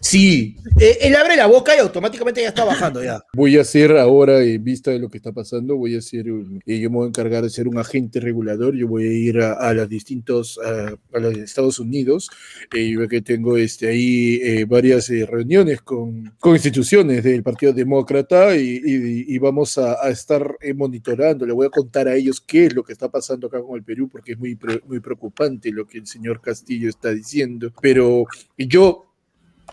Sí, 0.00 0.56
eh, 0.80 0.98
él 1.02 1.16
abre 1.16 1.36
la 1.36 1.46
boca 1.46 1.74
y 1.76 1.80
automáticamente 1.80 2.40
ya 2.42 2.48
está 2.48 2.64
bajando 2.64 3.02
ya. 3.02 3.20
Voy 3.34 3.56
a 3.56 3.64
ser 3.64 3.96
ahora, 3.96 4.42
en 4.42 4.62
vista 4.62 4.90
de 4.90 4.98
lo 4.98 5.08
que 5.08 5.16
está 5.16 5.32
pasando, 5.32 5.76
voy 5.76 5.96
a 5.96 6.00
ser, 6.00 6.30
un- 6.30 6.60
eh, 6.66 6.78
yo 6.78 6.90
me 6.90 6.96
voy 6.96 7.06
a 7.06 7.08
encargar 7.08 7.42
de 7.42 7.50
ser 7.50 7.66
un 7.68 7.78
agente 7.78 8.20
regulador, 8.20 8.74
yo 8.76 8.86
voy 8.88 9.04
a 9.04 9.12
ir 9.12 9.40
a, 9.40 9.54
a 9.54 9.72
los 9.74 9.88
distintos, 9.88 10.58
a, 10.64 10.94
a 11.16 11.20
los 11.20 11.36
Estados 11.36 11.78
Unidos, 11.78 12.28
eh, 12.74 12.88
yo 12.88 13.00
veo 13.00 13.08
que 13.08 13.22
tengo 13.22 13.56
este, 13.56 13.88
ahí 13.88 14.40
eh, 14.42 14.64
varias 14.64 15.08
eh, 15.10 15.26
reuniones 15.26 15.80
con, 15.82 16.34
con 16.38 16.54
instituciones 16.54 17.24
del 17.24 17.42
Partido 17.42 17.72
Demócrata 17.72 18.54
y, 18.56 18.80
y- 18.84 19.24
y 19.34 19.38
vamos 19.38 19.78
a, 19.78 20.04
a 20.04 20.10
estar 20.10 20.56
eh, 20.60 20.74
monitorando, 20.74 21.46
le 21.46 21.52
voy 21.52 21.66
a 21.66 21.70
contar 21.70 22.08
a 22.08 22.14
ellos 22.14 22.40
qué 22.40 22.66
es 22.66 22.74
lo 22.74 22.84
que 22.84 22.92
está 22.92 23.10
pasando 23.10 23.46
acá 23.46 23.60
con 23.62 23.76
el 23.76 23.82
Perú, 23.84 24.08
porque 24.08 24.32
es 24.32 24.38
muy, 24.38 24.58
muy 24.86 25.00
preocupante 25.00 25.70
lo 25.72 25.86
que 25.86 25.98
el 25.98 26.06
señor 26.06 26.40
Castillo 26.40 26.88
está 26.88 27.12
diciendo, 27.12 27.72
pero 27.80 28.24
yo, 28.58 29.04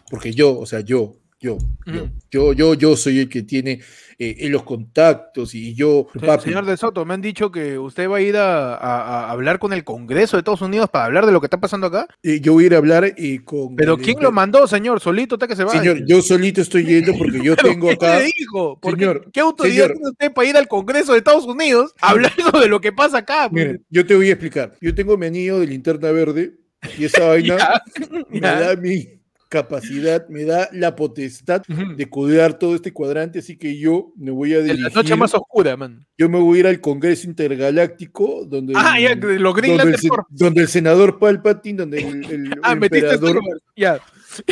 porque 0.09 0.33
yo, 0.33 0.57
o 0.59 0.65
sea, 0.65 0.79
yo, 0.81 1.15
yo, 1.39 1.57
yo, 1.85 2.07
yo, 2.31 2.53
yo, 2.53 2.73
yo 2.73 2.95
soy 2.95 3.19
el 3.19 3.27
que 3.29 3.41
tiene 3.43 3.81
eh, 4.17 4.47
los 4.49 4.63
contactos 4.63 5.53
y 5.55 5.73
yo, 5.75 6.07
papi, 6.25 6.45
Señor 6.45 6.65
De 6.65 6.77
Soto, 6.77 7.03
me 7.03 7.13
han 7.15 7.21
dicho 7.21 7.51
que 7.51 7.77
usted 7.77 8.09
va 8.09 8.17
a 8.17 8.21
ir 8.21 8.37
a, 8.37 8.75
a- 8.75 9.25
a 9.25 9.31
hablar 9.31 9.59
con 9.59 9.73
el 9.73 9.83
Congreso 9.83 10.37
de 10.37 10.39
Estados 10.39 10.61
Unidos 10.61 10.89
para 10.89 11.03
hablar 11.03 11.25
de 11.25 11.33
lo 11.33 11.41
que 11.41 11.47
está 11.47 11.59
pasando 11.59 11.87
acá. 11.87 12.07
eh, 12.23 12.39
yo 12.39 12.53
voy 12.53 12.63
a 12.63 12.67
ir 12.67 12.73
a 12.75 12.77
hablar 12.77 13.03
eh, 13.17 13.41
con... 13.43 13.75
Pero 13.75 13.95
el- 13.95 14.01
¿quién 14.01 14.15
lo 14.21 14.31
mandó, 14.31 14.65
señor? 14.67 15.01
Solito 15.01 15.35
está 15.35 15.47
que 15.47 15.57
se 15.57 15.65
va. 15.65 15.71
Señor, 15.77 16.05
yo 16.05 16.21
solito 16.21 16.61
estoy 16.61 16.85
yendo 16.85 17.11
porque 17.17 17.43
yo 17.43 17.55
tengo 17.57 17.87
¿quién 17.87 17.95
acá... 17.95 18.19
qué- 18.23 18.89
Señor, 18.91 19.29
¿Qué 19.33 19.39
autoridad 19.41 19.73
señor. 19.87 19.91
tiene 19.97 20.09
usted 20.11 20.33
para 20.33 20.47
ir 20.47 20.55
al 20.55 20.67
Congreso 20.69 21.11
de 21.11 21.17
Estados 21.17 21.45
Unidos 21.45 21.93
hablando 21.99 22.51
de 22.57 22.67
lo 22.69 22.79
que 22.79 22.93
pasa 22.93 23.17
acá? 23.17 23.49
pues? 23.49 23.65
Miren, 23.65 23.85
yo 23.89 24.05
te 24.05 24.15
voy 24.15 24.29
a 24.29 24.33
explicar. 24.33 24.75
Yo 24.79 24.95
tengo 24.95 25.17
mi 25.17 25.25
anillo 25.25 25.59
de 25.59 25.67
linterna 25.67 26.09
verde 26.11 26.53
y 26.97 27.03
esa 27.03 27.25
vaina 27.27 27.81
me 28.29 28.39
ya. 28.39 28.59
da 28.61 28.75
mi 28.77 29.21
capacidad, 29.53 30.27
me 30.29 30.45
da 30.45 30.67
la 30.73 30.95
potestad 30.95 31.61
de 31.67 32.09
cuidar 32.09 32.57
todo 32.57 32.73
este 32.75 32.91
cuadrante, 32.91 33.37
así 33.39 33.55
que 33.55 33.77
yo 33.77 34.11
me 34.17 34.31
voy 34.31 34.53
a 34.53 34.59
En 34.59 34.67
la 34.67 34.73
dirigir, 34.73 34.95
noche 34.95 35.15
más 35.15 35.33
oscura, 35.35 35.77
man. 35.77 36.05
yo 36.17 36.27
me 36.27 36.39
voy 36.39 36.57
a 36.57 36.59
ir 36.61 36.67
al 36.67 36.81
Congreso 36.81 37.27
Intergaláctico, 37.27 38.45
donde, 38.45 38.73
Ah, 38.75 38.99
ya, 38.99 39.11
el- 39.11 39.19
lo 39.41 39.53
donde, 39.53 39.73
el, 39.83 40.09
donde 40.29 40.61
el 40.61 40.67
senador 40.67 41.19
Palpatine, 41.19 41.77
donde 41.77 41.99
el, 41.99 42.25
el- 42.31 42.53
Ah, 42.63 42.73
emperador. 42.73 43.39
Ya. 43.75 43.99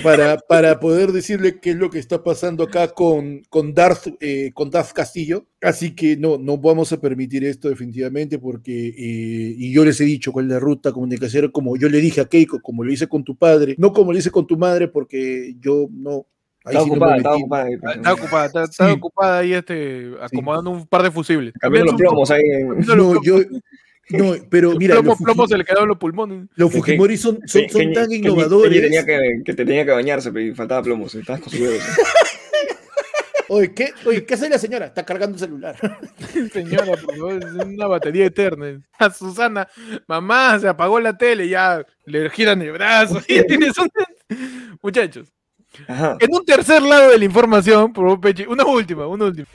Para, 0.03 0.37
para 0.37 0.79
poder 0.79 1.11
decirle 1.11 1.59
qué 1.59 1.71
es 1.71 1.75
lo 1.75 1.89
que 1.89 1.99
está 1.99 2.23
pasando 2.23 2.63
acá 2.63 2.89
con, 2.89 3.41
con, 3.49 3.73
Darth, 3.73 4.07
eh, 4.19 4.51
con 4.53 4.69
Darth 4.69 4.91
Castillo. 4.93 5.45
Así 5.61 5.95
que 5.95 6.17
no, 6.17 6.37
no 6.37 6.57
vamos 6.57 6.91
a 6.93 6.99
permitir 6.99 7.43
esto 7.45 7.69
definitivamente 7.69 8.39
porque, 8.39 8.87
eh, 8.89 9.55
y 9.57 9.71
yo 9.73 9.85
les 9.85 9.99
he 10.01 10.05
dicho 10.05 10.31
cuál 10.31 10.45
es 10.45 10.51
la 10.51 10.59
ruta 10.59 10.91
comunicación, 10.91 11.51
como 11.51 11.77
yo 11.77 11.89
le 11.89 11.99
dije 11.99 12.21
a 12.21 12.25
Keiko, 12.25 12.59
como 12.61 12.83
lo 12.83 12.91
hice 12.91 13.07
con 13.07 13.23
tu 13.23 13.35
padre, 13.37 13.75
no 13.77 13.93
como 13.93 14.11
lo 14.11 14.17
hice 14.19 14.31
con 14.31 14.47
tu 14.47 14.57
madre 14.57 14.87
porque 14.87 15.55
yo 15.59 15.87
no... 15.91 16.25
ahí 16.65 16.75
Estaba 16.75 16.83
sí 16.85 16.89
no 16.89 16.93
ocupada, 16.95 17.11
metí. 17.11 17.19
estaba 17.19 17.35
ocupada. 17.37 17.63
ahí, 17.65 17.73
Está, 17.73 17.91
está 17.93 18.13
ocupada, 18.13 18.45
está, 18.45 18.63
está 18.63 18.87
Sí. 18.87 18.93
ocupada 18.93 19.37
ahí 19.39 19.53
este, 19.53 20.11
acomodando 20.21 20.71
un 20.71 20.87
par 20.87 21.03
de 21.03 21.11
fusibles. 21.11 21.53
Cambiando 21.59 21.91
los 21.91 22.01
plomos 22.01 22.31
ahí. 22.31 22.43
No, 22.87 23.21
yo... 23.23 23.39
No, 24.09 24.33
pero 24.49 24.71
mira, 24.75 24.95
plomo, 24.95 25.15
plomo 25.17 25.47
se 25.47 25.57
le 25.57 25.63
quedaron 25.63 25.87
los 25.87 25.97
pulmones. 25.97 26.47
los 26.55 26.71
Fujimori 26.71 27.15
son, 27.17 27.39
son, 27.45 27.61
que- 27.61 27.69
son 27.69 27.81
que- 27.81 27.93
tan 27.93 28.09
que- 28.09 28.15
innovadores. 28.17 28.73
Que, 28.73 28.81
tenía 28.81 29.05
que, 29.05 29.19
que 29.45 29.53
tenía 29.53 29.85
que 29.85 29.91
bañarse, 29.91 30.31
pero 30.33 30.53
faltaba 30.55 30.83
plomos. 30.83 31.15
Estabas 31.15 31.41
con 31.41 31.51
sus 31.51 31.59
huevos. 31.61 31.81
Oye, 33.47 33.73
¿qué, 33.73 33.93
oye, 34.05 34.25
¿qué 34.25 34.33
hace 34.35 34.49
la 34.49 34.57
señora? 34.57 34.85
Está 34.85 35.03
cargando 35.03 35.35
el 35.35 35.39
celular. 35.39 35.75
Señora, 36.53 36.85
por 36.85 36.99
favor, 37.15 37.33
es 37.33 37.65
una 37.65 37.87
batería 37.87 38.25
eterna. 38.27 38.81
A 38.97 39.09
Susana, 39.09 39.67
mamá, 40.07 40.57
se 40.57 40.69
apagó 40.69 40.99
la 41.01 41.17
tele, 41.17 41.49
ya 41.49 41.85
le 42.05 42.29
giran 42.29 42.61
el 42.61 42.71
brazo. 42.71 43.19
y 43.27 43.45
tienes 43.45 43.77
un- 43.77 43.89
Muchachos, 44.81 45.27
Ajá. 45.87 46.17
en 46.19 46.33
un 46.33 46.43
tercer 46.45 46.81
lado 46.81 47.11
de 47.11 47.17
la 47.17 47.25
información, 47.25 47.93
por 47.93 48.05
una 48.05 48.65
última, 48.65 49.07
una 49.07 49.25
última. 49.25 49.47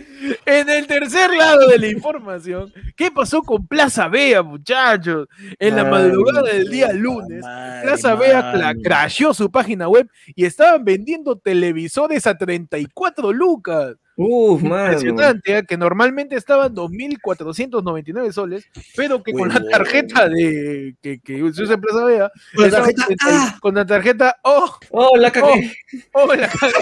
En 0.47 0.69
el 0.71 0.87
tercer 0.87 1.31
lado 1.35 1.69
de 1.69 1.79
la 1.79 1.89
información, 1.89 2.73
¿qué 2.97 3.11
pasó 3.11 3.43
con 3.43 3.67
Plaza 3.67 4.09
Vea, 4.09 4.43
muchachos? 4.43 5.29
En 5.59 5.77
la 5.77 5.85
madrugada 5.85 6.43
del 6.43 6.69
día 6.71 6.93
lunes, 6.93 7.43
Plaza 7.83 8.15
Vea 8.15 8.53
cla- 8.53 8.83
crasheó 8.83 9.35
su 9.35 9.51
página 9.51 9.89
web 9.89 10.09
y 10.35 10.45
estaban 10.45 10.85
vendiendo 10.85 11.37
televisores 11.37 12.27
a 12.27 12.37
34 12.37 13.33
lucas. 13.33 13.97
Uf. 14.19 14.63
Impresionante, 14.63 15.59
¿eh? 15.59 15.65
que 15.67 15.77
normalmente 15.77 16.37
estaban 16.37 16.75
2.499 16.75 18.33
soles, 18.33 18.65
pero 18.97 19.23
que 19.23 19.33
con 19.33 19.49
la 19.51 19.63
tarjeta 19.69 20.29
de 20.29 20.97
que, 21.03 21.21
que 21.21 21.37
se 21.53 21.63
usa 21.63 21.75
en 21.75 21.81
Plaza 21.83 22.05
Vea, 22.05 22.31
Con 22.55 22.65
la 22.65 22.71
tarjeta, 22.71 23.05
30 23.07 23.25
¡ah! 23.29 23.59
con 23.61 23.75
la 23.75 23.87
tarjeta, 23.87 24.37
oh, 24.43 24.79
Oh, 24.91 25.17
la 25.19 25.31
cagué. 25.31 25.75
oh, 26.13 26.35
la 26.35 26.49
cagué. 26.49 26.73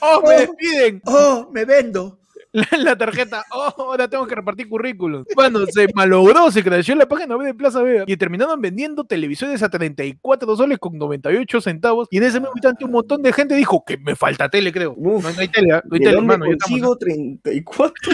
oh, 0.00 0.22
me 0.26 0.34
despiden, 0.36 1.02
Oh, 1.06 1.48
me 1.52 1.64
vendo. 1.64 2.18
La, 2.54 2.78
la 2.78 2.96
tarjeta, 2.96 3.44
oh, 3.52 3.74
ahora 3.78 4.08
tengo 4.08 4.26
que 4.26 4.34
repartir 4.34 4.68
currículum. 4.68 5.24
Bueno, 5.34 5.60
se 5.66 5.88
malogró, 5.94 6.50
se 6.50 6.62
crasheó 6.62 6.94
la 6.94 7.06
página 7.08 7.36
web 7.36 7.46
de 7.48 7.54
Plaza 7.54 7.82
Vea 7.82 8.04
y 8.06 8.16
terminaron 8.16 8.60
vendiendo 8.60 9.04
televisores 9.04 9.62
a 9.62 9.68
34 9.68 10.56
soles 10.56 10.78
con 10.78 10.96
98 10.96 11.60
centavos 11.60 12.08
y 12.10 12.16
en 12.18 12.22
ese 12.24 12.40
mismo 12.40 12.52
instante 12.54 12.84
un 12.84 12.92
montón 12.92 13.22
de 13.22 13.32
gente 13.32 13.54
dijo 13.54 13.84
que 13.86 13.98
me 13.98 14.16
falta 14.16 14.48
tele, 14.48 14.72
creo. 14.72 14.94
Uf. 14.96 15.22
no, 15.24 15.30
no 15.32 15.40
hay 15.40 15.48
tele, 15.48 15.72
¿ah? 15.72 15.82
no 15.84 15.94
hay 15.94 15.98
¿De 15.98 16.04
tele, 16.06 16.16
dónde 16.16 16.28
mano, 16.28 16.46
ya 16.46 16.52
estamos- 16.52 16.70
consigo 16.70 16.96
34? 16.96 18.12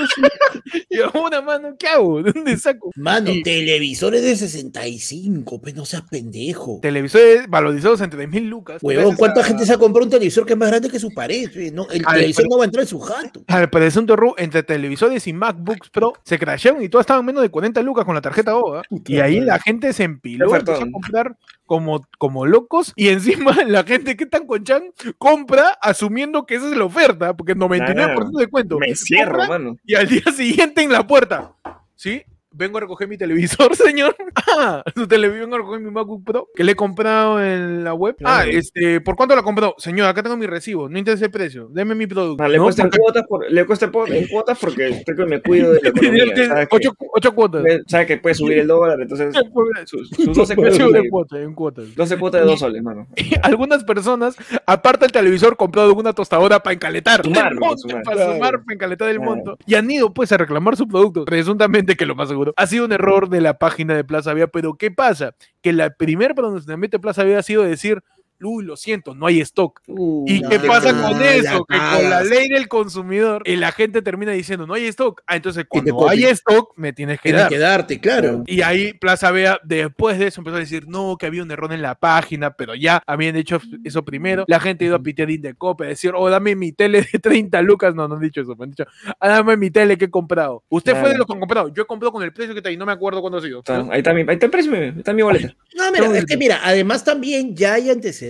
Y 0.89 0.99
una 1.27 1.41
mano, 1.41 1.77
¿qué 1.79 1.89
hago? 1.89 2.23
¿De 2.23 2.33
dónde 2.33 2.57
saco? 2.57 2.91
Mano, 2.97 3.31
Y- 3.31 3.43
televisores 3.43 4.23
de 4.23 4.37
65, 4.37 5.61
pues 5.61 5.75
no 5.75 5.85
seas 5.85 6.03
pendejo. 6.11 6.79
Televisores 6.83 7.49
valorizados 7.49 8.01
en 8.01 8.11
3.000 8.11 8.49
lucas. 8.49 8.83
Huevón, 8.83 9.17
¿cuánta 9.17 9.41
a- 9.41 9.45
gente 9.45 9.65
se 9.67 9.73
ha 9.73 9.79
comprado 9.79 10.05
un 10.05 10.11
televisor 10.11 10.47
que 10.47 10.53
es 10.55 10.59
más 10.59 10.69
grande 10.69 10.89
que 10.91 10.99
su 10.99 11.11
pared? 11.11 11.51
pe? 11.53 11.71
No, 11.71 11.87
el 11.91 12.03
Al- 12.07 12.15
televisor 12.17 12.45
pero- 12.45 12.55
no 12.55 12.59
va 12.59 12.65
a 12.65 12.67
entrar 12.67 12.83
en 12.83 12.89
su 12.89 13.01
jato. 13.01 13.43
Al 13.47 13.71
presunto 13.71 14.17
entre 14.39 14.63
televisores 14.63 15.27
y 15.27 15.33
MacBooks 15.33 15.91
Pro 15.91 16.13
se 16.25 16.39
crashearon 16.39 16.83
y 16.83 16.89
todos 16.89 17.03
estaban 17.03 17.25
menos 17.25 17.43
de 17.43 17.49
40 17.49 17.83
lucas 17.83 18.05
con 18.05 18.15
la 18.15 18.21
tarjeta 18.21 18.57
OA. 18.57 18.83
Y 19.07 19.19
ahí 19.21 19.41
la 19.41 19.59
gente 19.59 19.93
se 19.93 20.05
empiló, 20.05 20.55
empezó 20.55 20.83
a 20.83 20.91
comprar 20.91 21.37
como, 21.67 22.05
como 22.19 22.47
locos. 22.47 22.93
Y 22.97 23.09
encima 23.09 23.53
la 23.67 23.85
gente 23.85 24.17
que 24.17 24.27
tan 24.27 24.47
con 24.47 24.65
Chan 24.65 24.93
compra 25.19 25.79
asumiendo 25.81 26.47
que 26.47 26.57
esa 26.57 26.69
es 26.69 26.77
la 26.77 26.85
oferta, 26.85 27.37
porque 27.37 27.55
99% 27.55 28.31
de 28.33 28.41
descuento. 28.41 28.79
Me 28.79 28.95
cierro, 28.95 29.47
mano. 29.47 29.77
Y 29.85 29.95
al 29.95 30.09
día 30.09 30.25
siguiente 30.35 30.83
en 30.83 30.93
la 30.93 31.07
puerta. 31.07 31.53
¿Sí? 31.95 32.23
Vengo 32.53 32.79
a 32.79 32.81
recoger 32.81 33.07
mi 33.07 33.17
televisor, 33.17 33.75
señor. 33.77 34.17
Ah, 34.59 34.83
su 34.95 35.07
televisor, 35.07 35.41
vengo 35.43 35.55
a 35.55 35.59
recoger 35.59 35.81
mi 35.81 35.91
MacBook 35.91 36.25
Pro 36.25 36.49
que 36.55 36.65
le 36.65 36.73
he 36.73 36.75
comprado 36.75 37.43
en 37.43 37.85
la 37.85 37.95
web. 37.95 38.17
Ah, 38.25 38.41
Claro. 38.43 38.51
este, 38.59 39.01
¿por 39.01 39.15
cuánto 39.17 39.37
la 39.37 39.43
compró? 39.43 39.75
Señor, 39.79 40.09
acá 40.09 40.23
tengo 40.23 40.37
mi 40.37 40.47
recibo, 40.47 40.89
no 40.89 40.99
interesa 40.99 41.27
el 41.27 41.31
precio, 41.31 41.69
deme 41.71 41.95
mi 41.95 42.07
producto. 42.09 42.43
Ah, 42.43 42.49
le 42.49 42.57
¿No? 42.59 42.65
cuesta 42.65 42.83
en 42.83 42.89
Porque- 42.91 42.99
cuotas, 43.03 43.25
por, 43.29 43.51
le 43.51 43.65
cuesta 43.67 43.91
por- 43.93 44.13
en 44.13 44.27
cuotas 44.27 44.59
porque 44.61 44.89
estoy 44.89 45.15
que 45.17 45.27
me 45.27 45.41
cuido 45.41 45.73
de 45.73 45.81
la 45.81 45.89
economía. 45.91 46.25
tiene 46.35 46.47
¿sabes 46.49 46.69
que- 46.69 46.77
ocho, 46.77 46.91
ocho 47.15 47.35
cuotas. 47.35 47.63
Sabe 47.87 48.07
que 48.07 48.17
puede 48.19 48.35
subir 48.35 48.59
el 48.59 48.67
dólar, 48.67 49.01
entonces 49.01 49.33
sus, 49.87 50.11
12 50.11 50.57
cuotas. 50.57 51.39
En 51.41 51.55
cuotas. 51.55 51.95
12 51.95 52.19
cuotas 52.19 52.41
de 52.43 52.47
2 52.49 52.59
soles, 52.59 52.83
mano. 52.83 53.07
Algunas 53.43 53.85
personas, 53.85 54.37
aparte 54.67 55.05
del 55.05 55.13
televisor, 55.13 55.57
comprado 55.57 55.95
una 55.95 56.13
tostadora 56.13 56.61
para 56.61 56.75
encaletar. 56.75 57.23
Sumar, 57.25 57.53
el 57.53 57.59
monto, 57.61 57.79
Sumar. 57.79 58.03
Para 58.03 58.33
sumar, 58.35 58.63
para 58.65 58.75
encaletar 58.75 59.09
el 59.11 59.17
Claro. 59.19 59.31
monto. 59.37 59.59
Y 59.67 59.75
han 59.77 59.89
ido 59.91 60.13
pues 60.13 60.33
a 60.33 60.37
reclamar 60.37 60.77
su 60.77 60.89
producto. 60.89 61.25
Presuntamente, 61.25 61.97
que 61.97 62.07
lo 62.07 62.15
más 62.17 62.29
seguro, 62.29 62.40
ha 62.57 62.67
sido 62.67 62.85
un 62.85 62.93
error 62.93 63.29
de 63.29 63.41
la 63.41 63.59
página 63.59 63.95
de 63.95 64.05
Plaza 64.05 64.35
Vía. 64.35 64.49
Pero 64.49 64.75
¿qué 64.75 64.91
pasa? 64.91 65.35
Que 65.63 65.73
la 65.73 65.91
primer 65.91 66.35
pronunciamiento 66.35 66.97
de 66.97 67.03
Plaza 67.03 67.25
Vía 67.25 67.39
ha 67.39 67.43
sido 67.43 67.63
decir, 67.63 68.03
uy, 68.43 68.65
lo 68.65 68.77
siento, 68.77 69.15
no 69.15 69.27
hay 69.27 69.41
stock. 69.41 69.81
¿Y 70.27 70.43
qué 70.49 70.59
pasa 70.61 70.93
con 71.01 71.23
eso? 71.23 71.65
Que 71.65 71.77
con 71.77 72.11
la 72.11 72.23
ley 72.23 72.49
del 72.49 72.69
consumidor, 72.69 73.43
eh, 73.45 73.57
la 73.57 73.73
gente 73.73 74.03
termina 74.03 74.33
diciendo, 74.33 74.67
no 74.67 74.75
hay 74.75 74.87
stock. 74.87 75.23
Ah, 75.27 75.37
entonces 75.37 75.65
cuando 75.69 76.09
hay 76.09 76.25
stock, 76.25 76.73
me 76.77 76.93
tienes 76.93 77.19
que 77.21 77.31
Tienes 77.31 77.43
dar. 77.43 77.51
que 77.51 77.59
darte, 77.59 78.01
claro. 78.01 78.43
Y 78.47 78.63
ahí 78.63 78.93
Plaza 78.95 79.31
Vea, 79.31 79.61
después 79.65 80.19
de 80.19 80.27
eso, 80.27 80.41
empezó 80.41 80.57
a 80.57 80.61
decir, 80.61 80.87
no, 80.89 81.17
que 81.19 81.27
había 81.27 81.43
un 81.43 81.51
error 81.51 81.73
en 81.73 81.83
la 81.83 81.95
página, 81.95 82.51
pero 82.53 82.75
ya 82.75 83.03
habían 83.07 83.37
hecho 83.37 83.61
eso 83.85 84.05
primero. 84.05 84.45
La 84.49 84.61
gente 84.61 84.85
ha 84.85 84.89
ido 84.89 84.97
a 84.97 85.03
pitear 85.03 85.29
de 85.29 85.55
copa, 85.55 85.85
a 85.85 85.89
decir, 85.89 86.13
oh, 86.17 86.29
dame 86.31 86.57
mi 86.57 86.73
tele 86.73 87.03
de 87.13 87.19
30 87.19 87.63
lucas. 87.63 87.95
No, 87.95 88.09
no 88.09 88.15
han 88.17 88.21
dicho 88.21 88.41
eso, 88.41 88.57
me 88.57 88.65
han 88.65 88.71
dicho, 88.71 88.85
ah, 89.21 89.29
dame 89.29 89.57
mi 89.57 89.71
tele 89.71 89.97
que 89.99 90.07
he 90.07 90.11
comprado. 90.11 90.65
Usted 90.69 90.97
fue 90.99 91.11
de 91.11 91.19
los 91.19 91.27
que 91.27 91.33
han 91.35 91.41
comprado. 91.41 91.69
Yo 91.73 91.83
he 91.83 91.87
comprado 91.87 92.13
con 92.13 92.23
el 92.23 92.33
precio 92.33 92.55
que 92.55 92.59
está 92.59 92.71
ahí, 92.71 92.77
no 92.77 92.87
me 92.87 92.93
acuerdo 92.93 93.21
cuándo 93.21 93.39
ha 93.39 93.43
sido. 93.43 93.59
Está- 93.61 93.81
ahí, 93.91 93.99
está 93.99 94.13
mi, 94.13 94.21
ahí 94.23 94.35
está 94.35 94.47
el 94.47 94.53
precio, 94.53 94.73
ahí 94.73 94.95
está 94.97 95.13
mi 95.13 95.23
boleta. 95.23 95.55
No, 95.77 95.93
mira, 95.93 96.19
es 96.19 96.27
que 96.27 96.37
mira, 96.37 96.61
además 96.63 97.05
también 97.05 97.55
ya 97.55 97.75
hay 97.75 97.91
antecedentes. 97.91 98.30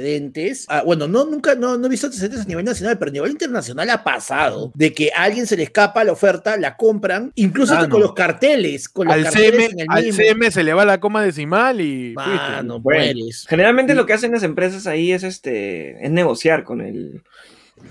Ah, 0.69 0.83
bueno, 0.85 1.09
no, 1.09 1.25
nunca, 1.25 1.55
no, 1.55 1.77
no 1.77 1.87
he 1.87 1.91
visto 1.91 2.07
antecedentes 2.07 2.41
a 2.41 2.45
nivel 2.49 2.65
nacional, 2.65 2.99
pero 2.99 3.11
a 3.11 3.13
nivel 3.13 3.31
internacional 3.33 3.89
ha 3.91 4.05
pasado 4.05 4.73
de 4.75 4.93
que 4.93 5.11
a 5.15 5.23
alguien 5.25 5.47
se 5.47 5.57
le 5.57 5.65
escapa 5.65 6.05
la 6.05 6.13
oferta, 6.13 6.57
la 6.57 6.77
compran, 6.77 7.33
incluso 7.35 7.75
Mano. 7.75 7.89
con 7.89 8.01
los 8.01 8.15
carteles, 8.15 8.89
con 8.89 9.07
los 9.07 9.17
Al 9.17 9.25
carteles 9.25 9.51
CM, 9.51 9.65
en 9.65 9.81
el 9.81 9.87
al 9.89 10.05
mismo. 10.05 10.23
CM 10.23 10.51
se 10.51 10.65
le 10.65 10.73
va 10.75 10.85
la 10.85 11.01
coma 11.01 11.23
decimal 11.23 11.81
y. 11.81 12.13
Mano, 12.15 12.81
Bueno, 12.81 13.15
mueres. 13.15 13.47
Generalmente 13.49 13.95
lo 13.95 14.07
que 14.07 14.13
hacen 14.13 14.33
las 14.33 14.43
empresas 14.43 14.87
ahí 14.87 15.13
es 15.13 15.23
este 15.23 16.05
es 16.05 16.11
negociar 16.11 16.65
con 16.65 16.81
el 16.81 17.23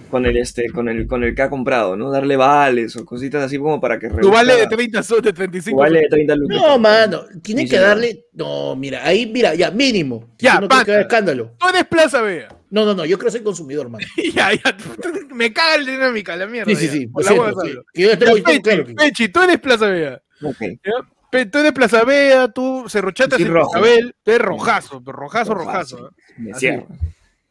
con 0.09 0.25
el 0.25 0.37
este 0.37 0.69
con 0.71 0.89
el 0.89 1.05
con 1.07 1.23
el 1.23 1.35
que 1.35 1.41
ha 1.43 1.49
comprado, 1.49 1.95
¿no? 1.95 2.09
Darle 2.11 2.35
vales 2.35 2.95
o 2.95 3.05
cositas 3.05 3.43
así 3.43 3.57
como 3.57 3.79
para 3.79 3.99
que 3.99 4.09
Tu 4.09 4.29
vale 4.31 4.53
de 4.53 4.65
reduzca- 4.65 4.75
30 4.75 5.03
soles, 5.03 5.23
de 5.23 5.33
35 5.33 5.75
tu 5.75 5.79
vale 5.81 5.99
de 5.99 6.09
soles. 6.09 6.09
30 6.11 6.35
lucas. 6.35 6.57
No, 6.57 6.79
mano, 6.79 7.21
tiene 7.43 7.67
que 7.67 7.77
darle. 7.77 8.25
No, 8.33 8.75
mira, 8.75 9.05
ahí, 9.05 9.25
mira, 9.27 9.53
ya, 9.55 9.69
mínimo. 9.71 10.29
Ya, 10.39 10.55
Si 10.55 10.61
no 10.61 10.67
que 10.85 10.99
escándalo. 11.01 11.51
Tú 11.59 11.67
eres 11.67 11.85
Plaza 11.85 12.21
Vea. 12.21 12.47
No, 12.71 12.85
no, 12.85 12.93
no, 12.93 13.03
yo 13.05 13.17
creo 13.17 13.27
que 13.27 13.37
soy 13.37 13.43
consumidor, 13.43 13.89
mano. 13.89 14.05
ya, 14.33 14.51
ya. 14.53 14.77
Me 15.33 15.51
caga 15.53 15.75
el 15.75 15.85
dinámica, 15.85 16.35
la 16.35 16.47
mierda. 16.47 16.69
Sí, 16.69 16.75
sí, 16.75 16.87
sí. 16.87 17.07
Por 17.07 17.23
la 17.23 17.31
sí. 17.63 17.77
Que 17.93 18.01
yo 18.03 18.17
tengo 18.17 18.33
Pechi, 18.43 18.61
claro 18.61 18.85
que- 18.85 18.93
Pechi, 18.93 19.29
tú 19.29 19.41
eres 19.41 19.59
Plaza 19.59 19.87
Vea. 19.87 20.21
Ok. 20.43 20.57
¿ya? 20.61 20.91
Pe- 21.31 21.45
Tú 21.45 21.59
eres 21.59 21.73
Plaza 21.73 22.03
Vea, 22.03 22.47
tú 22.47 22.85
cerruchatas 22.89 23.37
Sí, 23.37 23.43
en 23.43 23.53
rojo. 23.53 23.69
Isabel, 23.77 24.15
tú 24.23 24.31
eres 24.31 24.41
rojazo, 24.47 25.01
rojazo, 25.05 25.53
rojazo. 25.53 25.97
Rojazo. 25.97 26.07
¿eh? 26.09 26.33
Me 26.37 26.53
cierro. 26.55 26.87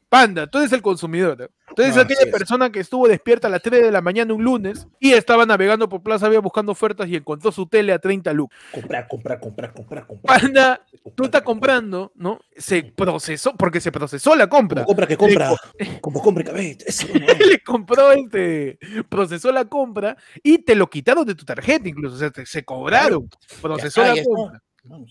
Panda, 0.09 0.47
tú 0.47 0.59
eres 0.59 0.73
el 0.73 0.81
consumidor. 0.81 1.51
Tú 1.77 1.83
eres 1.83 1.95
No, 1.97 2.03
aquella 2.03 2.31
persona 2.33 2.71
que 2.73 2.81
estuvo 2.81 3.07
despierta 3.07 3.47
a 3.47 3.51
las 3.51 3.61
3 3.61 3.83
de 3.83 3.93
la 3.93 4.01
mañana 4.01 4.33
un 4.33 4.43
lunes 4.43 4.87
y 4.99 5.13
estaba 5.13 5.45
navegando 5.45 5.87
por 5.89 6.03
Plaza 6.03 6.29
Vea 6.31 6.41
buscando 6.41 6.73
ofertas 6.73 7.09
y 7.09 7.17
encontró 7.17 7.53
su 7.53 7.67
tele 7.67 7.93
a 7.93 7.99
30 7.99 8.33
lucas. 8.33 8.59
Comprar, 8.73 9.07
comprar, 9.07 9.39
comprar, 9.39 9.75
comprar, 9.75 10.07
comprar. 10.07 10.41
Panda, 10.41 10.81
tú 11.15 11.25
estás 11.25 11.43
comprando, 11.43 12.11
¿no? 12.15 12.41
Se 12.57 12.83
procesó, 12.85 13.55
porque 13.55 13.81
se 13.81 13.93
procesó 13.93 14.35
la 14.35 14.47
compra. 14.49 14.85
Como 14.85 14.87
compra 14.87 15.07
que 15.07 15.17
compra. 15.19 15.53
Como 16.01 16.23
compra 16.23 16.45
que. 16.45 16.79
Eso, 16.87 17.07
no. 17.15 17.27
le 17.47 17.61
compró 17.61 18.13
este, 18.13 18.79
procesó 19.11 19.53
la 19.53 19.67
compra 19.67 20.17
y 20.43 20.59
te 20.65 20.75
lo 20.75 20.89
quitaron 20.89 21.27
de 21.27 21.35
tu 21.35 21.45
tarjeta 21.45 21.87
incluso, 21.87 22.17
o 22.17 22.19
sea, 22.19 22.31
te- 22.31 22.47
se 22.47 22.65
cobraron, 22.65 23.29
procesó 23.61 24.03
la 24.03 24.15
compra. 24.25 24.63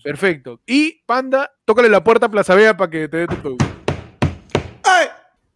Perfecto. 0.02 0.60
Y 0.66 1.04
Panda, 1.06 1.52
tócale 1.64 1.88
la 1.88 2.02
puerta 2.02 2.26
a 2.26 2.30
Plaza 2.30 2.56
Vea 2.56 2.76
para 2.76 2.90
que 2.90 3.06
te 3.06 3.18
dé 3.18 3.26
tu 3.28 3.36
producto. 3.36 3.77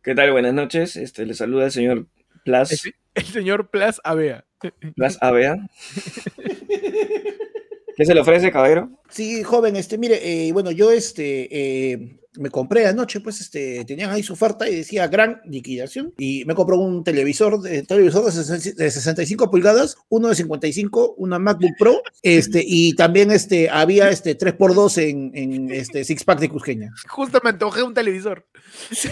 ¿Qué 0.03 0.17
tal? 0.17 0.33
Buenas 0.33 0.53
noches. 0.53 0.97
Este 0.97 1.25
le 1.25 1.33
saluda 1.33 1.67
el 1.67 1.71
señor 1.71 2.09
Plas, 2.45 2.73
El, 2.85 2.95
el 3.15 3.25
señor 3.25 3.71
Plaza 3.71 4.01
Avea. 4.03 4.45
Plas 4.97 5.17
Avea. 5.21 5.57
¿Qué 7.97 8.05
se 8.05 8.13
le 8.13 8.21
ofrece, 8.21 8.51
caballero? 8.51 8.91
Sí, 9.09 9.45
joven, 9.45 9.77
este, 9.77 9.99
mire, 9.99 10.49
eh, 10.49 10.53
bueno, 10.53 10.73
yo 10.73 10.91
este 10.91 11.47
eh, 11.93 12.19
me 12.39 12.51
compré 12.51 12.87
anoche, 12.87 13.21
pues, 13.21 13.41
este, 13.41 13.85
tenían 13.85 14.11
ahí 14.11 14.23
su 14.23 14.33
oferta 14.33 14.69
y 14.69 14.77
decía 14.77 15.07
gran 15.09 15.41
liquidación. 15.45 16.15
Y 16.19 16.45
me 16.45 16.55
compré 16.55 16.77
un 16.77 17.05
televisor, 17.05 17.61
de, 17.61 17.83
televisor 17.83 18.25
de 18.25 18.33
60 18.33 18.83
de 18.83 18.91
65 18.91 19.51
pulgadas, 19.51 19.97
uno 20.09 20.29
de 20.29 20.35
55, 20.35 21.15
una 21.19 21.39
MacBook 21.39 21.73
Pro, 21.79 22.03
este, 22.23 22.63
y 22.67 22.95
también 22.95 23.31
este, 23.31 23.69
había 23.71 24.09
este 24.11 24.37
3x2 24.37 25.03
en, 25.03 25.31
en 25.35 25.71
este 25.71 26.05
Six 26.05 26.25
Pack 26.25 26.41
de 26.41 26.49
Cusqueña. 26.49 26.93
Justo 27.09 27.41
me 27.45 27.51
antojé 27.51 27.83
un 27.83 27.95
televisor. 27.95 28.47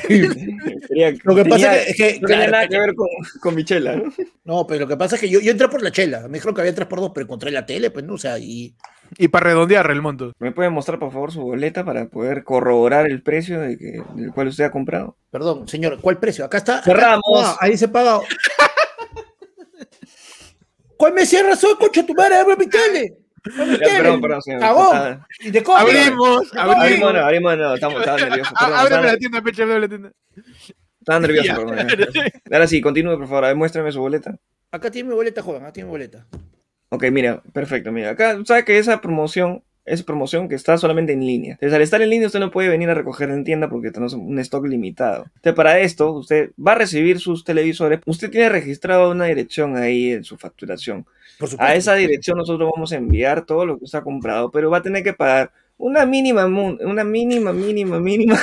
Quería- 0.09 1.15
Lo 1.25 1.35
que 1.35 1.45
pasa 1.45 1.77
es 1.83 1.97
que, 1.97 2.19
no 2.21 2.27
tenía 2.27 2.45
claro, 2.47 2.53
nada 2.53 2.69
que 2.69 2.79
ver 2.79 2.95
con, 2.95 3.09
con 3.41 3.55
Michela, 3.55 3.97
¿no? 3.97 4.13
no, 4.45 4.67
pero 4.67 4.81
lo 4.81 4.89
que 4.89 4.97
pasa 4.97 5.17
es 5.17 5.21
que 5.21 5.29
yo, 5.29 5.41
yo 5.41 5.51
entré 5.51 5.69
por 5.69 5.83
la 5.83 5.93
chela, 5.93 6.27
me 6.29 6.39
dijeron 6.39 6.55
que 6.55 6.61
había 6.63 6.75
3x2, 6.75 7.13
pero 7.15 7.25
encontré 7.25 7.51
la 7.51 7.67
tele, 7.67 7.91
pues, 7.91 8.05
no, 8.05 8.15
o 8.15 8.19
sea, 8.19 8.39
y 8.39 8.75
Y 9.19 9.29
para 9.29 9.47
redondear 9.47 9.91
el 9.91 10.01
monto. 10.03 10.33
¿Me 10.39 10.53
puede 10.53 10.71
mostrar, 10.71 10.99
por 10.99 11.13
favor, 11.13 11.33
su 11.33 11.41
boleta 11.43 11.85
para 11.85 12.07
poder 12.07 12.45
corroborar 12.45 13.07
el 13.07 13.23
precio 13.23 13.61
de 13.61 13.77
que, 13.77 14.03
del 14.15 14.33
cual 14.33 14.49
usted 14.49 14.65
ha 14.65 14.71
comprado? 14.71 15.17
Perdón, 15.31 15.67
señor, 15.69 16.01
¿cuál 16.01 16.19
precio? 16.19 16.45
Acá 16.45 16.59
está. 16.59 16.75
acá- 16.79 16.85
Cerramos. 16.85 17.23
ah, 17.37 17.57
ahí 17.61 17.77
se 17.77 17.89
paga. 17.89 18.21
¿Cuál 20.97 21.15
me 21.15 21.25
cierra? 21.27 21.57
Soy 21.57 21.75
concha 21.77 22.05
tu 22.05 22.15
madre, 22.15 22.37
abre 22.37 22.57
tele. 22.67 23.17
perdón, 23.43 24.21
perdón, 24.21 24.43
señor. 24.43 24.61
Cagón. 24.61 25.25
Y 25.41 25.51
te 25.51 25.63
compro. 25.63 25.83
Abrimos, 25.87 26.55
Abrimos, 26.57 26.77
abrimos. 26.85 27.13
no, 27.15 27.21
abrimos, 27.21 27.57
no, 27.59 27.75
estamos, 27.75 28.01
estaba 28.01 28.19
nervioso. 28.29 28.53
Perdón, 28.59 28.79
Ábreme 28.79 29.07
la 29.07 29.17
tienda, 29.17 29.43
peche, 29.43 29.63
ábreme 29.63 29.81
la 29.81 29.89
tienda. 29.89 30.13
estaba 31.01 31.21
nervioso, 31.21 31.55
perdón. 31.57 31.87
Ahora 32.53 32.67
sí, 32.67 32.81
continúe, 32.81 33.17
por 33.17 33.27
favor, 33.29 33.45
a 33.45 33.49
ver, 33.49 33.57
muéstrame 33.57 33.91
su 33.93 34.01
boleta. 34.01 34.37
Acá 34.71 34.91
tiene 34.91 35.09
mi 35.09 35.15
boleta, 35.15 35.43
joven, 35.43 35.63
acá 35.63 35.73
tiene 35.73 35.87
mi 35.87 35.91
boleta. 35.91 36.27
Ok, 36.91 37.05
mira, 37.11 37.43
perfecto, 37.53 37.93
mira. 37.93 38.11
Acá, 38.11 38.39
sabe 38.45 38.65
que 38.65 38.79
esa 38.79 39.01
promoción 39.01 39.63
es 39.85 40.03
promoción 40.03 40.49
que 40.49 40.55
está 40.55 40.77
solamente 40.77 41.13
en 41.13 41.21
línea. 41.21 41.53
Entonces, 41.55 41.75
al 41.75 41.83
estar 41.83 42.03
en 42.03 42.11
línea, 42.11 42.27
usted 42.27 42.41
no 42.41 42.51
puede 42.51 42.69
venir 42.69 42.91
a 42.91 42.95
recoger 42.95 43.31
en 43.31 43.45
tienda 43.45 43.69
porque 43.69 43.91
tenemos 43.91 44.13
un 44.15 44.39
stock 44.39 44.67
limitado. 44.67 45.25
Entonces, 45.37 45.55
para 45.55 45.81
esto, 45.81 46.13
usted 46.13 46.51
va 46.65 46.73
a 46.73 46.77
recibir 46.77 47.19
sus 47.19 47.45
televisores. 47.45 48.01
Usted 48.07 48.31
tiene 48.31 48.49
registrado 48.49 49.11
una 49.11 49.27
dirección 49.27 49.77
ahí 49.77 50.13
en 50.13 50.25
su 50.25 50.37
facturación. 50.37 51.07
A 51.59 51.75
esa 51.75 51.95
dirección 51.95 52.37
nosotros 52.37 52.71
vamos 52.75 52.93
a 52.93 52.97
enviar 52.97 53.47
todo 53.47 53.65
lo 53.65 53.79
que 53.79 53.85
usted 53.85 54.01
ha 54.01 54.05
comprado, 54.05 54.51
pero 54.51 54.71
va 54.71 54.79
a 54.79 54.83
tener 54.83 55.03
que 55.03 55.15
pagar 55.15 55.51
una 55.79 56.05
mínima, 56.05 56.45
una 56.45 57.05
mínima, 57.05 57.53
mínima, 57.55 57.99
mínima, 57.99 58.39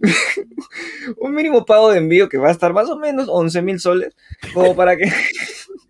un 1.16 1.34
mínimo 1.34 1.64
pago 1.64 1.90
de 1.90 1.98
envío 1.98 2.28
que 2.28 2.36
va 2.36 2.48
a 2.48 2.52
estar 2.52 2.74
más 2.74 2.90
o 2.90 2.98
menos 2.98 3.28
11 3.30 3.62
mil 3.62 3.80
soles, 3.80 4.14
como 4.52 4.76
para 4.76 4.94
que, 4.98 5.10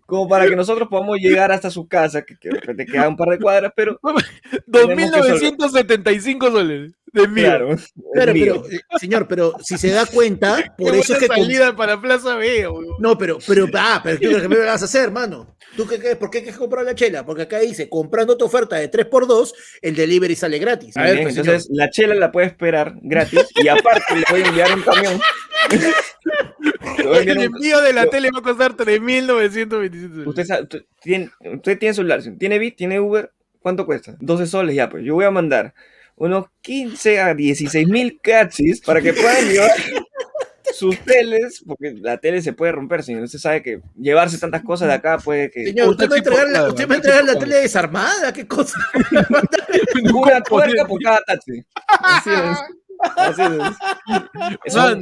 como 0.09 0.27
para 0.27 0.47
que 0.47 0.55
nosotros 0.55 0.89
podamos 0.89 1.17
llegar 1.19 1.51
hasta 1.51 1.69
su 1.69 1.87
casa, 1.87 2.23
que, 2.23 2.35
que 2.37 2.49
repente 2.49 2.85
queda 2.85 3.07
un 3.07 3.15
par 3.15 3.29
de 3.29 3.39
cuadras, 3.39 3.71
pero 3.75 3.99
2.975 4.67 6.51
soles 6.51 6.93
de 7.13 7.23
envío. 7.23 7.45
claro, 7.45 7.75
pero, 8.13 8.63
señor, 8.99 9.27
pero 9.27 9.53
si 9.61 9.77
se 9.77 9.89
da 9.89 10.05
cuenta, 10.05 10.73
por 10.77 10.91
Qué 10.91 10.99
eso 10.99 11.13
es 11.13 11.19
que. 11.19 11.27
salida 11.27 11.75
para 11.75 12.01
Plaza. 12.01 12.37
No, 12.99 13.17
pero, 13.17 13.37
pero, 13.47 13.67
ah, 13.75 14.01
pero 14.03 14.19
¿qué, 14.19 14.41
qué 14.41 14.47
me 14.47 14.57
vas 14.57 14.81
a 14.81 14.85
hacer, 14.85 15.03
hermano? 15.03 15.55
¿Tú 15.75 15.87
qué 15.87 15.99
crees? 15.99 16.17
¿Por 16.17 16.29
qué 16.29 16.39
quieres 16.39 16.57
comprar 16.57 16.83
la 16.83 16.95
chela? 16.95 17.25
Porque 17.25 17.43
acá 17.43 17.59
dice, 17.59 17.89
comprando 17.89 18.37
tu 18.37 18.45
oferta 18.45 18.75
de 18.77 18.89
3x2, 18.89 19.53
el 19.81 19.95
delivery 19.95 20.35
sale 20.35 20.57
gratis. 20.57 20.97
A 20.97 21.03
ver, 21.03 21.13
bien, 21.13 21.23
pues, 21.25 21.37
entonces 21.37 21.65
señor. 21.65 21.77
la 21.77 21.89
chela 21.89 22.15
la 22.15 22.31
puede 22.31 22.47
esperar 22.47 22.95
gratis 23.01 23.47
y 23.55 23.67
aparte 23.67 24.15
le 24.15 24.23
voy 24.29 24.41
a 24.41 24.47
enviar 24.47 24.73
un 24.73 24.81
camión. 24.81 25.21
El 26.97 27.41
envío 27.41 27.81
de 27.81 27.93
la 27.93 28.07
tele 28.07 28.29
va 28.33 28.39
a 28.39 28.43
costar 28.43 28.75
3.927 28.75 29.69
soles. 29.69 30.27
Usted, 30.27 30.45
sabe- 30.45 30.63
usted 30.63 30.85
tiene, 31.01 31.31
usted 31.53 31.77
tiene 31.79 31.93
celular, 31.93 32.21
tiene 32.37 32.59
Bit, 32.59 32.75
tiene 32.77 32.99
Uber, 32.99 33.31
¿cuánto 33.61 33.85
cuesta? 33.85 34.15
12 34.19 34.47
soles 34.47 34.75
ya, 34.75 34.89
pues 34.89 35.03
yo 35.03 35.15
voy 35.15 35.25
a 35.25 35.31
mandar 35.31 35.73
unos 36.15 36.47
15 36.61 37.19
a 37.21 37.33
16 37.33 37.87
mil 37.87 38.19
cachis 38.21 38.81
para 38.81 39.01
que 39.01 39.13
puedan 39.13 39.47
llevar 39.47 39.71
sus 40.73 40.97
teles, 40.99 41.63
porque 41.65 41.93
la 41.99 42.17
tele 42.17 42.41
se 42.41 42.53
puede 42.53 42.71
romper, 42.73 43.03
señor. 43.03 43.23
Usted 43.23 43.39
sabe 43.39 43.63
que 43.63 43.81
llevarse 43.97 44.37
tantas 44.37 44.63
cosas 44.63 44.87
de 44.89 44.93
acá 44.95 45.17
puede 45.17 45.49
que... 45.49 45.65
Señor, 45.65 45.89
usted 45.89 46.05
me 46.05 46.09
va 46.09 46.15
a 46.15 46.17
entregar 46.19 46.43
la, 46.47 46.59
portada, 46.59 46.69
usted 46.69 46.89
va 46.89 46.93
a 46.93 46.97
entregar 46.97 47.23
la 47.25 47.39
tele 47.39 47.55
desarmada, 47.55 48.33
¿qué 48.33 48.47
cosa? 48.47 48.77
Una 50.13 50.41
tuerca 50.41 50.85
por 50.85 51.01
cada 51.01 51.21
taxi. 51.25 51.63
Así 51.87 52.29
es. 52.29 52.78
Así 53.15 53.41
es. 53.41 54.73
Son, 54.73 55.01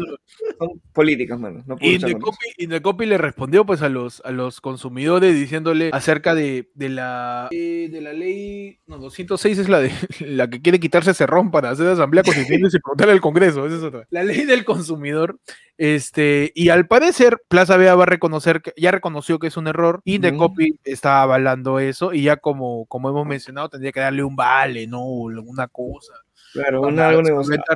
políticas, 0.94 1.40
mano. 1.40 1.64
No 1.66 1.78
puedo 1.78 1.92
eso. 1.92 2.08
Indecopy, 2.08 2.46
Indecopy 2.58 3.06
le 3.06 3.18
respondió 3.18 3.66
pues 3.66 3.82
a 3.82 3.90
los, 3.90 4.22
a 4.26 4.32
los 4.32 4.62
consumidores 4.62 5.36
diciéndole 5.36 5.90
acerca 5.94 6.36
de, 6.36 6.70
de 6.76 6.90
la 6.90 7.48
eh, 7.52 7.90
de 7.92 8.02
la 8.02 8.14
ley 8.14 8.80
no 8.88 8.98
206 8.98 9.58
es 9.58 9.70
la 9.70 9.80
de 9.80 9.92
la 10.20 10.50
que 10.50 10.62
quiere 10.62 10.80
quitarse 10.80 11.14
cerrón 11.14 11.52
para 11.52 11.70
hacer 11.70 11.88
asamblea 11.88 12.24
constituyente 12.24 12.68
y 12.68 12.80
preguntarle 12.80 13.14
al 13.14 13.22
Congreso, 13.22 13.66
esa 13.66 13.78
es 13.78 13.84
otra. 13.84 14.08
La 14.10 14.24
ley 14.24 14.46
del 14.46 14.66
consumidor 14.66 15.40
este 15.78 16.52
y 16.56 16.70
al 16.70 16.88
parecer 16.88 17.42
Plaza 17.48 17.78
Vea 17.78 17.96
va 17.96 18.04
a 18.04 18.08
reconocer 18.08 18.62
que 18.62 18.74
ya 18.78 18.92
reconoció 18.92 19.40
que 19.40 19.48
es 19.48 19.58
un 19.58 19.68
error 19.68 20.02
Indecopy 20.06 20.80
está 20.84 21.22
avalando 21.22 21.80
eso 21.80 22.14
y 22.14 22.24
ya 22.24 22.38
como 22.38 22.86
como 22.88 23.10
hemos 23.10 23.26
mencionado 23.26 23.70
tendría 23.70 23.92
que 23.92 24.00
darle 24.00 24.24
un 24.24 24.36
vale, 24.36 24.88
no 24.88 25.04
una 25.06 25.68
cosa. 25.68 26.14
Claro, 26.58 26.82
una, 26.82 27.10
algo, 27.10 27.22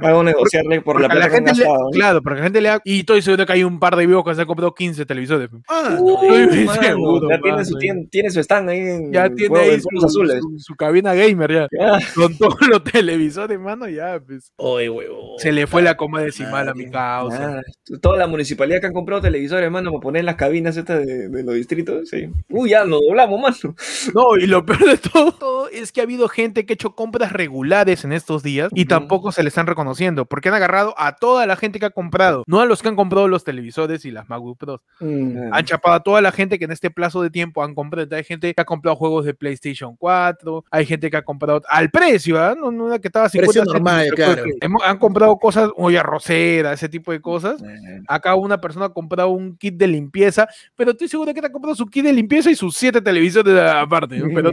algo 0.02 0.24
negociarle 0.24 0.82
por 0.82 1.00
la 1.00 1.08
plata 1.08 1.30
que 1.30 1.36
han 1.38 1.46
gente 1.46 1.60
le- 1.60 1.64
gastado. 1.66 1.84
¿no? 1.86 1.90
Claro, 1.92 2.22
porque 2.22 2.38
la 2.40 2.44
gente 2.44 2.62
le 2.62 2.70
ha... 2.70 2.82
Y 2.84 3.00
estoy 3.00 3.22
seguro 3.22 3.46
que 3.46 3.54
hay 3.54 3.64
un 3.64 3.80
par 3.80 3.96
de 3.96 4.06
vivos 4.08 4.24
que 4.26 4.36
se 4.36 4.42
han 4.42 4.48
comprado 4.48 4.74
15 4.74 5.06
televisores. 5.06 5.50
Ah, 5.70 5.98
Estoy 5.98 6.48
bien 6.48 6.66
Mano, 6.66 6.82
seguro, 6.82 7.30
ya 7.30 7.40
tiene 7.40 7.52
mano, 7.58 7.66
su, 7.66 7.74
ya. 7.76 7.80
tiene, 7.80 8.08
tiene 8.12 8.30
su 8.32 8.40
stand 8.40 8.70
ahí 8.70 8.80
en 8.80 9.12
Ya 9.14 9.30
tiene 9.30 9.60
ahí 9.60 9.80
su, 9.80 10.10
su- 10.10 10.60
su 10.60 10.76
cabina 10.76 11.14
gamer 11.14 11.52
ya. 11.54 11.68
Ya. 11.72 12.00
Con 12.16 12.38
todos 12.38 12.68
los 12.68 12.84
televisores, 12.84 13.60
mano, 13.60 13.88
ya, 13.88 14.20
pues. 14.26 14.52
Oye, 14.58 14.90
huevo. 14.90 15.36
Se 15.38 15.52
le 15.52 15.68
fue 15.68 15.82
la 15.82 15.96
coma 15.98 16.22
decimal 16.22 16.68
a 16.70 16.74
mi 16.74 16.90
causa. 16.90 17.58
Ah, 17.60 17.62
toda 18.02 18.18
la 18.18 18.28
municipalidad 18.28 18.80
que 18.82 18.88
han 18.88 18.94
comprado 18.94 19.22
televisores, 19.22 19.66
hermano, 19.66 19.92
para 19.92 20.02
poner 20.02 20.20
en 20.22 20.26
las 20.26 20.36
cabinas 20.36 20.78
estas 20.78 21.06
de, 21.06 21.30
de 21.30 21.44
los 21.44 21.56
distritos. 21.56 22.10
Sí. 22.10 22.30
Uy, 22.50 22.70
ya 22.72 22.86
nos 22.86 23.02
doblamos, 23.02 23.40
mano. 23.42 23.76
No, 24.14 24.38
y 24.38 24.48
lo 24.48 24.66
peor 24.66 24.86
de 24.86 24.98
todo, 24.98 25.32
todo 25.34 25.68
es 25.70 25.92
que 25.92 26.02
ha 26.02 26.04
habido 26.04 26.28
gente 26.28 26.66
que 26.66 26.74
ha 26.74 26.76
hecho 26.76 26.96
compras 26.96 27.32
regulares 27.32 28.04
en 28.06 28.14
estos 28.14 28.44
días 28.44 28.71
y 28.74 28.86
tampoco 28.86 29.32
se 29.32 29.44
le 29.44 29.50
están 29.50 29.68
reconociendo, 29.68 30.26
porque 30.26 30.50
han 30.50 30.56
agarrado 30.56 30.94
a 30.98 31.16
toda 31.16 31.46
la 31.46 31.56
gente 31.56 31.80
que 31.80 31.86
ha 31.86 31.90
comprado, 31.90 32.44
no 32.48 32.62
a 32.62 32.66
los 32.66 32.82
que 32.82 32.90
han 32.90 32.96
comprado 32.96 33.28
los 33.28 33.44
televisores 33.44 34.06
y 34.06 34.12
las 34.12 34.30
MacBook 34.30 34.58
Pro. 34.58 34.82
Mm. 35.00 35.54
Han 35.54 35.66
chapado 35.66 35.96
a 35.96 36.00
toda 36.02 36.22
la 36.22 36.32
gente 36.32 36.60
que 36.60 36.66
en 36.66 36.72
este 36.72 36.92
plazo 36.92 37.22
de 37.22 37.30
tiempo 37.30 37.64
han 37.64 37.76
comprado. 37.76 38.16
Hay 38.16 38.24
gente 38.24 38.54
que 38.54 38.62
ha 38.62 38.66
comprado 38.66 38.96
juegos 38.96 39.26
de 39.26 39.34
PlayStation 39.34 39.96
4, 39.96 40.66
hay 40.72 40.86
gente 40.86 41.10
que 41.10 41.18
ha 41.18 41.24
comprado 41.24 41.62
al 41.68 41.90
precio, 41.90 42.42
¿ah? 42.42 42.56
no, 42.58 42.72
no 42.72 43.00
que 43.00 43.08
estaba 43.08 43.30
50 43.30 43.52
Precio 43.52 43.74
normal, 43.74 44.08
claro. 44.16 44.44
han 44.84 44.98
comprado 44.98 45.38
cosas, 45.38 45.70
olla 45.76 46.04
rosera, 46.04 46.74
ese 46.74 46.90
tipo 46.90 47.12
de 47.12 47.22
cosas. 47.22 47.62
Eh, 47.62 48.02
Acá 48.08 48.36
una 48.36 48.60
persona 48.60 48.88
ha 48.88 48.90
comprado 48.90 49.30
un 49.30 49.58
kit 49.58 49.76
de 49.76 49.88
limpieza, 49.88 50.48
pero 50.76 50.92
estoy 50.92 51.08
seguro 51.08 51.34
que 51.34 51.42
te 51.42 51.48
ha 51.48 51.52
comprado 51.52 51.76
su 51.76 51.86
kit 51.88 52.04
de 52.04 52.14
limpieza 52.14 52.52
y 52.52 52.56
sus 52.56 52.76
siete 52.76 53.02
televisores 53.02 53.58
aparte. 53.60 54.18
¿no? 54.18 54.28
Pero 54.34 54.52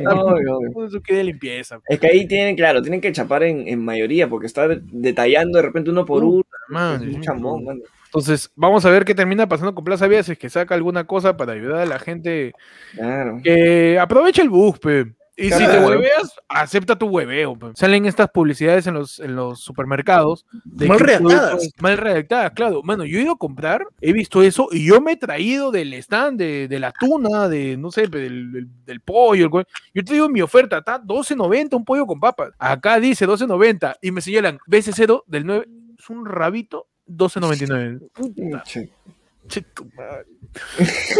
con 0.73 0.91
su 0.91 1.01
kit 1.03 1.17
de 1.17 1.25
limpieza. 1.25 1.81
Es 1.87 1.99
que 1.99 2.07
ahí 2.07 2.27
tienen, 2.27 2.57
claro, 2.57 2.81
tienen 2.83 3.01
que 3.01 3.13
chapar 3.13 3.43
en, 3.43 3.67
en 3.69 3.85
mayoría, 3.99 4.29
porque 4.29 4.47
está 4.47 4.69
de- 4.69 4.81
detallando 4.83 5.59
de 5.59 5.63
repente 5.63 5.91
uno 5.91 6.05
por 6.05 6.23
uno. 6.25 6.43
Es 6.71 7.15
un 7.17 7.21
chambón, 7.23 7.65
mano. 7.65 7.81
Entonces, 8.07 8.51
vamos 8.57 8.85
a 8.87 8.91
ver 8.91 9.05
qué 9.05 9.15
termina 9.15 9.49
pasando 9.49 9.75
con 9.75 9.85
Plaza 9.85 10.07
Vía, 10.07 10.23
si 10.23 10.33
es 10.33 10.39
que 10.39 10.49
saca 10.49 10.75
alguna 10.75 11.05
cosa 11.05 11.37
para 11.37 11.53
ayudar 11.53 11.81
a 11.81 11.87
la 11.87 11.99
gente 11.99 12.53
Claro. 12.95 13.41
que 13.45 13.99
aproveche 13.99 14.41
el 14.43 14.49
bug, 14.51 14.79
pe. 14.81 15.07
Y 15.41 15.51
si 15.53 15.59
te 15.67 15.79
hueveas, 15.87 16.35
acepta 16.49 16.99
tu 16.99 17.07
hueveo. 17.07 17.57
Salen 17.75 18.07
estas 18.07 18.29
publicidades 18.31 18.87
en 18.89 18.95
los, 18.95 19.21
en 19.21 19.37
los 19.37 19.61
supermercados. 19.61 20.45
de 20.65 20.89
Mal 20.89 20.99
redactadas. 20.99 21.51
productos- 21.53 21.81
Mal 21.83 21.97
redactadas, 21.97 22.51
claro. 22.53 22.83
Mano, 22.83 23.05
yo 23.05 23.19
he 23.19 23.23
ido 23.23 23.33
a 23.33 23.39
comprar, 23.39 23.87
he 24.01 24.13
visto 24.13 24.43
eso 24.43 24.69
y 24.73 24.85
yo 24.87 25.01
me 25.01 25.13
he 25.13 25.17
traído 25.17 25.71
del 25.71 25.95
stand 25.95 26.39
de, 26.39 26.67
de 26.69 26.79
la 26.81 26.93
tuna, 26.93 27.49
de, 27.49 27.77
no 27.77 27.91
sé, 27.93 28.09
del, 28.09 28.51
del- 28.53 28.69
del 28.85 29.01
pollo. 29.01 29.45
el 29.47 29.65
yo 29.95 30.05
te 30.05 30.13
digo 30.15 30.29
mi 30.29 30.43
oferta, 30.43 30.79
está 30.79 31.01
12.90 31.01 31.75
un 31.77 31.85
pollo 31.85 32.05
con 32.07 32.19
papas. 32.19 32.51
Acá 32.59 32.99
dice 32.99 33.27
12.90 33.27 33.97
y 34.03 34.11
me 34.11 34.21
señalan 34.21 34.59
BC0 34.67 35.23
del 35.27 35.47
9, 35.47 35.69
es 35.99 36.11
un 36.11 36.27
rabito 36.27 36.89
12.99. 37.07 38.11
Puta, 38.13 38.65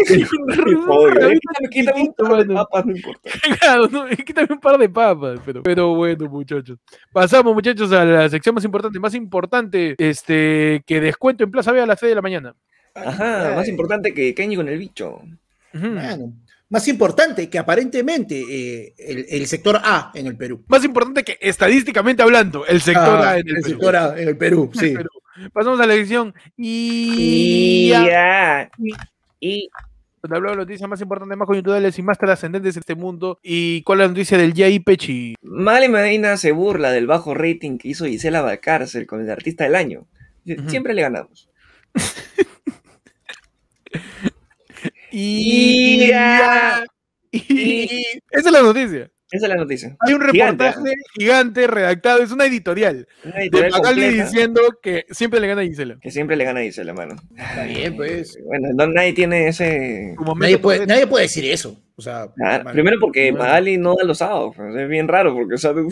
Eh, 0.09 1.39
quítame- 1.69 2.01
un 2.01 2.13
par 2.15 2.45
de 2.47 2.53
papas, 2.53 2.85
no 2.85 2.95
importa. 2.95 3.29
Claro, 3.59 3.87
no, 3.89 4.07
es 4.07 4.17
que 4.17 4.33
también 4.33 4.53
un 4.53 4.59
par 4.59 4.77
de 4.77 4.89
papas, 4.89 5.39
pero, 5.45 5.63
pero 5.63 5.95
bueno, 5.95 6.29
muchachos. 6.29 6.77
Pasamos, 7.11 7.53
muchachos, 7.53 7.91
a 7.91 8.05
la 8.05 8.29
sección 8.29 8.55
más 8.55 8.63
importante, 8.65 8.99
más 8.99 9.13
importante, 9.15 9.95
este, 9.97 10.83
que 10.85 10.99
descuento 11.01 11.43
en 11.43 11.51
Plaza 11.51 11.71
B 11.71 11.81
a 11.81 11.85
las 11.85 11.99
6 11.99 12.09
de 12.11 12.15
la 12.15 12.21
mañana. 12.21 12.55
Ajá, 12.95 13.53
más 13.55 13.67
importante 13.67 14.13
que 14.13 14.33
Kenji 14.33 14.55
con 14.55 14.67
el 14.67 14.77
bicho. 14.77 15.21
Bueno, 15.73 16.33
más 16.69 16.87
importante 16.87 17.49
que 17.49 17.59
aparentemente 17.59 18.39
eh, 18.49 18.93
el, 18.97 19.25
el 19.29 19.45
sector 19.47 19.79
A 19.83 20.11
en 20.15 20.27
el 20.27 20.35
Perú. 20.35 20.63
Más 20.67 20.83
importante 20.83 21.23
que 21.23 21.37
estadísticamente 21.39 22.23
hablando, 22.23 22.65
el 22.65 22.81
sector 22.81 23.19
Ah, 23.23 23.31
A 23.31 23.37
en 23.39 23.47
el, 23.47 23.55
el 23.57 23.61
Perú. 23.61 23.69
sector 23.69 23.95
A 23.95 24.19
en 24.21 24.27
el 24.27 24.37
Perú, 24.37 24.69
el 24.73 24.79
sí. 24.79 24.93
Perú. 24.95 25.09
Pasamos 25.53 25.79
a 25.79 25.85
la 25.87 25.93
sección 25.93 26.33
y... 26.57 27.85
Y 27.85 27.89
ya. 27.89 28.69
Y 29.39 29.69
Donde 30.21 30.35
hablamos 30.37 30.51
de 30.51 30.57
las 30.57 30.67
noticias 30.67 30.89
más 30.89 31.01
importantes, 31.01 31.37
más 31.37 31.45
coyunturales 31.47 31.97
y 31.97 32.01
más 32.01 32.17
trascendentes 32.17 32.75
de 32.75 32.79
este 32.81 32.95
mundo. 32.95 33.39
¿Y 33.41 33.81
cuál 33.83 33.99
es 34.01 34.03
la 34.03 34.07
noticia 34.09 34.37
del 34.37 34.53
Jai 34.53 34.79
Pechi? 34.79 35.35
Mali 35.41 35.87
Medina 35.87 36.35
se 36.37 36.51
burla 36.51 36.91
del 36.91 37.07
bajo 37.07 37.33
rating 37.33 37.77
que 37.77 37.87
hizo 37.89 38.05
Gisela 38.05 38.41
Valcárcel 38.41 39.07
con 39.07 39.21
el 39.21 39.29
artista 39.29 39.63
del 39.63 39.75
año. 39.75 40.05
Dice, 40.43 40.61
Ujú. 40.61 40.69
Siempre 40.69 40.93
le 40.93 41.01
ganamos. 41.03 41.49
Y... 45.11 46.11
y- 47.31 48.03
Esa 48.31 48.49
es 48.49 48.51
la 48.51 48.61
noticia. 48.61 49.09
Esa 49.31 49.45
es 49.45 49.49
la 49.49 49.55
noticia. 49.57 49.95
Hay 49.99 50.13
un 50.13 50.21
reportaje 50.21 50.93
gigante 51.17 51.67
redactado, 51.67 52.23
es 52.23 52.31
una 52.31 52.45
editorial. 52.45 53.07
Una 53.23 53.35
de 53.35 53.41
editorial 53.43 53.71
completa 53.73 54.07
diciendo 54.23 54.61
que 54.81 55.05
siempre 55.11 55.39
le 55.39 55.47
gana 55.47 55.61
a 55.61 55.65
Gisela. 55.65 55.97
que 56.01 56.09
siempre 56.11 56.35
le 56.35 56.43
gana 56.45 56.61
a 56.61 56.63
Gisela, 56.63 56.93
mano. 56.93 57.15
Está 57.37 57.63
bien, 57.65 57.95
pues. 57.95 58.37
Bueno, 58.43 58.69
no, 58.73 58.87
nadie 58.87 59.13
tiene 59.13 59.47
ese... 59.47 60.15
Nadie 60.37 60.57
puede, 60.57 60.87
nadie 60.87 61.05
puede 61.05 61.23
decir 61.25 61.45
eso. 61.45 61.79
O 61.95 62.01
sea, 62.01 62.29
Ah, 62.43 62.61
man- 62.63 62.73
primero 62.73 62.97
porque. 62.99 63.31
Magali 63.33 63.77
no 63.77 63.93
da 63.95 64.03
los 64.05 64.17
sábados. 64.19 64.53
pues, 64.55 64.73
Es 64.75 64.87
bien 64.89 65.07
raro 65.07 65.33
porque, 65.35 65.57
sea, 65.57 65.73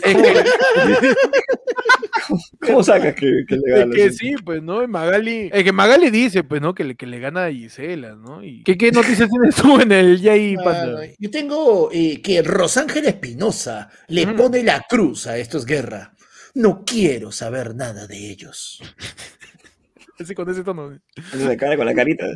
¿cómo, 2.28 2.40
Es 2.40 2.50
que, 2.60 2.66
cómo 2.66 2.82
sacas 2.84 3.14
que, 3.14 3.44
que 3.48 3.56
le 3.56 3.62
es 3.72 3.78
gana? 3.80 3.94
que 3.94 4.12
sí, 4.12 4.34
pues, 4.44 4.62
¿no? 4.62 4.86
Magali, 4.88 5.50
es 5.52 5.64
que 5.64 5.72
Magali 5.72 6.10
dice, 6.10 6.44
pues, 6.44 6.60
¿no? 6.60 6.74
Que 6.74 6.84
le, 6.84 6.96
que 6.96 7.06
le 7.06 7.18
gana 7.20 7.46
a 7.46 7.50
Gisela, 7.52 8.14
¿no? 8.14 8.42
Y, 8.44 8.62
¿qué, 8.64 8.76
¿Qué 8.76 8.90
noticias 8.92 9.28
tienes 9.30 9.54
tú 9.56 9.80
en 9.80 9.92
el 9.92 10.20
Jay 10.20 10.56
Ah, 10.60 10.64
Panda? 10.64 11.00
yo 11.18 11.30
tengo 11.30 11.90
eh, 11.92 12.20
que 12.22 12.42
Rosángela 12.42 13.08
Espinosa 13.08 13.90
le 14.08 14.24
Ujú. 14.26 14.36
pone 14.36 14.62
la 14.62 14.84
cruz 14.88 15.26
a 15.26 15.38
estos 15.38 15.64
guerra. 15.66 16.14
No 16.54 16.82
quiero 16.84 17.30
saber 17.30 17.74
nada 17.74 18.06
de 18.06 18.30
ellos. 18.30 18.80
Así 20.18 20.34
con 20.34 20.50
ese 20.50 20.64
tono. 20.64 20.98
Se 21.30 21.56
cara 21.56 21.76
con 21.76 21.86
la 21.86 21.94
carita. 21.94 22.26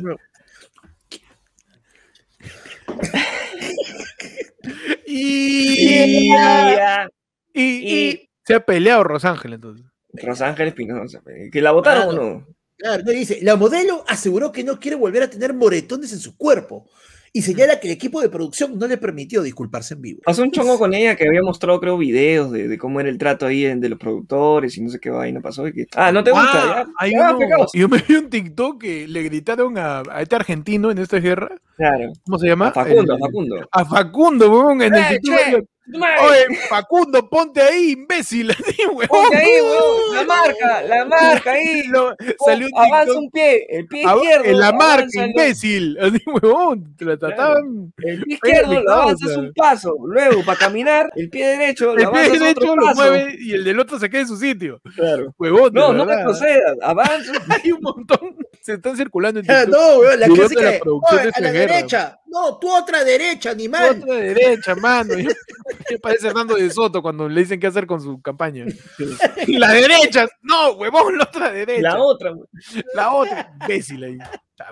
Y, 5.05 6.27
ya. 6.29 7.07
y, 7.53 7.61
y- 7.61 8.09
y 8.09 8.29
se 8.45 8.55
ha 8.55 8.59
peleado 8.65 9.03
Rosángel, 9.03 9.53
entonces. 9.53 9.85
Rosángel 10.13 10.67
Espinosa. 10.67 11.21
¿Que 11.51 11.61
la 11.61 11.71
votaron 11.71 12.09
o 12.17 12.21
no? 12.21 12.47
Claro, 12.77 13.03
no, 13.05 13.11
dice, 13.11 13.39
la 13.41 13.55
modelo 13.55 14.03
aseguró 14.07 14.51
que 14.51 14.63
no 14.63 14.79
quiere 14.79 14.97
volver 14.97 15.23
a 15.23 15.29
tener 15.29 15.53
moretones 15.53 16.11
en 16.11 16.19
su 16.19 16.35
cuerpo 16.35 16.89
y 17.31 17.41
señala 17.41 17.79
que 17.79 17.87
el 17.87 17.93
equipo 17.93 18.21
de 18.21 18.29
producción 18.29 18.77
no 18.77 18.85
le 18.87 18.97
permitió 18.97 19.41
disculparse 19.41 19.93
en 19.95 20.01
vivo. 20.01 20.21
Pasó 20.25 20.43
un 20.43 20.51
chongo 20.51 20.77
con 20.77 20.93
ella 20.93 21.15
que 21.15 21.27
había 21.27 21.41
mostrado, 21.41 21.79
creo, 21.79 21.97
videos 21.97 22.51
de, 22.51 22.67
de 22.67 22.77
cómo 22.77 22.99
era 22.99 23.09
el 23.09 23.17
trato 23.17 23.45
ahí 23.47 23.63
de 23.63 23.89
los 23.89 23.97
productores 23.97 24.77
y 24.77 24.81
no 24.83 24.89
sé 24.89 24.99
qué 24.99 25.09
vaina 25.09 25.39
pasó. 25.41 25.67
Y 25.67 25.73
que, 25.73 25.85
ah, 25.95 26.11
¿no 26.11 26.23
te 26.23 26.31
gusta? 26.31 26.51
Ah, 26.53 26.83
ya, 26.85 26.87
hay 26.99 27.11
ya, 27.13 27.29
uno- 27.29 27.39
pegados. 27.39 27.71
yo 27.73 27.87
me 27.89 28.03
vi 28.07 28.15
un 28.15 28.29
TikTok 28.29 28.81
que 28.81 29.07
le 29.07 29.23
gritaron 29.23 29.77
a, 29.77 30.03
a 30.11 30.21
este 30.21 30.35
argentino 30.35 30.91
en 30.91 30.97
esta 30.99 31.17
guerra. 31.19 31.55
Claro. 31.77 32.11
¿Cómo 32.25 32.37
se 32.37 32.47
llama? 32.47 32.67
A 32.67 32.71
Facundo, 32.73 33.13
El- 33.15 33.21
a 33.23 33.25
Facundo. 33.25 33.69
A 33.71 33.85
Facundo, 33.85 34.51
weón, 34.51 34.81
en 34.83 34.93
el 34.93 35.01
Eh, 35.01 35.19
TikTok. 35.21 35.65
Oye, 35.85 36.55
Facundo, 36.69 37.29
ponte 37.29 37.61
ahí, 37.61 37.91
imbécil. 37.91 38.47
Ponte 39.09 39.35
ahí, 39.37 39.59
weón. 39.61 40.15
La 40.15 40.23
marca, 40.25 40.81
la 40.83 41.05
marca 41.05 41.51
ahí. 41.51 41.83
Lo- 41.87 42.15
salió 42.45 42.67
un 42.67 42.77
avanza 42.85 43.13
un 43.19 43.29
pie, 43.29 43.65
el 43.69 43.87
pie 43.87 44.03
izquierdo. 44.03 44.45
en 44.45 44.59
la 44.59 44.71
marca, 44.71 45.25
imbécil. 45.25 45.97
Así, 46.01 46.21
weón. 46.41 46.95
Te 46.95 47.03
la 47.05 47.17
trataban. 47.17 47.93
El 47.97 48.23
pie 48.23 48.35
izquierdo 48.35 48.81
lo 48.81 48.91
avanzas 48.93 49.35
un 49.35 49.51
paso. 49.53 49.95
Luego, 50.05 50.43
para 50.45 50.57
caminar, 50.57 51.11
el 51.17 51.29
pie 51.29 51.47
derecho 51.57 51.87
lo 51.87 51.91
El 51.91 51.97
pie 51.97 52.05
avanzas 52.07 52.39
derecho 52.39 52.75
lo 52.77 52.95
mueve 52.95 53.35
y 53.39 53.51
el 53.53 53.63
del 53.65 53.79
otro 53.79 53.99
se 53.99 54.09
queda 54.09 54.21
en 54.21 54.27
su 54.27 54.37
sitio. 54.37 54.81
Claro. 54.95 55.33
Huevón, 55.37 55.73
No, 55.73 55.91
no 55.91 56.05
retrocedas. 56.05 56.77
Avanza. 56.81 57.33
Hay 57.49 57.71
un 57.73 57.81
montón. 57.81 58.37
Se 58.63 58.75
están 58.75 58.95
circulando 58.95 59.41
en 59.41 59.45
no, 59.69 59.99
weón, 59.99 60.19
la 60.21 60.27
de 60.27 60.33
clásica 60.33 60.61
la 60.61 60.69
de, 60.71 60.79
producción 60.79 61.19
"Oye, 61.19 61.23
de 61.25 61.33
a 61.35 61.41
la 61.41 61.47
esta 61.49 61.51
guerra". 61.51 61.75
derecha. 61.75 62.19
No, 62.27 62.59
tú 62.59 62.73
otra 62.73 63.03
derecha, 63.03 63.51
animal. 63.51 64.01
Otra 64.01 64.15
derecha, 64.15 64.75
mano. 64.75 65.15
Me 65.15 65.99
parece 65.99 66.27
Hernando 66.27 66.55
de 66.55 66.69
Soto 66.69 67.01
cuando 67.01 67.27
le 67.27 67.41
dicen 67.41 67.59
qué 67.59 67.67
hacer 67.67 67.85
con 67.85 67.99
su 68.01 68.21
campaña. 68.21 68.65
La 69.47 69.73
derecha. 69.73 70.27
No, 70.41 70.71
huevón, 70.73 71.17
la 71.17 71.25
otra 71.25 71.51
derecha. 71.51 71.81
La 71.81 71.99
otra. 72.01 72.31
güey. 72.31 72.47
La 72.93 73.11
otra, 73.13 73.53
imbécil 73.61 74.03
ahí. 74.03 74.17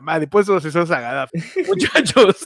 Madre, 0.01 0.21
Después 0.21 0.47
los 0.47 0.63
asesores 0.63 0.89
a 0.91 1.01
Gaddafi. 1.01 1.37
Muchachos, 1.67 2.45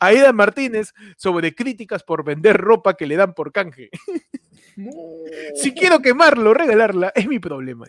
Aida 0.00 0.32
Martínez 0.32 0.92
sobre 1.16 1.54
críticas 1.54 2.02
por 2.02 2.24
vender 2.24 2.56
ropa 2.56 2.94
que 2.94 3.06
le 3.06 3.14
dan 3.14 3.32
por 3.32 3.52
canje. 3.52 3.90
Si 5.54 5.72
quiero 5.72 6.00
quemarlo, 6.00 6.52
regalarla, 6.52 7.12
es 7.14 7.28
mi 7.28 7.38
problema. 7.38 7.86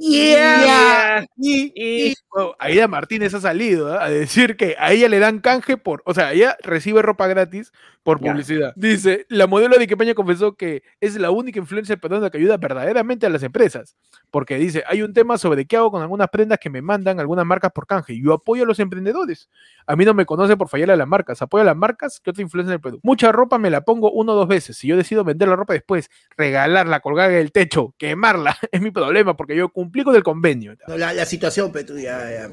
Yeah. 0.00 1.26
Y, 1.36 1.72
Y- 1.74 2.10
y- 2.10 2.14
bueno, 2.32 2.54
Aida 2.58 2.86
Martínez 2.88 3.34
ha 3.34 3.40
salido 3.40 3.92
¿ah? 3.92 4.04
a 4.04 4.10
decir 4.10 4.56
que 4.56 4.76
a 4.78 4.92
ella 4.92 5.08
le 5.08 5.18
dan 5.18 5.40
canje 5.40 5.76
por, 5.76 6.02
o 6.04 6.14
sea, 6.14 6.32
ella 6.32 6.56
recibe 6.62 7.02
ropa 7.02 7.26
gratis 7.26 7.72
por 8.08 8.22
Ya. 8.24 8.30
publicidad. 8.32 8.72
Dice, 8.74 9.26
la 9.28 9.46
modelo 9.46 9.76
de 9.76 9.84
Iquepeña 9.84 10.14
confesó 10.14 10.54
que 10.56 10.82
es 10.98 11.16
la 11.16 11.30
única 11.30 11.58
influencer 11.58 12.00
peruana 12.00 12.30
que 12.30 12.38
ayuda 12.38 12.56
verdaderamente 12.56 13.26
a 13.26 13.28
las 13.28 13.42
empresas, 13.42 13.96
porque 14.30 14.56
dice, 14.56 14.82
hay 14.86 15.02
un 15.02 15.12
tema 15.12 15.36
sobre 15.36 15.66
qué 15.66 15.76
hago 15.76 15.90
con 15.90 16.00
algunas 16.00 16.28
prendas 16.30 16.58
que 16.58 16.70
me 16.70 16.80
mandan 16.80 17.20
algunas 17.20 17.44
marcas 17.44 17.70
por 17.72 17.86
canje. 17.86 18.18
Yo 18.18 18.32
apoyo 18.32 18.62
a 18.62 18.66
los 18.66 18.78
emprendedores. 18.80 19.50
A 19.86 19.94
mí 19.94 20.06
no 20.06 20.14
me 20.14 20.24
conoce 20.24 20.56
por 20.56 20.68
fallar 20.70 20.90
a 20.90 20.96
las 20.96 21.06
marcas, 21.06 21.42
apoyo 21.42 21.60
a 21.62 21.66
las 21.66 21.76
marcas 21.76 22.18
que 22.20 22.30
otra 22.30 22.42
influencer 22.42 22.72
del 22.72 22.80
Perú. 22.80 22.98
Mucha 23.02 23.30
ropa 23.30 23.58
me 23.58 23.68
la 23.68 23.82
pongo 23.82 24.10
uno 24.10 24.32
o 24.32 24.36
dos 24.36 24.48
veces. 24.48 24.76
Si 24.78 24.88
yo 24.88 24.96
decido 24.96 25.22
vender 25.22 25.48
la 25.48 25.56
ropa 25.56 25.74
después, 25.74 26.08
regalarla, 26.36 27.00
colgarla 27.00 27.34
en 27.34 27.40
el 27.42 27.52
techo, 27.52 27.94
quemarla, 27.98 28.56
es 28.72 28.80
mi 28.80 28.90
problema, 28.90 29.36
porque 29.36 29.54
yo 29.54 29.68
cumplí 29.68 30.02
con 30.02 30.16
el 30.16 30.22
convenio. 30.22 30.74
La, 30.86 31.12
la 31.12 31.26
situación, 31.26 31.70
tú 31.86 31.98
ya, 31.98 32.30
ya. 32.30 32.48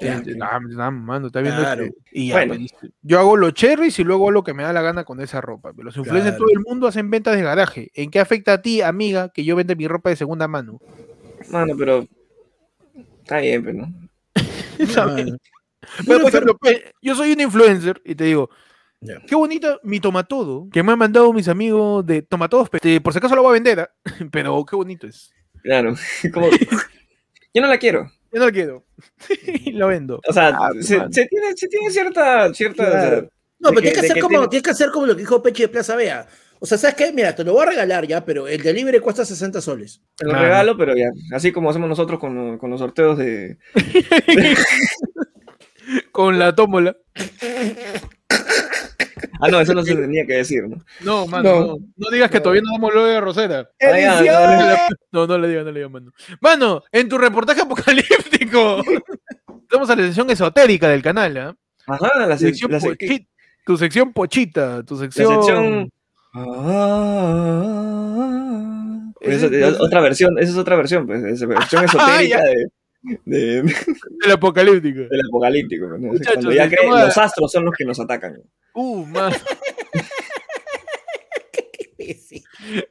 Ya, 0.00 0.90
mano, 0.90 1.28
está 1.28 1.40
viendo 1.40 1.60
Claro. 1.60 1.84
y 2.10 2.28
ya, 2.28 2.34
Bueno. 2.34 2.54
pues, 2.80 2.92
yo 3.02 3.18
hago 3.20 3.36
los 3.36 3.54
cherries 3.54 3.98
y 3.98 4.04
luego 4.04 4.24
hago 4.24 4.30
lo 4.32 4.42
que 4.44 4.52
me 4.54 4.62
da 4.64 4.72
la 4.72 4.82
gana 4.86 5.04
con 5.04 5.20
esa 5.20 5.40
ropa. 5.40 5.72
pero 5.72 5.84
Los 5.84 5.96
influencers 5.96 6.24
de 6.24 6.30
Claro. 6.38 6.44
todo 6.46 6.58
el 6.58 6.64
mundo 6.66 6.86
hacen 6.88 7.10
ventas 7.10 7.36
de 7.36 7.42
garaje. 7.42 7.90
¿En 7.94 8.10
qué 8.10 8.20
afecta 8.20 8.54
a 8.54 8.62
ti, 8.62 8.80
amiga, 8.80 9.28
que 9.28 9.44
yo 9.44 9.54
vende 9.56 9.76
mi 9.76 9.86
ropa 9.86 10.08
de 10.10 10.16
segunda 10.16 10.48
mano? 10.48 10.80
Mano, 11.50 11.74
pero. 11.78 12.06
Está 13.22 13.38
bien, 13.38 13.62
pero 13.64 13.78
no. 13.78 13.94
Está 14.78 15.06
bien. 15.14 15.26
Mano. 15.26 15.38
Pero, 15.98 16.04
Bueno, 16.06 16.20
por 16.22 16.28
ejemplo, 16.30 16.56
pe- 16.58 16.92
yo 17.02 17.14
soy 17.14 17.32
un 17.32 17.40
influencer 17.40 18.00
y 18.04 18.14
te 18.14 18.24
digo, 18.24 18.50
Ya. 19.00 19.20
Qué 19.26 19.34
bonito 19.34 19.78
mi 19.84 20.00
tomatodo 20.00 20.68
que 20.72 20.82
me 20.82 20.90
han 20.92 20.98
mandado 20.98 21.30
mis 21.32 21.48
amigos 21.48 22.04
de 22.06 22.22
tomatodos. 22.22 22.68
este, 22.72 23.00
por 23.00 23.12
si 23.12 23.18
acaso 23.18 23.36
lo 23.36 23.42
voy 23.42 23.50
a 23.50 23.52
vender, 23.60 23.80
¿ah? 23.80 23.90
pero 24.32 24.64
qué 24.64 24.74
bonito 24.74 25.06
es. 25.06 25.30
Claro. 25.62 25.94
Como- 26.32 26.48
Yo 27.54 27.62
no 27.62 27.68
la 27.68 27.78
quiero. 27.78 28.10
Yo 28.32 28.40
no 28.40 28.46
lo 28.46 28.52
quiero. 28.52 28.84
y 29.64 29.72
lo 29.72 29.86
vendo. 29.88 30.20
O 30.28 30.32
sea, 30.32 30.48
Ah, 30.48 30.70
se, 30.80 30.98
se 31.10 31.26
tiene, 31.26 31.56
se 31.56 31.68
tiene 31.68 31.90
cierta. 31.90 32.52
cierta 32.54 32.82
o 32.82 32.90
sea, 32.90 33.00
Claro. 33.08 33.28
No, 33.58 33.70
pero 33.70 33.80
que- 33.80 33.80
tienes 33.82 33.94
que, 34.00 34.06
hacer 34.06 34.14
que 34.14 34.20
como, 34.20 34.32
tiene- 34.38 34.48
tienes 34.48 34.62
que 34.64 34.70
hacer 34.70 34.90
como 34.90 35.06
lo 35.06 35.14
que 35.14 35.20
dijo 35.22 35.42
Pechi 35.42 35.62
de 35.62 35.68
Plaza 35.68 35.96
Vea. 35.96 36.26
O 36.58 36.64
sea, 36.66 36.78
¿sabes 36.78 36.96
qué? 36.96 37.12
Mira, 37.12 37.34
te 37.34 37.44
lo 37.44 37.52
voy 37.52 37.62
a 37.64 37.66
regalar 37.70 38.06
ya, 38.06 38.24
pero 38.24 38.48
el 38.48 38.62
delivery 38.62 38.98
cuesta 39.00 39.24
60 39.26 39.60
soles. 39.60 40.00
Te 40.16 40.26
lo 40.26 40.32
regalo, 40.34 40.76
pero 40.76 40.94
ya. 40.96 41.10
Así 41.34 41.52
como 41.52 41.68
hacemos 41.68 41.88
nosotros 41.88 42.18
con, 42.18 42.56
con 42.58 42.70
los 42.70 42.80
sorteos 42.80 43.18
de. 43.18 43.58
Con 46.12 46.38
la 46.38 46.54
tómbola. 46.54 46.96
Ah, 49.38 49.48
no, 49.50 49.60
eso 49.60 49.74
no 49.74 49.82
se 49.82 49.94
tenía 49.94 50.24
que 50.26 50.32
decir, 50.34 50.62
¿no? 50.66 50.78
No, 51.02 51.26
mano, 51.26 51.42
No. 51.60 51.60
no. 51.66 51.76
No, 51.96 52.10
digas 52.10 52.30
que 52.30 52.40
todavía 52.40 52.62
no 52.64 52.72
damos 52.72 52.94
lo 52.94 53.04
de 53.04 53.20
Rosera. 53.20 53.68
Ah, 53.82 54.88
No, 55.12 55.26
no 55.26 55.36
le 55.38 55.48
digas, 55.48 55.64
no 55.64 55.72
le 55.72 55.80
digas, 55.80 55.92
mano. 55.92 56.10
Mano, 56.40 56.82
en 56.90 57.06
tu 57.08 57.18
reportaje 57.18 57.60
apocalíptico. 57.62 58.82
Estamos 59.62 59.90
a 59.90 59.96
la 59.96 60.02
sección 60.04 60.30
esotérica 60.30 60.88
del 60.88 61.02
canal, 61.02 61.36
¿ah? 61.36 61.54
Ajá, 61.86 62.12
la, 62.18 62.26
La 62.26 62.34
sec- 62.36 62.38
sección 62.48 62.72
la, 62.72 62.80
tu 63.66 63.76
sección 63.76 64.12
pochita, 64.14 64.82
tu 64.84 64.94
la 64.94 65.00
sección. 65.00 65.34
sección. 65.42 65.90
Ah, 67.76 69.12
Eso- 69.20 69.46
es 69.46 69.80
otra 69.80 70.00
versión, 70.00 70.38
esa 70.38 70.52
es 70.52 70.56
otra 70.56 70.76
versión, 70.76 71.06
pues, 71.06 71.22
esa 71.24 71.46
versión 71.46 71.84
esotérica 72.24 72.38
ya. 72.38 72.42
de, 72.44 72.66
de- 73.24 73.74
El 74.24 74.30
apocalíptico. 74.32 75.00
del 75.00 75.20
apocalíptico. 75.28 75.88
pues, 75.88 76.00
¿no? 76.00 76.08
Muchachos, 76.12 76.34
Cuando 76.34 76.52
ya 76.52 76.68
creen, 76.68 76.90
los 76.90 77.18
astros 77.18 77.50
son 77.52 77.64
los 77.64 77.74
que 77.76 77.84
nos 77.84 77.98
atacan. 78.00 78.40
Uh, 78.74 79.04
man. 79.06 79.32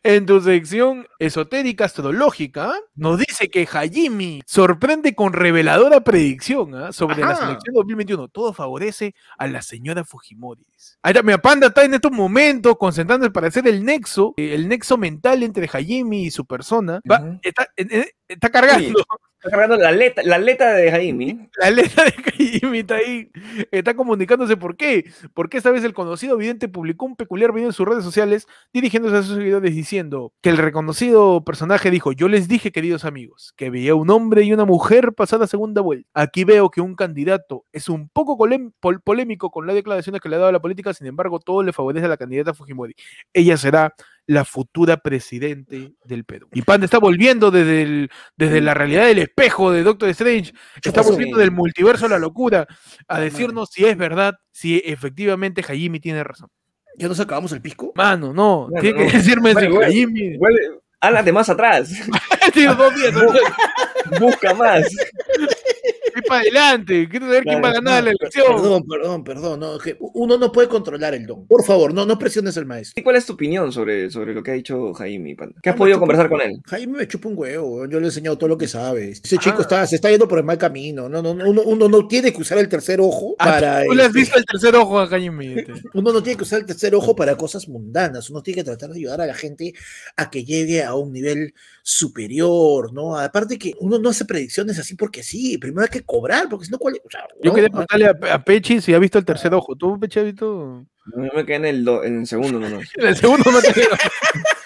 En 0.03 0.25
tu 0.25 0.39
sección 0.41 1.07
esotérica 1.19 1.85
astrológica, 1.85 2.73
nos 2.95 3.19
dice 3.19 3.49
que 3.49 3.67
Hajimi 3.71 4.41
sorprende 4.45 5.15
con 5.15 5.33
reveladora 5.33 6.01
predicción 6.01 6.75
¿ah? 6.75 6.91
sobre 6.91 7.17
la 7.17 7.35
selección 7.35 7.73
2021. 7.75 8.27
Todo 8.29 8.53
favorece 8.53 9.15
a 9.37 9.47
la 9.47 9.61
señora 9.61 10.03
Fujimori. 10.03 10.65
está, 11.03 11.23
mi 11.23 11.35
panda 11.37 11.67
está 11.67 11.83
en 11.83 11.93
estos 11.95 12.11
momentos 12.11 12.75
concentrándose 12.77 13.31
para 13.31 13.47
hacer 13.47 13.67
el 13.67 13.83
nexo, 13.83 14.33
eh, 14.37 14.53
el 14.55 14.67
nexo 14.67 14.97
mental 14.97 15.43
entre 15.43 15.67
Hajimi 15.67 16.25
y 16.25 16.31
su 16.31 16.45
persona. 16.45 17.01
Va- 17.09 17.37
está, 17.41 17.63
eh, 17.75 17.87
eh, 17.89 18.11
está 18.27 18.49
cargando. 18.49 18.99
Está 19.45 19.57
cargando 19.57 19.77
la 19.77 19.89
aleta, 19.89 20.23
la 20.23 20.37
aleta 20.37 20.73
de 20.73 20.89
Jaime. 20.89 21.49
La 21.61 21.69
letra 21.69 22.03
de 22.03 22.15
Hajimi 22.15 22.79
está 22.79 22.95
ahí, 22.95 23.29
está 23.69 23.93
comunicándose 23.93 24.57
por 24.57 24.75
qué. 24.75 25.05
Porque 25.35 25.57
esta 25.57 25.69
vez 25.69 25.83
el 25.83 25.93
conocido 25.93 26.35
vidente 26.35 26.67
publicó 26.67 27.05
un 27.05 27.15
peculiar 27.15 27.53
video 27.53 27.67
en 27.67 27.73
sus 27.73 27.87
redes 27.87 28.03
sociales 28.03 28.47
dirigiéndose 28.73 29.17
a 29.17 29.21
sus 29.21 29.37
seguidores 29.37 29.75
diciendo 29.75 30.33
que 30.41 30.49
el 30.49 30.57
reconocido 30.57 31.43
personaje 31.45 31.91
dijo, 31.91 32.11
yo 32.11 32.27
les 32.27 32.47
dije, 32.47 32.71
queridos 32.71 33.05
amigos, 33.05 33.53
que 33.55 33.69
veía 33.69 33.93
un 33.93 34.09
hombre 34.09 34.41
y 34.41 34.51
una 34.51 34.65
mujer 34.65 35.13
pasar 35.13 35.39
la 35.39 35.45
segunda 35.45 35.81
vuelta. 35.81 36.09
Aquí 36.15 36.43
veo 36.43 36.71
que 36.71 36.81
un 36.81 36.95
candidato 36.95 37.65
es 37.71 37.87
un 37.87 38.09
poco 38.09 38.35
polémico 39.03 39.51
con 39.51 39.67
las 39.67 39.75
declaraciones 39.75 40.21
que 40.21 40.29
le 40.29 40.37
ha 40.37 40.39
dado 40.39 40.49
a 40.49 40.53
la 40.53 40.59
política, 40.59 40.91
sin 40.95 41.05
embargo, 41.05 41.39
todo 41.39 41.61
le 41.61 41.71
favorece 41.71 42.07
a 42.07 42.09
la 42.09 42.17
candidata 42.17 42.55
Fujimori. 42.55 42.95
Ella 43.31 43.57
será 43.57 43.93
la 44.27 44.43
futura 44.45 44.97
presidente 44.97 45.93
del 46.03 46.25
Perú. 46.25 46.47
Y 46.53 46.61
Panda 46.63 46.85
está 46.85 46.97
volviendo 46.99 47.51
desde, 47.51 47.81
el- 47.83 48.09
desde 48.35 48.59
la 48.61 48.73
realidad 48.73 49.05
del 49.05 49.19
espejo 49.19 49.71
de 49.71 49.83
Doctor 49.83 50.09
Strange, 50.09 50.53
está 50.83 51.01
volviendo 51.01 51.37
del 51.37 51.51
multiverso 51.51 52.05
a 52.07 52.09
la 52.09 52.17
locura 52.19 52.65
a 53.07 53.19
decirnos 53.19 53.69
si 53.71 53.85
es 53.85 53.95
verdad, 53.97 54.35
si 54.51 54.81
efectivamente 54.83 55.61
Hajimi 55.61 55.99
tiene 55.99 56.23
razón. 56.23 56.49
¿Ya 56.97 57.07
nos 57.07 57.19
acabamos 57.19 57.51
el 57.51 57.61
pisco? 57.61 57.91
Mano, 57.95 58.33
no, 58.33 58.67
Bueno, 58.69 58.81
tiene 58.81 59.05
no. 59.05 59.11
que 59.11 59.17
decirme 59.17 59.53
Bueno, 59.53 59.77
si 59.81 59.83
Hajimi. 59.83 60.37
Vuelve, 60.37 60.59
habla 61.01 61.21
de 61.23 61.31
más 61.33 61.49
atrás. 61.49 61.89
Días, 62.55 62.77
entonces, 63.05 63.41
Busca 64.19 64.53
más. 64.53 64.85
para 66.27 66.41
adelante. 66.41 67.07
Quiero 67.09 67.25
saber 67.27 67.43
quién 67.43 67.63
va 67.63 67.69
a 67.69 67.73
ganar 67.73 68.03
la 68.03 68.09
elección. 68.11 68.45
Perdón, 68.47 68.83
perdón, 68.87 69.23
perdón. 69.23 69.59
No, 69.59 69.77
que 69.77 69.97
uno 69.99 70.37
no 70.37 70.51
puede 70.51 70.67
controlar 70.67 71.13
el 71.13 71.25
don. 71.25 71.45
Por 71.47 71.63
favor, 71.63 71.93
no, 71.93 72.05
no 72.05 72.17
presiones 72.17 72.57
al 72.57 72.65
maestro. 72.65 72.99
¿Y 72.99 73.03
cuál 73.03 73.15
es 73.15 73.25
tu 73.25 73.33
opinión 73.33 73.71
sobre, 73.71 74.09
sobre 74.09 74.33
lo 74.33 74.43
que 74.43 74.51
ha 74.51 74.53
dicho 74.55 74.93
Jaime? 74.93 75.35
Panda? 75.35 75.55
¿Qué 75.61 75.69
has 75.69 75.75
No, 75.75 75.79
podido 75.79 75.99
conversar 75.99 76.29
con 76.29 76.41
él? 76.41 76.61
Jaime 76.65 76.97
me 76.99 77.07
chupa 77.07 77.29
un 77.29 77.37
huevo, 77.37 77.85
yo 77.87 77.99
le 77.99 78.05
he 78.05 78.09
enseñado 78.09 78.37
todo 78.37 78.49
lo 78.49 78.57
que 78.57 78.67
sabe. 78.67 79.11
Ese 79.11 79.35
Ah. 79.35 79.39
chico 79.39 79.61
está, 79.61 79.85
se 79.87 79.95
está 79.95 80.09
yendo 80.09 80.27
por 80.27 80.37
el 80.39 80.45
mal 80.45 80.57
camino. 80.57 81.09
No, 81.09 81.21
no, 81.21 81.33
no, 81.33 81.49
uno, 81.49 81.61
uno 81.63 81.89
no 81.89 82.07
tiene 82.07 82.31
que 82.31 82.41
usar 82.41 82.57
el 82.57 82.69
tercer 82.69 82.99
ojo 83.01 83.35
Ah, 83.39 83.45
para. 83.45 83.83
Tú 83.85 83.93
le 83.93 84.03
has 84.03 84.07
este, 84.07 84.19
visto 84.19 84.37
el 84.37 84.45
tercer 84.45 84.75
ojo 84.75 84.99
a 84.99 85.03
este. 85.05 85.15
Uno 85.93 86.13
no 86.13 86.21
tiene 86.23 86.37
que 86.37 86.43
usar 86.43 86.59
el 86.59 86.65
tercer 86.65 86.93
ojo 86.95 87.15
para 87.15 87.35
cosas 87.35 87.67
mundanas. 87.67 88.29
Uno 88.29 88.41
tiene 88.41 88.57
que 88.61 88.63
tratar 88.63 88.89
de 88.89 88.97
ayudar 88.97 89.21
a 89.21 89.25
la 89.25 89.33
gente 89.33 89.73
a 90.15 90.29
que 90.29 90.43
llegue 90.43 90.83
a 90.83 90.95
un 90.95 91.11
nivel 91.11 91.53
superior, 91.83 92.93
¿no? 92.93 93.17
Aparte 93.17 93.57
que 93.57 93.73
uno 93.79 93.99
no 93.99 94.09
hace 94.09 94.25
predicciones 94.25 94.79
así 94.79 94.95
porque 94.95 95.23
sí. 95.23 95.57
Primero 95.57 95.83
hay 95.83 95.89
que 95.89 96.03
cobrar, 96.15 96.47
porque 96.49 96.65
si 96.65 96.71
no, 96.71 96.77
¿cuál? 96.77 96.95
o 97.03 97.09
sea, 97.09 97.21
Yo 97.41 97.49
¿no? 97.51 97.53
quería 97.55 97.69
preguntarle 97.69 98.05
a, 98.07 98.33
a 98.35 98.43
Pechi 98.43 98.81
si 98.81 98.93
ha 98.93 98.99
visto 98.99 99.17
el 99.17 99.25
tercer 99.25 99.53
ojo. 99.53 99.75
¿Tú, 99.75 99.99
Pechi, 99.99 100.19
has 100.19 100.25
visto? 100.25 100.83
Yo 101.15 101.33
me 101.35 101.45
quedé 101.45 101.55
en 101.57 101.65
el, 101.65 101.85
do- 101.85 102.03
en 102.03 102.19
el 102.21 102.27
segundo 102.27 102.59
nomás. 102.59 102.89
En 102.97 103.07
el 103.07 103.15
segundo 103.15 103.51
no 103.51 103.61
te. 103.61 103.73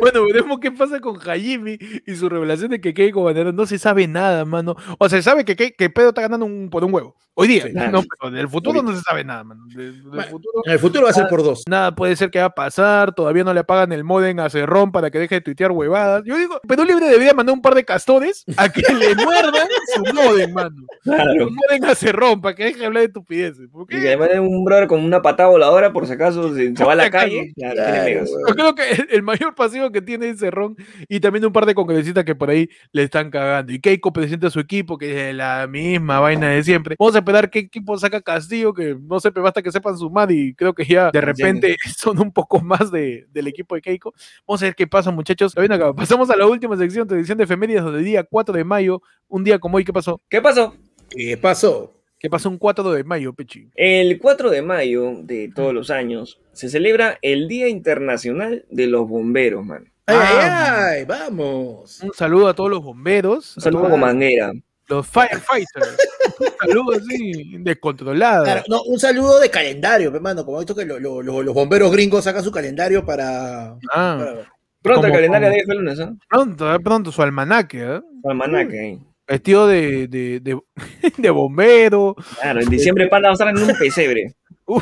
Bueno, 0.00 0.24
veremos 0.26 0.58
qué 0.60 0.70
pasa 0.72 1.00
con 1.00 1.18
Hajimi 1.20 1.78
y 2.06 2.14
su 2.14 2.28
revelación 2.28 2.70
de 2.70 2.80
que 2.80 2.94
Keiko 2.94 3.22
Banero 3.24 3.52
no 3.52 3.66
se 3.66 3.78
sabe 3.78 4.06
nada, 4.08 4.44
mano. 4.44 4.76
O 4.98 5.08
sea, 5.08 5.18
se 5.18 5.22
sabe 5.22 5.44
que, 5.44 5.56
que, 5.56 5.72
que 5.72 5.90
Pedro 5.90 6.08
está 6.10 6.22
ganando 6.22 6.46
un, 6.46 6.70
por 6.70 6.84
un 6.84 6.92
huevo. 6.94 7.16
Hoy 7.34 7.46
día. 7.46 7.62
Sí, 7.62 7.72
no, 7.72 8.02
pero 8.20 8.30
del 8.32 8.48
futuro 8.48 8.82
no 8.82 8.94
se 8.94 9.00
sabe 9.02 9.24
nada, 9.24 9.44
mano. 9.44 9.62
De- 9.68 9.92
del 9.92 10.02
Bueno, 10.02 10.24
futuro 10.30 10.62
En 10.66 10.72
el 10.72 10.78
futuro 10.78 11.04
va 11.04 11.10
a 11.10 11.14
ser 11.14 11.26
por 11.28 11.42
dos. 11.42 11.62
nada 11.68 11.94
puede 11.94 12.14
ser 12.16 12.30
que 12.30 12.38
va 12.40 12.46
a 12.46 12.50
pasar. 12.54 13.14
Todavía 13.14 13.44
no 13.44 13.54
le 13.54 13.64
pagan 13.64 13.92
el 13.92 14.04
modem 14.04 14.40
a 14.40 14.50
Cerrón 14.50 14.92
para 14.92 15.10
que 15.10 15.18
deje 15.20 15.36
de 15.36 15.40
tuitear 15.40 15.70
huevadas. 15.70 16.22
Yo 16.26 16.36
digo, 16.36 16.60
Perú 16.68 16.84
Libre 16.84 17.06
debería 17.08 17.32
mandar 17.32 17.54
un 17.54 17.62
par 17.62 17.74
de 17.74 17.84
castores 17.84 18.44
a 18.56 18.68
que 18.70 18.82
le 18.92 19.14
muerdan 19.24 19.68
su 19.94 20.12
modem, 20.14 20.52
mano. 20.52 20.76
Claro. 21.02 21.46
Un 21.46 21.54
modem 21.54 21.84
a 21.90 21.94
Cerrón 21.94 22.40
para 22.42 22.54
que 22.54 22.64
deje 22.64 22.80
de 22.80 22.86
hablar 22.86 23.00
de 23.02 23.06
estupideces. 23.06 23.68
¿Por 23.70 23.82
Y 23.84 23.86
que 23.86 23.98
le 24.00 24.16
manden 24.18 24.40
un 24.40 24.64
brother 24.64 24.88
con 24.88 25.02
una 25.02 25.22
patada 25.22 25.48
voladora 25.48 25.92
por 25.92 26.06
si 26.06 26.12
acaso 26.14 26.54
se, 26.54 26.76
se 26.76 26.84
va 26.84 26.92
a 26.92 26.96
la 26.96 27.10
calle. 27.10 27.52
Claro, 27.56 27.74
Claro. 27.76 28.24
Yo 28.48 28.54
creo 28.54 28.74
que 28.74 28.90
el, 28.90 29.08
el 29.12 29.22
mayor 29.22 29.54
pasivo 29.54 29.89
que 29.92 30.02
tiene 30.02 30.30
es 30.30 30.40
Cerrón 30.40 30.76
y 31.08 31.20
también 31.20 31.44
un 31.44 31.52
par 31.52 31.66
de 31.66 31.74
congresistas 31.74 32.24
que 32.24 32.34
por 32.34 32.50
ahí 32.50 32.68
le 32.92 33.04
están 33.04 33.30
cagando. 33.30 33.72
Y 33.72 33.80
Keiko 33.80 34.12
presenta 34.12 34.50
su 34.50 34.60
equipo, 34.60 34.98
que 34.98 35.30
es 35.30 35.34
la 35.34 35.66
misma 35.66 36.20
vaina 36.20 36.48
de 36.48 36.62
siempre. 36.62 36.96
Vamos 36.98 37.14
a 37.14 37.18
esperar 37.18 37.50
qué 37.50 37.60
equipo 37.60 37.98
saca 37.98 38.20
Castillo, 38.20 38.72
que 38.72 38.96
no 39.00 39.20
sé, 39.20 39.30
pero 39.32 39.44
basta 39.44 39.62
que 39.62 39.72
sepan 39.72 39.96
sumar 39.96 40.30
y 40.30 40.54
creo 40.54 40.74
que 40.74 40.84
ya 40.84 41.10
de 41.10 41.20
repente 41.20 41.76
son 41.96 42.18
un 42.20 42.32
poco 42.32 42.60
más 42.60 42.90
de, 42.90 43.26
del 43.30 43.46
equipo 43.46 43.74
de 43.74 43.82
Keiko. 43.82 44.14
Vamos 44.46 44.62
a 44.62 44.66
ver 44.66 44.74
qué 44.74 44.86
pasa, 44.86 45.10
muchachos. 45.10 45.56
Acá, 45.56 45.92
pasamos 45.94 46.30
a 46.30 46.36
la 46.36 46.46
última 46.46 46.76
sección, 46.76 47.06
edición 47.12 47.38
de 47.38 47.44
efemérides, 47.44 47.84
donde 47.84 48.00
el 48.00 48.04
día 48.04 48.24
4 48.24 48.54
de 48.54 48.64
mayo, 48.64 49.02
un 49.28 49.44
día 49.44 49.58
como 49.58 49.76
hoy, 49.76 49.84
¿qué 49.84 49.92
pasó? 49.92 50.20
¿Qué 50.28 50.40
pasó? 50.40 50.74
¿Qué 51.10 51.36
pasó? 51.36 51.99
¿Qué 52.20 52.28
pasó 52.28 52.50
un 52.50 52.58
4 52.58 52.92
de 52.92 53.02
mayo, 53.02 53.32
Pechi? 53.32 53.70
El 53.74 54.18
4 54.18 54.50
de 54.50 54.60
mayo 54.60 55.14
de 55.22 55.50
todos 55.54 55.72
los 55.72 55.88
años 55.90 56.38
se 56.52 56.68
celebra 56.68 57.18
el 57.22 57.48
Día 57.48 57.68
Internacional 57.68 58.66
de 58.70 58.86
los 58.86 59.08
Bomberos, 59.08 59.64
man. 59.64 59.90
¡Ay, 60.04 60.16
Ah. 60.18 60.86
ay, 60.90 60.98
ay! 60.98 61.04
¡Vamos! 61.06 62.00
Un 62.02 62.12
saludo 62.12 62.48
a 62.48 62.54
todos 62.54 62.68
los 62.68 62.82
bomberos, 62.82 63.56
Un 63.56 63.62
saludo 63.62 63.88
con 63.88 64.00
manguera. 64.00 64.52
los 64.88 65.06
firefighters. 65.06 65.96
un 66.40 66.46
saludo 66.68 66.92
así, 66.96 67.56
descontrolado. 67.60 68.44
Claro, 68.44 68.62
no, 68.68 68.82
un 68.82 68.98
saludo 68.98 69.38
de 69.40 69.48
calendario, 69.48 70.12
hermano. 70.14 70.44
Como 70.44 70.58
he 70.58 70.60
visto 70.60 70.74
que 70.74 70.84
lo- 70.84 70.98
lo- 71.00 71.22
lo- 71.22 71.42
los 71.42 71.54
bomberos 71.54 71.90
gringos 71.92 72.24
sacan 72.24 72.42
su 72.44 72.50
calendario 72.52 73.04
para. 73.06 73.76
Ah. 73.94 74.16
para- 74.18 74.52
Pronto 74.82 75.06
el 75.06 75.12
calendario 75.12 75.46
como- 75.48 75.54
de 75.56 75.60
este 75.60 75.74
lunes, 75.74 76.00
¿ah? 76.00 76.12
Pronto, 76.28 76.74
eh, 76.74 76.78
pronto, 76.80 77.12
su 77.12 77.22
almanaque, 77.22 77.80
¿eh? 77.82 78.00
Almanaque. 78.24 78.80
ahí. 78.80 78.98
Vestido 79.30 79.66
de, 79.68 80.08
de, 80.08 80.40
de, 80.40 80.58
de 81.16 81.30
bombero. 81.30 82.16
Claro, 82.40 82.60
en 82.60 82.68
diciembre 82.68 83.06
Panda 83.06 83.28
va 83.28 83.32
a 83.32 83.34
estar 83.34 83.48
en 83.48 83.58
un 83.58 83.76
pesebre. 83.78 84.34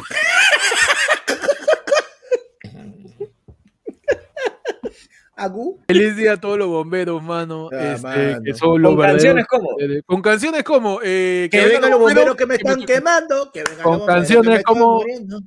¿Agu? 5.40 5.78
Feliz 5.86 6.16
día 6.16 6.32
a 6.32 6.36
todos 6.40 6.58
los 6.58 6.66
bomberos, 6.66 7.22
mano. 7.22 7.68
Ah, 7.72 7.92
este, 7.94 8.02
mano. 8.02 8.42
que 8.44 8.54
son 8.54 8.82
los 8.82 8.96
Con 8.96 9.04
canciones 9.06 9.46
como. 9.46 9.68
eh, 9.78 10.02
Con 10.04 10.20
canciones 10.22 10.64
como. 10.64 10.98
eh, 11.04 11.48
Que 11.48 11.64
vengan 11.64 11.92
los 11.92 12.00
bomberos 12.00 12.34
que 12.34 12.44
me 12.46 12.58
que 12.58 12.64
me- 12.64 12.70
están 12.72 12.84
quemando. 12.86 13.52
Que 13.52 13.62
vengan 13.62 13.82
Con 13.84 13.92
los 13.98 14.00
que 14.00 14.06
canciones 14.14 14.62
como. 14.64 15.00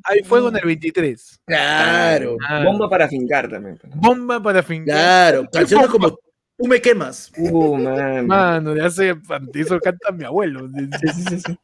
Hay 0.05 0.23
fuego 0.23 0.47
en 0.47 0.55
el 0.57 0.65
23. 0.65 1.41
Claro, 1.45 2.37
Ah, 2.47 2.63
Bomba 2.63 2.89
para 2.89 3.09
fincar 3.09 3.49
también. 3.49 3.79
bomba 3.95 4.41
para 4.41 4.63
fincar. 4.63 4.95
claro. 4.95 5.45
Canciones 5.51 5.87
como 5.89 6.17
Tú 6.61 6.67
me 6.67 6.79
quemas. 6.81 7.31
Uh, 7.37 7.75
man. 7.77 8.27
Mano, 8.27 8.73
de 8.73 8.85
hace. 8.85 9.15
Eso 9.53 9.79
canta 9.79 10.11
mi 10.11 10.23
abuelo. 10.25 10.67
Sí, 10.69 10.89
sí, 11.13 11.23
sí, 11.29 11.39
sí. 11.39 11.59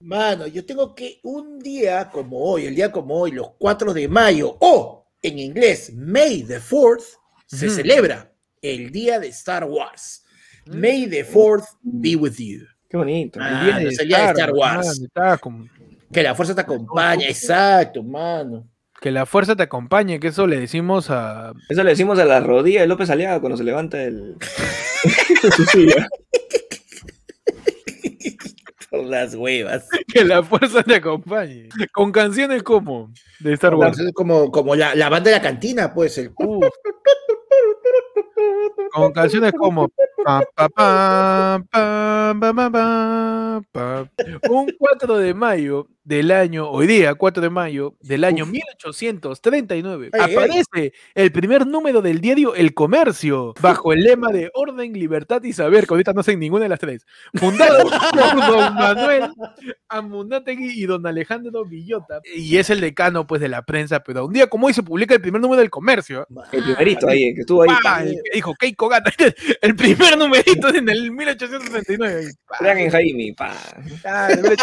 Mano, 0.00 0.46
yo 0.46 0.64
tengo 0.66 0.94
que 0.94 1.20
un 1.22 1.58
día 1.60 2.10
como 2.10 2.38
hoy, 2.38 2.66
el 2.66 2.74
día 2.74 2.90
como 2.92 3.14
hoy, 3.14 3.30
los 3.30 3.52
4 3.58 3.94
de 3.94 4.08
mayo, 4.08 4.56
o 4.60 5.06
en 5.22 5.38
inglés, 5.38 5.92
May 5.94 6.42
the 6.42 6.58
4th, 6.60 7.04
se 7.46 7.70
celebra 7.70 8.30
el 8.60 8.90
día 8.90 9.18
de 9.20 9.28
Star 9.28 9.64
Wars. 9.64 10.24
May 10.66 11.06
the 11.08 11.24
4th 11.24 11.64
be 11.82 12.16
with 12.16 12.34
you. 12.38 12.64
Qué 12.88 12.96
bonito. 12.96 13.38
El 13.40 13.60
día 13.64 13.80
no 13.80 13.88
es 13.88 13.98
el 13.98 14.08
día 14.08 14.18
de 14.18 14.30
Star 14.32 14.52
Wars. 14.52 15.00
está 15.00 15.38
como- 15.38 15.66
Que 16.12 16.22
la 16.22 16.34
fuerza 16.34 16.54
te 16.54 16.60
acompañe, 16.60 17.28
exacto, 17.28 18.02
mano. 18.02 18.68
Que 19.04 19.10
la 19.10 19.26
fuerza 19.26 19.54
te 19.54 19.62
acompañe, 19.62 20.18
que 20.18 20.28
eso 20.28 20.46
le 20.46 20.58
decimos 20.58 21.10
a. 21.10 21.52
Eso 21.68 21.82
le 21.82 21.90
decimos 21.90 22.18
a 22.18 22.24
la 22.24 22.40
rodilla 22.40 22.80
de 22.80 22.86
López 22.86 23.10
Aliaga 23.10 23.38
cuando 23.38 23.58
se 23.58 23.62
levanta 23.62 24.02
el... 24.02 24.36
su 25.54 25.64
silla. 25.66 26.08
Por 28.90 29.04
las 29.04 29.34
huevas. 29.34 29.86
Que 30.10 30.24
la 30.24 30.42
fuerza 30.42 30.82
te 30.82 30.94
acompañe. 30.94 31.68
Con 31.92 32.12
canciones 32.12 32.62
como 32.62 33.12
de 33.40 33.52
Star 33.52 33.74
Wars. 33.74 34.00
Como, 34.14 34.50
como 34.50 34.74
la, 34.74 34.94
la 34.94 35.10
banda 35.10 35.28
de 35.28 35.36
la 35.36 35.42
cantina, 35.42 35.92
pues. 35.92 36.16
El... 36.16 36.32
Uf. 36.38 36.64
Con 38.90 39.12
canciones 39.12 39.52
como 39.52 39.90
un 44.48 44.66
4 44.78 45.18
de 45.18 45.34
mayo 45.34 45.88
del 46.04 46.30
año, 46.30 46.68
hoy 46.70 46.86
día 46.86 47.14
4 47.14 47.42
de 47.42 47.48
mayo 47.50 47.94
del 48.02 48.24
año 48.24 48.44
1839, 48.44 50.10
Ay, 50.12 50.20
ay. 50.22 50.34
aparece 50.34 50.92
el 51.14 51.32
primer 51.32 51.66
número 51.66 52.02
del 52.02 52.20
diario 52.20 52.54
El 52.54 52.74
Comercio, 52.74 53.54
bajo 53.60 53.92
el 53.92 54.00
lema 54.02 54.30
de 54.30 54.50
Orden, 54.54 54.92
Libertad 54.92 55.42
y 55.42 55.54
Saber, 55.54 55.86
que 55.86 55.94
ahorita 55.94 56.12
no 56.12 56.22
sé 56.22 56.36
ninguna 56.36 56.64
de 56.64 56.68
las 56.68 56.78
tres, 56.78 57.06
fundado 57.34 57.88
por 57.88 58.46
don 58.46 58.74
Manuel 58.74 59.30
Amunátegui 59.88 60.82
y 60.82 60.84
don 60.86 61.06
Alejandro 61.06 61.64
Villota, 61.64 62.20
y 62.34 62.58
es 62.58 62.68
el 62.68 62.80
decano 62.80 63.26
pues 63.26 63.40
de 63.40 63.48
la 63.48 63.62
prensa, 63.62 64.00
pero 64.00 64.26
un 64.26 64.32
día 64.34 64.46
como 64.48 64.66
hoy 64.66 64.74
se 64.74 64.82
publica 64.82 65.14
el 65.14 65.22
primer 65.22 65.40
número 65.40 65.60
del 65.60 65.70
Comercio, 65.70 66.26
El 66.52 66.64
primerito 66.64 67.08
ahí, 67.08 67.24
el 67.28 67.34
que 67.34 67.40
estuvo 67.40 67.62
ahí. 67.62 67.70
¡pa! 67.82 68.02
el 68.02 68.14
que 68.22 68.30
dijo 68.34 68.54
Keiko 68.54 68.88
Gata, 68.88 69.10
el 69.62 69.74
primer 69.74 70.18
numerito 70.18 70.68
en 70.68 70.86
el 70.88 71.10
1869. 71.12 72.18
ahí, 72.18 72.26
¡pa! 72.46 72.56
Crean 72.58 72.78
en 72.78 72.90
Jaime, 72.90 73.34
pa. 73.36 73.54
Ah, 74.04 74.28
verdad. 74.28 74.56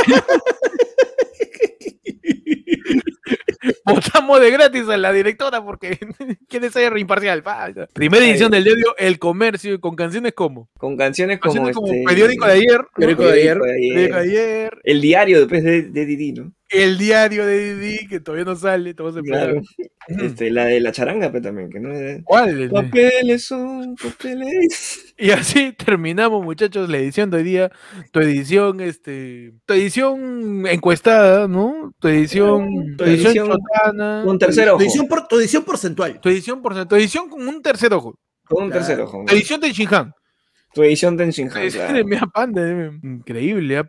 Votamos 3.85 4.39
de 4.39 4.51
gratis 4.51 4.87
a 4.89 4.97
la 4.97 5.11
directora 5.11 5.63
porque 5.63 5.97
quiere 6.47 6.69
ser 6.69 6.97
imparcial. 6.97 7.43
pa. 7.43 7.69
Primera 7.93 8.25
edición 8.25 8.51
del 8.51 8.63
diario 8.63 8.95
El 8.97 9.19
Comercio 9.19 9.79
con 9.79 9.95
canciones 9.95 10.33
como, 10.33 10.69
Con 10.77 10.97
canciones 10.97 11.39
como, 11.39 11.53
canciones 11.53 11.75
como 11.75 11.87
este, 11.87 12.03
Periódico 12.05 12.45
de 12.45 12.53
ayer, 12.53 12.77
¿no? 12.77 12.87
Periódico 12.95 13.23
de 13.23 13.33
ayer. 13.33 13.59
Periódico 13.59 14.15
de 14.15 14.21
ayer, 14.21 14.81
El 14.83 15.01
diario 15.01 15.39
después 15.39 15.63
de, 15.63 15.81
de 15.83 16.05
Didi, 16.05 16.33
¿no? 16.33 16.53
El 16.71 16.97
Diario 16.97 17.45
de 17.45 17.75
Didi, 17.75 18.07
que 18.07 18.19
todavía 18.19 18.45
no 18.45 18.55
sale, 18.55 18.91
esperar. 18.91 19.23
Claro. 19.23 19.61
Este, 20.07 20.49
la 20.51 20.65
de 20.65 20.79
la 20.79 20.91
charanga, 20.91 21.31
pero 21.31 21.43
también, 21.43 21.69
que 21.69 21.79
no 21.79 21.93
es... 21.93 22.21
¿Cuál? 22.23 22.69
Papeles 22.69 23.45
son 23.45 23.95
papeles. 23.95 25.13
Y 25.17 25.31
así 25.31 25.73
terminamos, 25.73 26.43
muchachos, 26.43 26.89
la 26.89 26.97
edición 26.97 27.29
de 27.29 27.37
hoy 27.37 27.43
día. 27.43 27.71
Tu 28.11 28.19
edición, 28.21 28.79
este, 28.81 29.53
tu 29.65 29.73
edición 29.73 30.65
encuestada, 30.67 31.47
¿no? 31.47 31.93
Tu 31.99 32.07
edición, 32.07 32.67
tu 32.97 33.03
Tu 33.03 33.03
edición, 33.09 33.27
edición 33.37 33.47
chotana. 33.51 34.23
Un 34.25 34.39
tercer 34.39 34.67
Tu 34.67 34.73
ojo. 34.73 34.81
edición, 34.81 35.07
por, 35.07 35.27
tu 35.27 35.39
edición 35.39 35.63
porcentual. 35.63 36.19
Tu 36.21 36.29
edición, 36.29 36.61
por, 36.61 36.87
tu 36.87 36.95
edición 36.95 37.29
con 37.29 37.47
un 37.47 37.61
tercer 37.61 37.93
ojo. 37.93 38.15
Con 38.45 38.63
un 38.63 38.69
Claro. 38.71 38.85
tercer 38.85 39.01
ojo. 39.03 39.23
Tu 39.27 39.35
edición 39.35 39.59
de 39.61 39.71
Shinhan. 39.71 40.13
Tu 40.73 40.83
edición 40.83 41.17
de 41.17 41.31
Shinhan. 41.31 42.07
Increíble. 43.03 43.83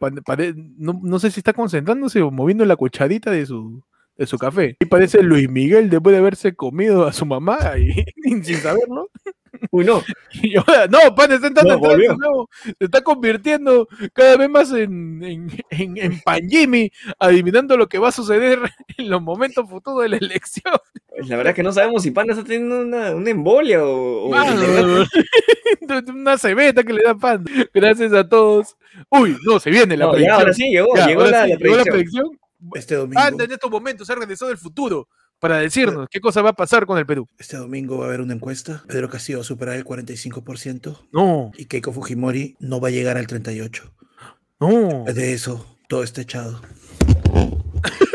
no, 0.76 1.01
no 1.03 1.18
sé 1.18 1.30
si 1.30 1.41
está 1.41 1.53
concentrándose 1.53 2.22
o 2.22 2.30
moviendo 2.30 2.64
la 2.64 2.76
cucharita 2.76 3.30
de 3.30 3.47
su, 3.47 3.83
de 4.16 4.26
su 4.26 4.39
café. 4.39 4.76
Y 4.80 4.87
parece 4.87 5.22
Luis 5.22 5.49
Miguel 5.49 5.91
después 5.91 6.12
de 6.12 6.18
haberse 6.18 6.55
comido 6.55 7.07
a 7.07 7.12
su 7.12 7.26
mamá 7.26 7.59
y, 7.78 8.05
sin 8.43 8.57
saberlo. 8.57 9.11
Uy, 9.70 9.84
no. 9.84 10.02
Y 10.42 10.56
ahora, 10.56 10.86
no, 10.88 11.14
Panda 11.14 11.34
está 11.36 11.46
entrando 11.48 11.74
No, 11.74 11.76
en 11.76 11.82
trance 11.82 11.96
volvió. 12.08 12.16
nuevo. 12.16 12.48
Se 12.64 12.74
está 12.86 13.02
convirtiendo 13.02 13.86
cada 14.12 14.36
vez 14.36 14.48
más 14.50 14.72
en, 14.72 15.22
en, 15.22 15.64
en, 15.70 15.98
en 15.98 16.20
Pan 16.22 16.48
Jimmy, 16.48 16.90
adivinando 17.18 17.76
lo 17.76 17.88
que 17.88 17.98
va 17.98 18.08
a 18.08 18.12
suceder 18.12 18.58
en 18.98 19.10
los 19.10 19.20
momentos 19.22 19.68
futuros 19.68 20.02
de 20.02 20.08
la 20.08 20.16
elección. 20.16 20.74
La 21.28 21.36
verdad 21.36 21.50
es 21.50 21.56
que 21.56 21.62
no 21.62 21.72
sabemos 21.72 22.02
si 22.02 22.10
Panda 22.10 22.32
está 22.32 22.44
teniendo 22.44 22.80
una, 22.80 23.10
una 23.14 23.30
embolia 23.30 23.84
o. 23.84 24.32
una 26.14 26.38
cebeta 26.38 26.82
que 26.84 26.92
le 26.92 27.02
da 27.02 27.14
Panda. 27.14 27.50
Gracias 27.72 28.12
a 28.12 28.28
todos. 28.28 28.76
Uy, 29.10 29.36
no, 29.44 29.58
se 29.60 29.70
viene 29.70 29.96
la 29.96 30.06
No, 30.06 30.12
ya, 30.12 30.16
predicción. 30.16 30.40
ahora 30.40 30.52
sí 30.54 30.70
llegó, 30.70 30.96
Ya, 30.96 31.06
llegó, 31.06 31.20
ahora 31.22 31.30
la, 31.40 31.44
sí, 31.46 31.50
la 31.52 31.58
llegó 31.58 31.76
la 31.76 31.82
predicción. 31.84 32.24
predicción. 32.24 32.38
Este 32.74 32.94
domingo, 32.94 33.20
Panda 33.20 33.44
en 33.44 33.52
estos 33.52 33.70
momentos 33.70 34.06
se 34.06 34.12
ha 34.12 34.16
regresado 34.16 34.48
del 34.50 34.58
futuro 34.58 35.08
para 35.43 35.59
decirnos 35.59 36.07
qué 36.09 36.20
cosa 36.20 36.40
va 36.40 36.51
a 36.51 36.53
pasar 36.53 36.86
con 36.86 36.99
el 36.99 37.05
Perú. 37.05 37.26
este 37.36 37.57
domingo 37.57 37.99
va 37.99 38.05
a 38.05 38.07
haber 38.07 38.20
una 38.20 38.32
encuesta. 38.32 38.84
Pedro 38.86 39.09
Castillo 39.09 39.38
va 39.38 39.43
a 39.43 39.45
superar 39.45 39.74
el 39.74 39.84
45% 39.84 41.09
No, 41.11 41.51
y 41.59 41.64
Keiko 41.64 41.93
Fujimori 41.93 42.55
no 42.61 42.80
va 42.80 42.88
a 42.88 42.90
llegar 42.93 43.16
al 43.16 43.26
38%. 43.26 43.90
no. 44.61 45.05
De 45.12 45.32
eso, 45.32 45.66
todo 45.88 46.05
está 46.05 46.20
echado. 46.20 46.62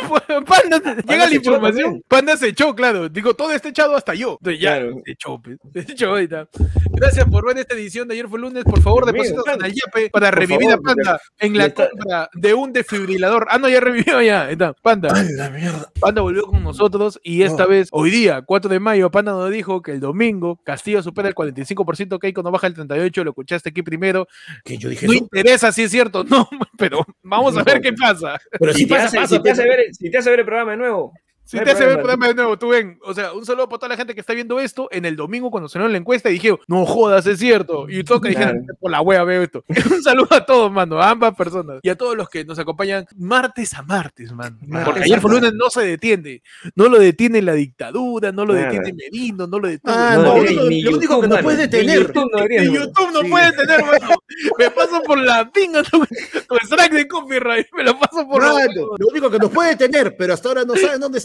Panda, 0.46 0.96
llega 1.08 1.28
la 1.28 1.36
información. 1.36 2.02
Panda 2.08 2.38
se 2.38 2.50
echó, 2.50 2.74
claro. 2.76 3.10
Digo, 3.10 3.34
todo 3.36 3.52
está 3.52 3.70
echado 3.70 3.96
hasta 3.96 4.14
yo. 4.14 4.38
Entonces 4.40 4.62
ya 4.62 4.78
Claro. 4.78 5.02
se 5.06 5.12
echó, 5.12 5.42
pues, 5.42 5.58
se 5.86 5.92
echó 5.94 6.10
ahorita. 6.10 6.48
Gracias 6.92 7.26
por 7.30 7.46
ver 7.46 7.58
esta 7.60 7.76
edición 7.76 8.08
de 8.08 8.16
ayer 8.16 8.28
fue 8.28 8.40
lunes. 8.40 8.64
Por 8.64 8.82
favor, 8.82 9.04
Dios 9.06 9.14
mío, 9.14 9.24
deposítanos 9.24 9.48
en 9.48 9.60
Panda. 9.62 9.68
el 9.68 9.74
Yape 9.74 10.10
para 10.10 10.30
Por 10.32 10.40
revivir 10.40 10.70
favor, 10.70 10.74
a 10.74 10.82
Panda 10.96 11.22
en 11.40 11.58
la 11.58 11.66
está. 11.66 11.90
compra 11.90 12.30
de 12.34 12.54
un 12.54 12.74
desfibrilador. 12.74 13.48
Ah, 13.50 13.58
no, 13.58 13.70
ya 13.70 13.80
revivió 13.80 14.22
ya. 14.22 14.50
Está. 14.50 14.74
Panda. 14.74 15.10
¡Ay, 15.14 15.28
la 15.36 15.50
mierda! 15.50 15.92
Panda 16.00 16.22
volvió 16.22 16.44
con 16.48 16.64
nosotros 16.64 17.20
y 17.24 17.44
esta 17.44 17.64
No. 17.64 17.70
vez, 17.70 17.90
hoy 17.92 18.10
día, 18.12 18.42
4 18.42 18.70
de 18.70 18.80
mayo, 18.80 19.12
Panda 19.12 19.32
nos 19.32 19.52
dijo 19.52 19.82
que 19.82 19.92
el 19.92 20.00
domingo 20.00 20.60
Castillo 20.64 21.02
supera 21.04 21.28
el 21.30 21.36
45%, 21.36 22.20
Keiko 22.20 22.42
no 22.44 22.52
baja 22.52 22.68
el 22.68 22.74
38%, 22.76 23.24
lo 23.24 23.32
escuchaste 23.32 23.70
aquí 23.70 23.82
primero. 23.84 24.28
Que 24.64 24.78
yo 24.78 24.90
dije 24.90 25.06
No 25.08 25.14
eso. 25.14 25.24
interesa 25.24 25.72
si 25.72 25.84
es 25.84 25.92
cierto, 25.92 26.24
no, 26.30 26.48
pero 26.78 27.06
vamos 27.24 27.58
a 27.58 27.64
ver 27.64 27.82
qué 27.82 27.94
pasa. 27.94 28.40
Pero 28.60 28.74
Si 28.74 28.80
si 28.80 28.86
te, 28.88 28.96
pasa, 28.96 29.06
hace, 29.08 29.18
pasa, 29.18 29.36
si, 29.36 29.42
te 29.44 29.52
hace 29.52 29.64
ver, 29.64 29.80
si 30.00 30.10
te 30.12 30.18
hace 30.18 30.30
ver 30.30 30.40
el 30.40 30.46
programa 30.46 30.72
de 30.72 30.78
nuevo. 30.78 31.14
Si 31.48 31.56
No 31.56 31.64
te 31.64 31.72
hace 31.72 31.80
ver 31.86 31.90
el 31.92 31.96
problema. 32.00 32.26
programa 32.26 32.28
de 32.28 32.34
nuevo, 32.36 32.60
tú 32.60 32.68
ven. 32.70 33.00
O 33.04 33.14
sea, 33.14 33.32
un 33.32 33.46
saludo 33.46 33.70
para 33.70 33.80
toda 33.80 33.90
la 33.90 33.96
gente 33.98 34.14
que 34.14 34.20
está 34.20 34.34
viendo 34.34 34.60
esto 34.60 34.90
en 34.92 35.06
el 35.06 35.16
domingo 35.16 35.50
cuando 35.50 35.70
salió 35.70 35.88
la 35.88 35.98
encuesta 35.98 36.30
y 36.30 36.34
dijeron, 36.34 36.60
no 36.68 36.86
jodas, 36.86 37.26
es 37.26 37.40
cierto. 37.40 37.88
Y 37.90 38.04
todos 38.04 38.20
que 38.22 38.30
dijeron, 38.30 38.66
por 38.82 38.92
la 38.92 39.00
wea 39.00 39.24
veo 39.24 39.42
esto. 39.44 39.64
un 39.92 40.04
saludo 40.04 40.28
a 40.36 40.46
todos, 40.46 40.70
mano, 40.70 41.00
a 41.02 41.10
ambas 41.10 41.34
personas. 41.36 41.80
Y 41.84 41.90
a 41.90 41.96
todos 41.96 42.18
los 42.18 42.28
que 42.30 42.44
nos 42.44 42.60
acompañan 42.60 43.06
martes 43.16 43.74
a 43.76 43.82
martes, 43.82 44.34
man. 44.34 44.58
Martes 44.68 44.86
Porque 44.86 45.04
ayer 45.06 45.22
fue 45.22 45.32
martes. 45.32 45.52
lunes 45.52 45.58
no 45.64 45.70
se 45.70 45.86
detiene. 45.88 46.42
No 46.76 46.90
lo 46.90 47.00
detiene 47.00 47.42
la 47.42 47.54
dictadura, 47.54 48.34
no 48.34 48.46
lo 48.46 48.54
Nada. 48.54 48.66
detiene 48.70 48.94
Merino, 48.94 49.48
no 49.48 49.60
lo 49.60 49.70
detiene. 49.70 49.98
Ah, 49.98 50.16
No, 50.18 50.24
no, 50.24 50.34
ni- 50.34 50.40
lo 50.40 50.42
único- 50.42 50.64
ni 50.70 50.82
lo 50.82 50.90
único 50.98 51.02
YouTube, 51.14 51.22
que 51.22 51.28
nos 51.30 51.38
mano. 51.38 51.44
puede 51.44 51.58
detener. 51.68 52.00
YouTube 52.00 52.30
no 52.34 52.38
debería. 52.42 52.64
YouTube 52.66 53.12
no 53.14 53.22
Sí. 53.22 53.30
puede 53.30 53.52
tener, 53.54 53.82
mano. 53.86 54.16
Me 54.58 54.72
paso 54.72 55.02
por 55.04 55.18
la 55.18 55.50
pinga 55.50 55.82
tu, 55.84 56.00
tu 56.06 56.56
strike 56.64 56.92
de 56.94 57.08
copyright. 57.08 57.68
Me 57.74 57.84
lo 57.86 57.98
paso 57.98 58.28
por 58.28 58.44
la 58.44 58.54
Mano, 58.54 58.96
lo 58.98 59.08
único 59.08 59.30
que 59.30 59.38
nos 59.40 59.50
puede 59.50 59.70
detener, 59.76 60.16
pero 60.18 60.34
hasta 60.34 60.50
ahora 60.50 60.66
no 60.66 60.76
saben 60.76 61.00
dónde 61.00 61.20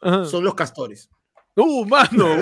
Ajá. 0.00 0.24
son 0.24 0.44
los 0.44 0.54
castores. 0.54 1.08
Uh, 1.56 1.84
mano. 1.86 2.34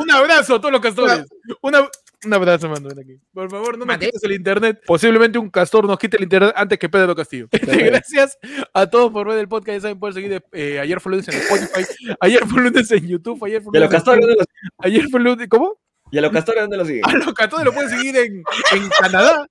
Un, 0.00 0.10
abrazo 0.10 0.54
a 0.54 0.60
todos 0.60 0.72
los 0.72 0.80
castores. 0.80 1.26
Una- 1.60 1.86
un 2.24 2.34
abrazo, 2.34 2.68
mano. 2.68 2.88
ven 2.88 2.98
aquí. 2.98 3.20
Por 3.32 3.50
favor, 3.50 3.78
no 3.78 3.84
nos 3.84 3.98
quites 3.98 4.22
el 4.24 4.32
internet. 4.32 4.80
Posiblemente 4.86 5.38
un 5.38 5.50
castor 5.50 5.86
nos 5.86 5.98
quite 5.98 6.16
el 6.16 6.22
internet 6.24 6.52
antes 6.56 6.78
que 6.78 6.88
Pedro 6.88 7.14
Castillo. 7.14 7.48
Gracias 7.52 8.38
a 8.72 8.86
todos 8.88 9.12
por 9.12 9.28
ver 9.28 9.38
el 9.38 9.48
podcast. 9.48 9.76
Ya 9.76 9.80
saben, 9.82 9.98
pueden 9.98 10.14
seguir 10.14 10.42
eh, 10.52 10.80
ayer 10.80 11.00
fue 11.00 11.12
lunes 11.12 11.28
en 11.28 11.34
Spotify, 11.34 11.84
ayer 12.20 12.46
fue 12.46 12.62
lunes 12.62 12.90
en 12.90 13.06
YouTube, 13.06 13.44
ayer 13.44 13.62
fue 13.62 13.72
¿Y 13.74 13.78
a 13.78 13.80
los 13.80 13.90
lunes 13.90 13.90
en 13.90 13.90
castores 13.90 14.26
los, 14.26 14.46
Ayer 14.78 15.08
fue 15.08 15.20
lunes. 15.20 15.48
¿Cómo? 15.48 15.78
Y 16.10 16.18
a 16.18 16.20
los 16.20 16.30
castores 16.30 16.62
dónde 16.62 16.76
los 16.76 16.86
siguen? 16.86 17.04
A 17.04 17.12
los 17.14 17.34
castores 17.34 17.64
lo 17.64 17.72
pueden 17.72 17.90
seguir 17.90 18.16
en, 18.16 18.44
en 18.72 18.88
Canadá, 19.00 19.46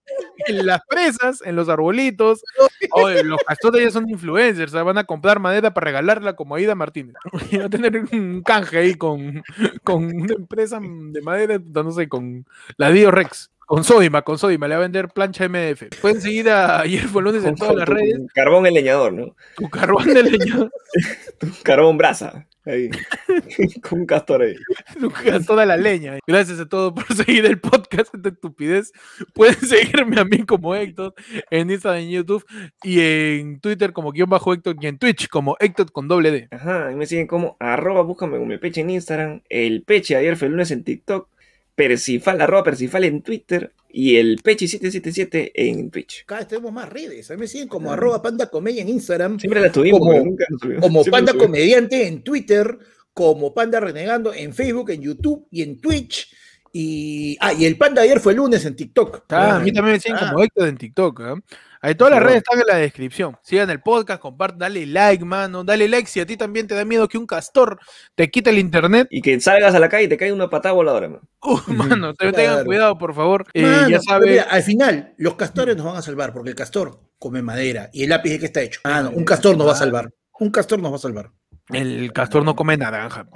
en 0.47 0.65
las 0.65 0.81
presas, 0.87 1.41
en 1.43 1.55
los 1.55 1.67
arbolitos. 1.67 2.43
Oye, 2.91 3.23
los 3.23 3.41
castores 3.45 3.83
ya 3.83 3.91
son 3.91 4.09
influencers, 4.09 4.71
o 4.71 4.75
sea, 4.75 4.83
van 4.83 4.97
a 4.97 5.03
comprar 5.03 5.39
madera 5.39 5.73
para 5.73 5.85
regalarla 5.85 6.35
como 6.35 6.55
Aida 6.55 6.75
Martínez. 6.75 7.15
Y 7.51 7.57
va 7.57 7.65
a 7.65 7.69
tener 7.69 8.05
un 8.11 8.41
canje 8.41 8.77
ahí 8.77 8.95
con, 8.95 9.43
con 9.83 10.05
una 10.05 10.33
empresa 10.33 10.79
de 10.81 11.21
madera, 11.21 11.59
no 11.59 11.91
sé, 11.91 12.07
con 12.07 12.45
la 12.77 12.89
Dio 12.91 13.11
Rex. 13.11 13.51
Con 13.65 13.83
Sodima, 13.83 14.21
con 14.21 14.37
Sodima, 14.37 14.67
le 14.67 14.75
va 14.75 14.81
a 14.81 14.83
vender 14.83 15.07
plancha 15.09 15.49
MDF. 15.49 15.99
Pueden 15.99 16.21
seguir 16.21 16.51
a 16.51 16.83
fue 17.11 17.23
lunes 17.23 17.43
en 17.43 17.55
todas 17.55 17.75
las 17.75 17.89
redes. 17.89 18.19
Carbón 18.33 18.67
el 18.67 18.75
leñador, 18.75 19.11
¿no? 19.11 19.35
Tu 19.57 19.67
carbón 19.69 20.05
de 20.05 20.21
leña, 20.21 20.69
Tu 21.39 21.47
carbón 21.63 21.97
brasa. 21.97 22.47
Ahí. 22.65 22.89
Con 23.81 23.99
un 24.01 24.05
castor 24.05 24.41
ahí. 24.41 24.55
tu 24.99 25.09
ca- 25.11 25.39
toda 25.41 25.65
la 25.65 25.77
leña. 25.77 26.17
Gracias 26.25 26.59
a 26.59 26.67
todos 26.67 26.93
por 26.93 27.05
seguir 27.15 27.45
el 27.45 27.59
podcast 27.59 28.13
de 28.13 28.29
estupidez. 28.29 28.91
Pueden 29.33 29.55
seguirme 29.61 30.19
a 30.19 30.25
mí 30.25 30.43
como 30.45 30.73
Héctor 30.75 31.13
en 31.51 31.69
Instagram, 31.69 32.01
en 32.03 32.09
YouTube 32.09 32.45
y 32.83 32.99
en 33.01 33.59
Twitter 33.59 33.93
como 33.93 34.11
guion 34.11 34.29
bajo 34.29 34.53
Héctor 34.53 34.75
y 34.81 34.87
en 34.87 34.97
Twitch 34.97 35.27
como 35.29 35.55
Héctor 35.59 35.91
con 35.91 36.07
doble 36.07 36.31
D. 36.31 36.47
Ajá, 36.51 36.91
y 36.91 36.95
me 36.95 37.05
siguen 37.05 37.27
como 37.27 37.55
arroba, 37.59 38.01
búscame 38.01 38.37
como 38.37 38.51
el 38.51 38.59
peche 38.59 38.81
en 38.81 38.89
Instagram, 38.89 39.41
el 39.49 39.83
peche 39.83 40.15
ayer 40.15 40.35
fue 40.37 40.47
el 40.47 40.53
lunes 40.53 40.71
en 40.71 40.83
TikTok, 40.83 41.29
Persifal, 41.75 42.39
arroba 42.41 42.63
Persifal 42.63 43.03
en 43.03 43.21
Twitter 43.21 43.73
y 43.89 44.15
el 44.17 44.41
peche777 44.41 45.51
en 45.55 45.89
Twitch. 45.91 46.25
Cada 46.25 46.39
vez 46.41 46.47
tenemos 46.47 46.71
más 46.73 46.89
redes. 46.89 47.29
A 47.31 47.33
mí 47.35 47.41
me 47.41 47.47
siguen 47.47 47.67
como 47.67 47.91
arroba 47.91 48.21
panda 48.21 48.49
comedia 48.49 48.81
en 48.81 48.89
Instagram, 48.89 49.39
Siempre 49.39 49.61
la 49.61 49.71
tuvimos, 49.71 49.99
Como- 49.99 50.13
nunca 50.23 50.45
nos 50.49 50.61
subimos. 50.61 50.81
como 50.81 51.03
panda 51.05 51.33
comediante 51.33 52.07
en 52.07 52.21
Twitter, 52.23 52.77
como 53.13 53.53
panda 53.53 53.79
renegando 53.79 54.33
en 54.33 54.53
Facebook, 54.53 54.89
en 54.91 55.01
YouTube 55.01 55.47
y 55.51 55.61
en 55.61 55.79
Twitch. 55.79 56.33
Y, 56.77 57.37
ah, 57.39 57.53
y 57.53 57.63
el 57.63 57.77
pan 57.77 57.93
de 57.93 58.01
ayer 58.01 58.19
fue 58.19 58.33
el 58.33 58.37
lunes 58.39 58.65
en 58.65 58.75
TikTok. 58.75 59.23
Ah, 59.29 59.55
a 59.55 59.59
mí 59.59 59.71
también 59.71 59.93
me 59.95 59.99
siguen 60.01 60.17
Ah. 60.21 60.27
como 60.31 60.43
Héctor 60.43 60.67
en 60.67 60.75
TikTok. 60.77 61.21
¿ah? 61.21 61.35
Ahí 61.81 61.95
todas 61.95 62.11
las 62.11 62.19
No. 62.19 62.25
redes 62.27 62.39
están 62.43 62.59
en 62.59 62.67
la 62.67 62.75
descripción. 62.75 63.37
Sigan 63.43 63.69
el 63.69 63.79
podcast, 63.79 64.19
compartan, 64.21 64.59
dale 64.59 64.85
like, 64.85 65.23
mano. 65.23 65.63
Dale 65.63 65.87
like 65.87 66.09
si 66.09 66.19
a 66.19 66.25
ti 66.25 66.35
también 66.35 66.67
te 66.67 66.75
da 66.75 66.83
miedo 66.83 67.07
que 67.07 67.17
un 67.17 67.25
castor 67.25 67.79
te 68.13 68.29
quite 68.29 68.49
el 68.49 68.59
internet. 68.59 69.07
Y 69.09 69.21
que 69.21 69.39
salgas 69.39 69.73
a 69.73 69.79
la 69.79 69.87
calle 69.87 70.03
y 70.03 70.07
te 70.09 70.17
cae 70.17 70.33
una 70.33 70.49
patada 70.49 70.73
voladora, 70.73 71.07
man. 71.07 71.21
Uh, 71.43 71.71
mano, 71.71 72.13
te- 72.13 72.33
tengan 72.33 72.65
cuidado, 72.65 72.97
por 72.97 73.13
favor. 73.13 73.45
Eh, 73.53 73.61
Mano, 73.61 73.87
ya 73.87 74.01
sabes. 74.01 74.29
mira, 74.31 74.43
al 74.43 74.63
final, 74.63 75.13
los 75.17 75.35
castores 75.35 75.77
nos 75.77 75.85
van 75.85 75.95
a 75.95 76.01
salvar, 76.01 76.33
porque 76.33 76.49
el 76.49 76.55
castor 76.55 76.99
come 77.19 77.41
madera. 77.41 77.89
¿Y 77.93 78.03
el 78.03 78.09
lápiz 78.09 78.31
de 78.31 78.39
qué 78.39 78.45
está 78.47 78.61
hecho? 78.61 78.81
Ah, 78.83 79.01
no, 79.01 79.11
un 79.11 79.23
castor 79.23 79.55
nos 79.55 79.65
va 79.67 79.71
a 79.71 79.75
salvar. 79.75 80.11
Un 80.41 80.49
castor 80.49 80.79
nos 80.81 80.91
va 80.91 80.97
a 80.97 80.99
salvar. 80.99 81.31
El 81.71 82.11
castor 82.11 82.43
no 82.43 82.53
come 82.53 82.75
naranja. 82.75 83.27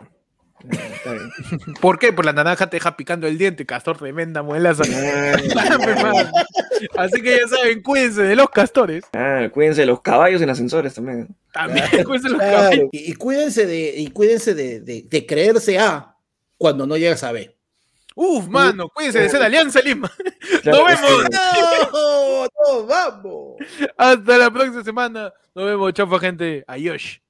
Está 0.69 1.13
bien. 1.13 1.29
¿Por 1.79 1.99
qué? 1.99 2.11
Pues 2.11 2.25
la 2.25 2.33
naranja 2.33 2.69
te 2.69 2.77
deja 2.77 2.97
picando 2.97 3.27
el 3.27 3.37
diente, 3.37 3.65
castor 3.65 3.97
tremenda 3.97 4.41
muelaza. 4.43 4.83
Ah. 4.93 5.37
Así 6.97 7.21
que 7.21 7.37
ya 7.39 7.47
saben, 7.47 7.81
cuídense 7.81 8.23
de 8.23 8.35
los 8.35 8.49
castores. 8.49 9.03
ah, 9.13 9.47
cuídense 9.53 9.81
de 9.81 9.87
los 9.87 10.01
caballos 10.01 10.41
en 10.41 10.49
ascensores 10.49 10.93
también. 10.93 11.27
También 11.53 11.85
cuídense 12.03 12.27
de 12.27 12.33
los 12.33 12.39
Claro, 12.41 12.57
caballos. 12.61 12.89
Y, 12.91 13.11
y 13.11 13.13
cuídense 13.15 13.65
de, 13.65 13.93
y 13.97 14.07
cuídense 14.11 14.53
de, 14.53 14.79
de- 14.81 15.05
de 15.09 15.25
creerse 15.25 15.79
A 15.79 16.15
cuando 16.57 16.85
no 16.87 16.97
llegas 16.97 17.23
a 17.23 17.31
B. 17.31 17.55
Uf, 18.15 18.47
mano, 18.47 18.89
cuídense 18.89 19.19
de 19.19 19.29
ser 19.29 19.41
Alianza 19.41 19.79
Lima. 19.81 20.11
Claro, 20.63 20.79
Nos 20.79 21.01
vemos. 21.01 21.25
¡No! 21.91 22.43
¡No, 22.45 22.85
vamos! 22.85 23.55
Hasta 23.97 24.37
la 24.37 24.51
próxima 24.51 24.83
semana. 24.83 25.31
Nos 25.55 25.65
vemos, 25.65 25.93
chaufa, 25.93 26.19
gente. 26.19 26.63
Adiós. 26.67 27.21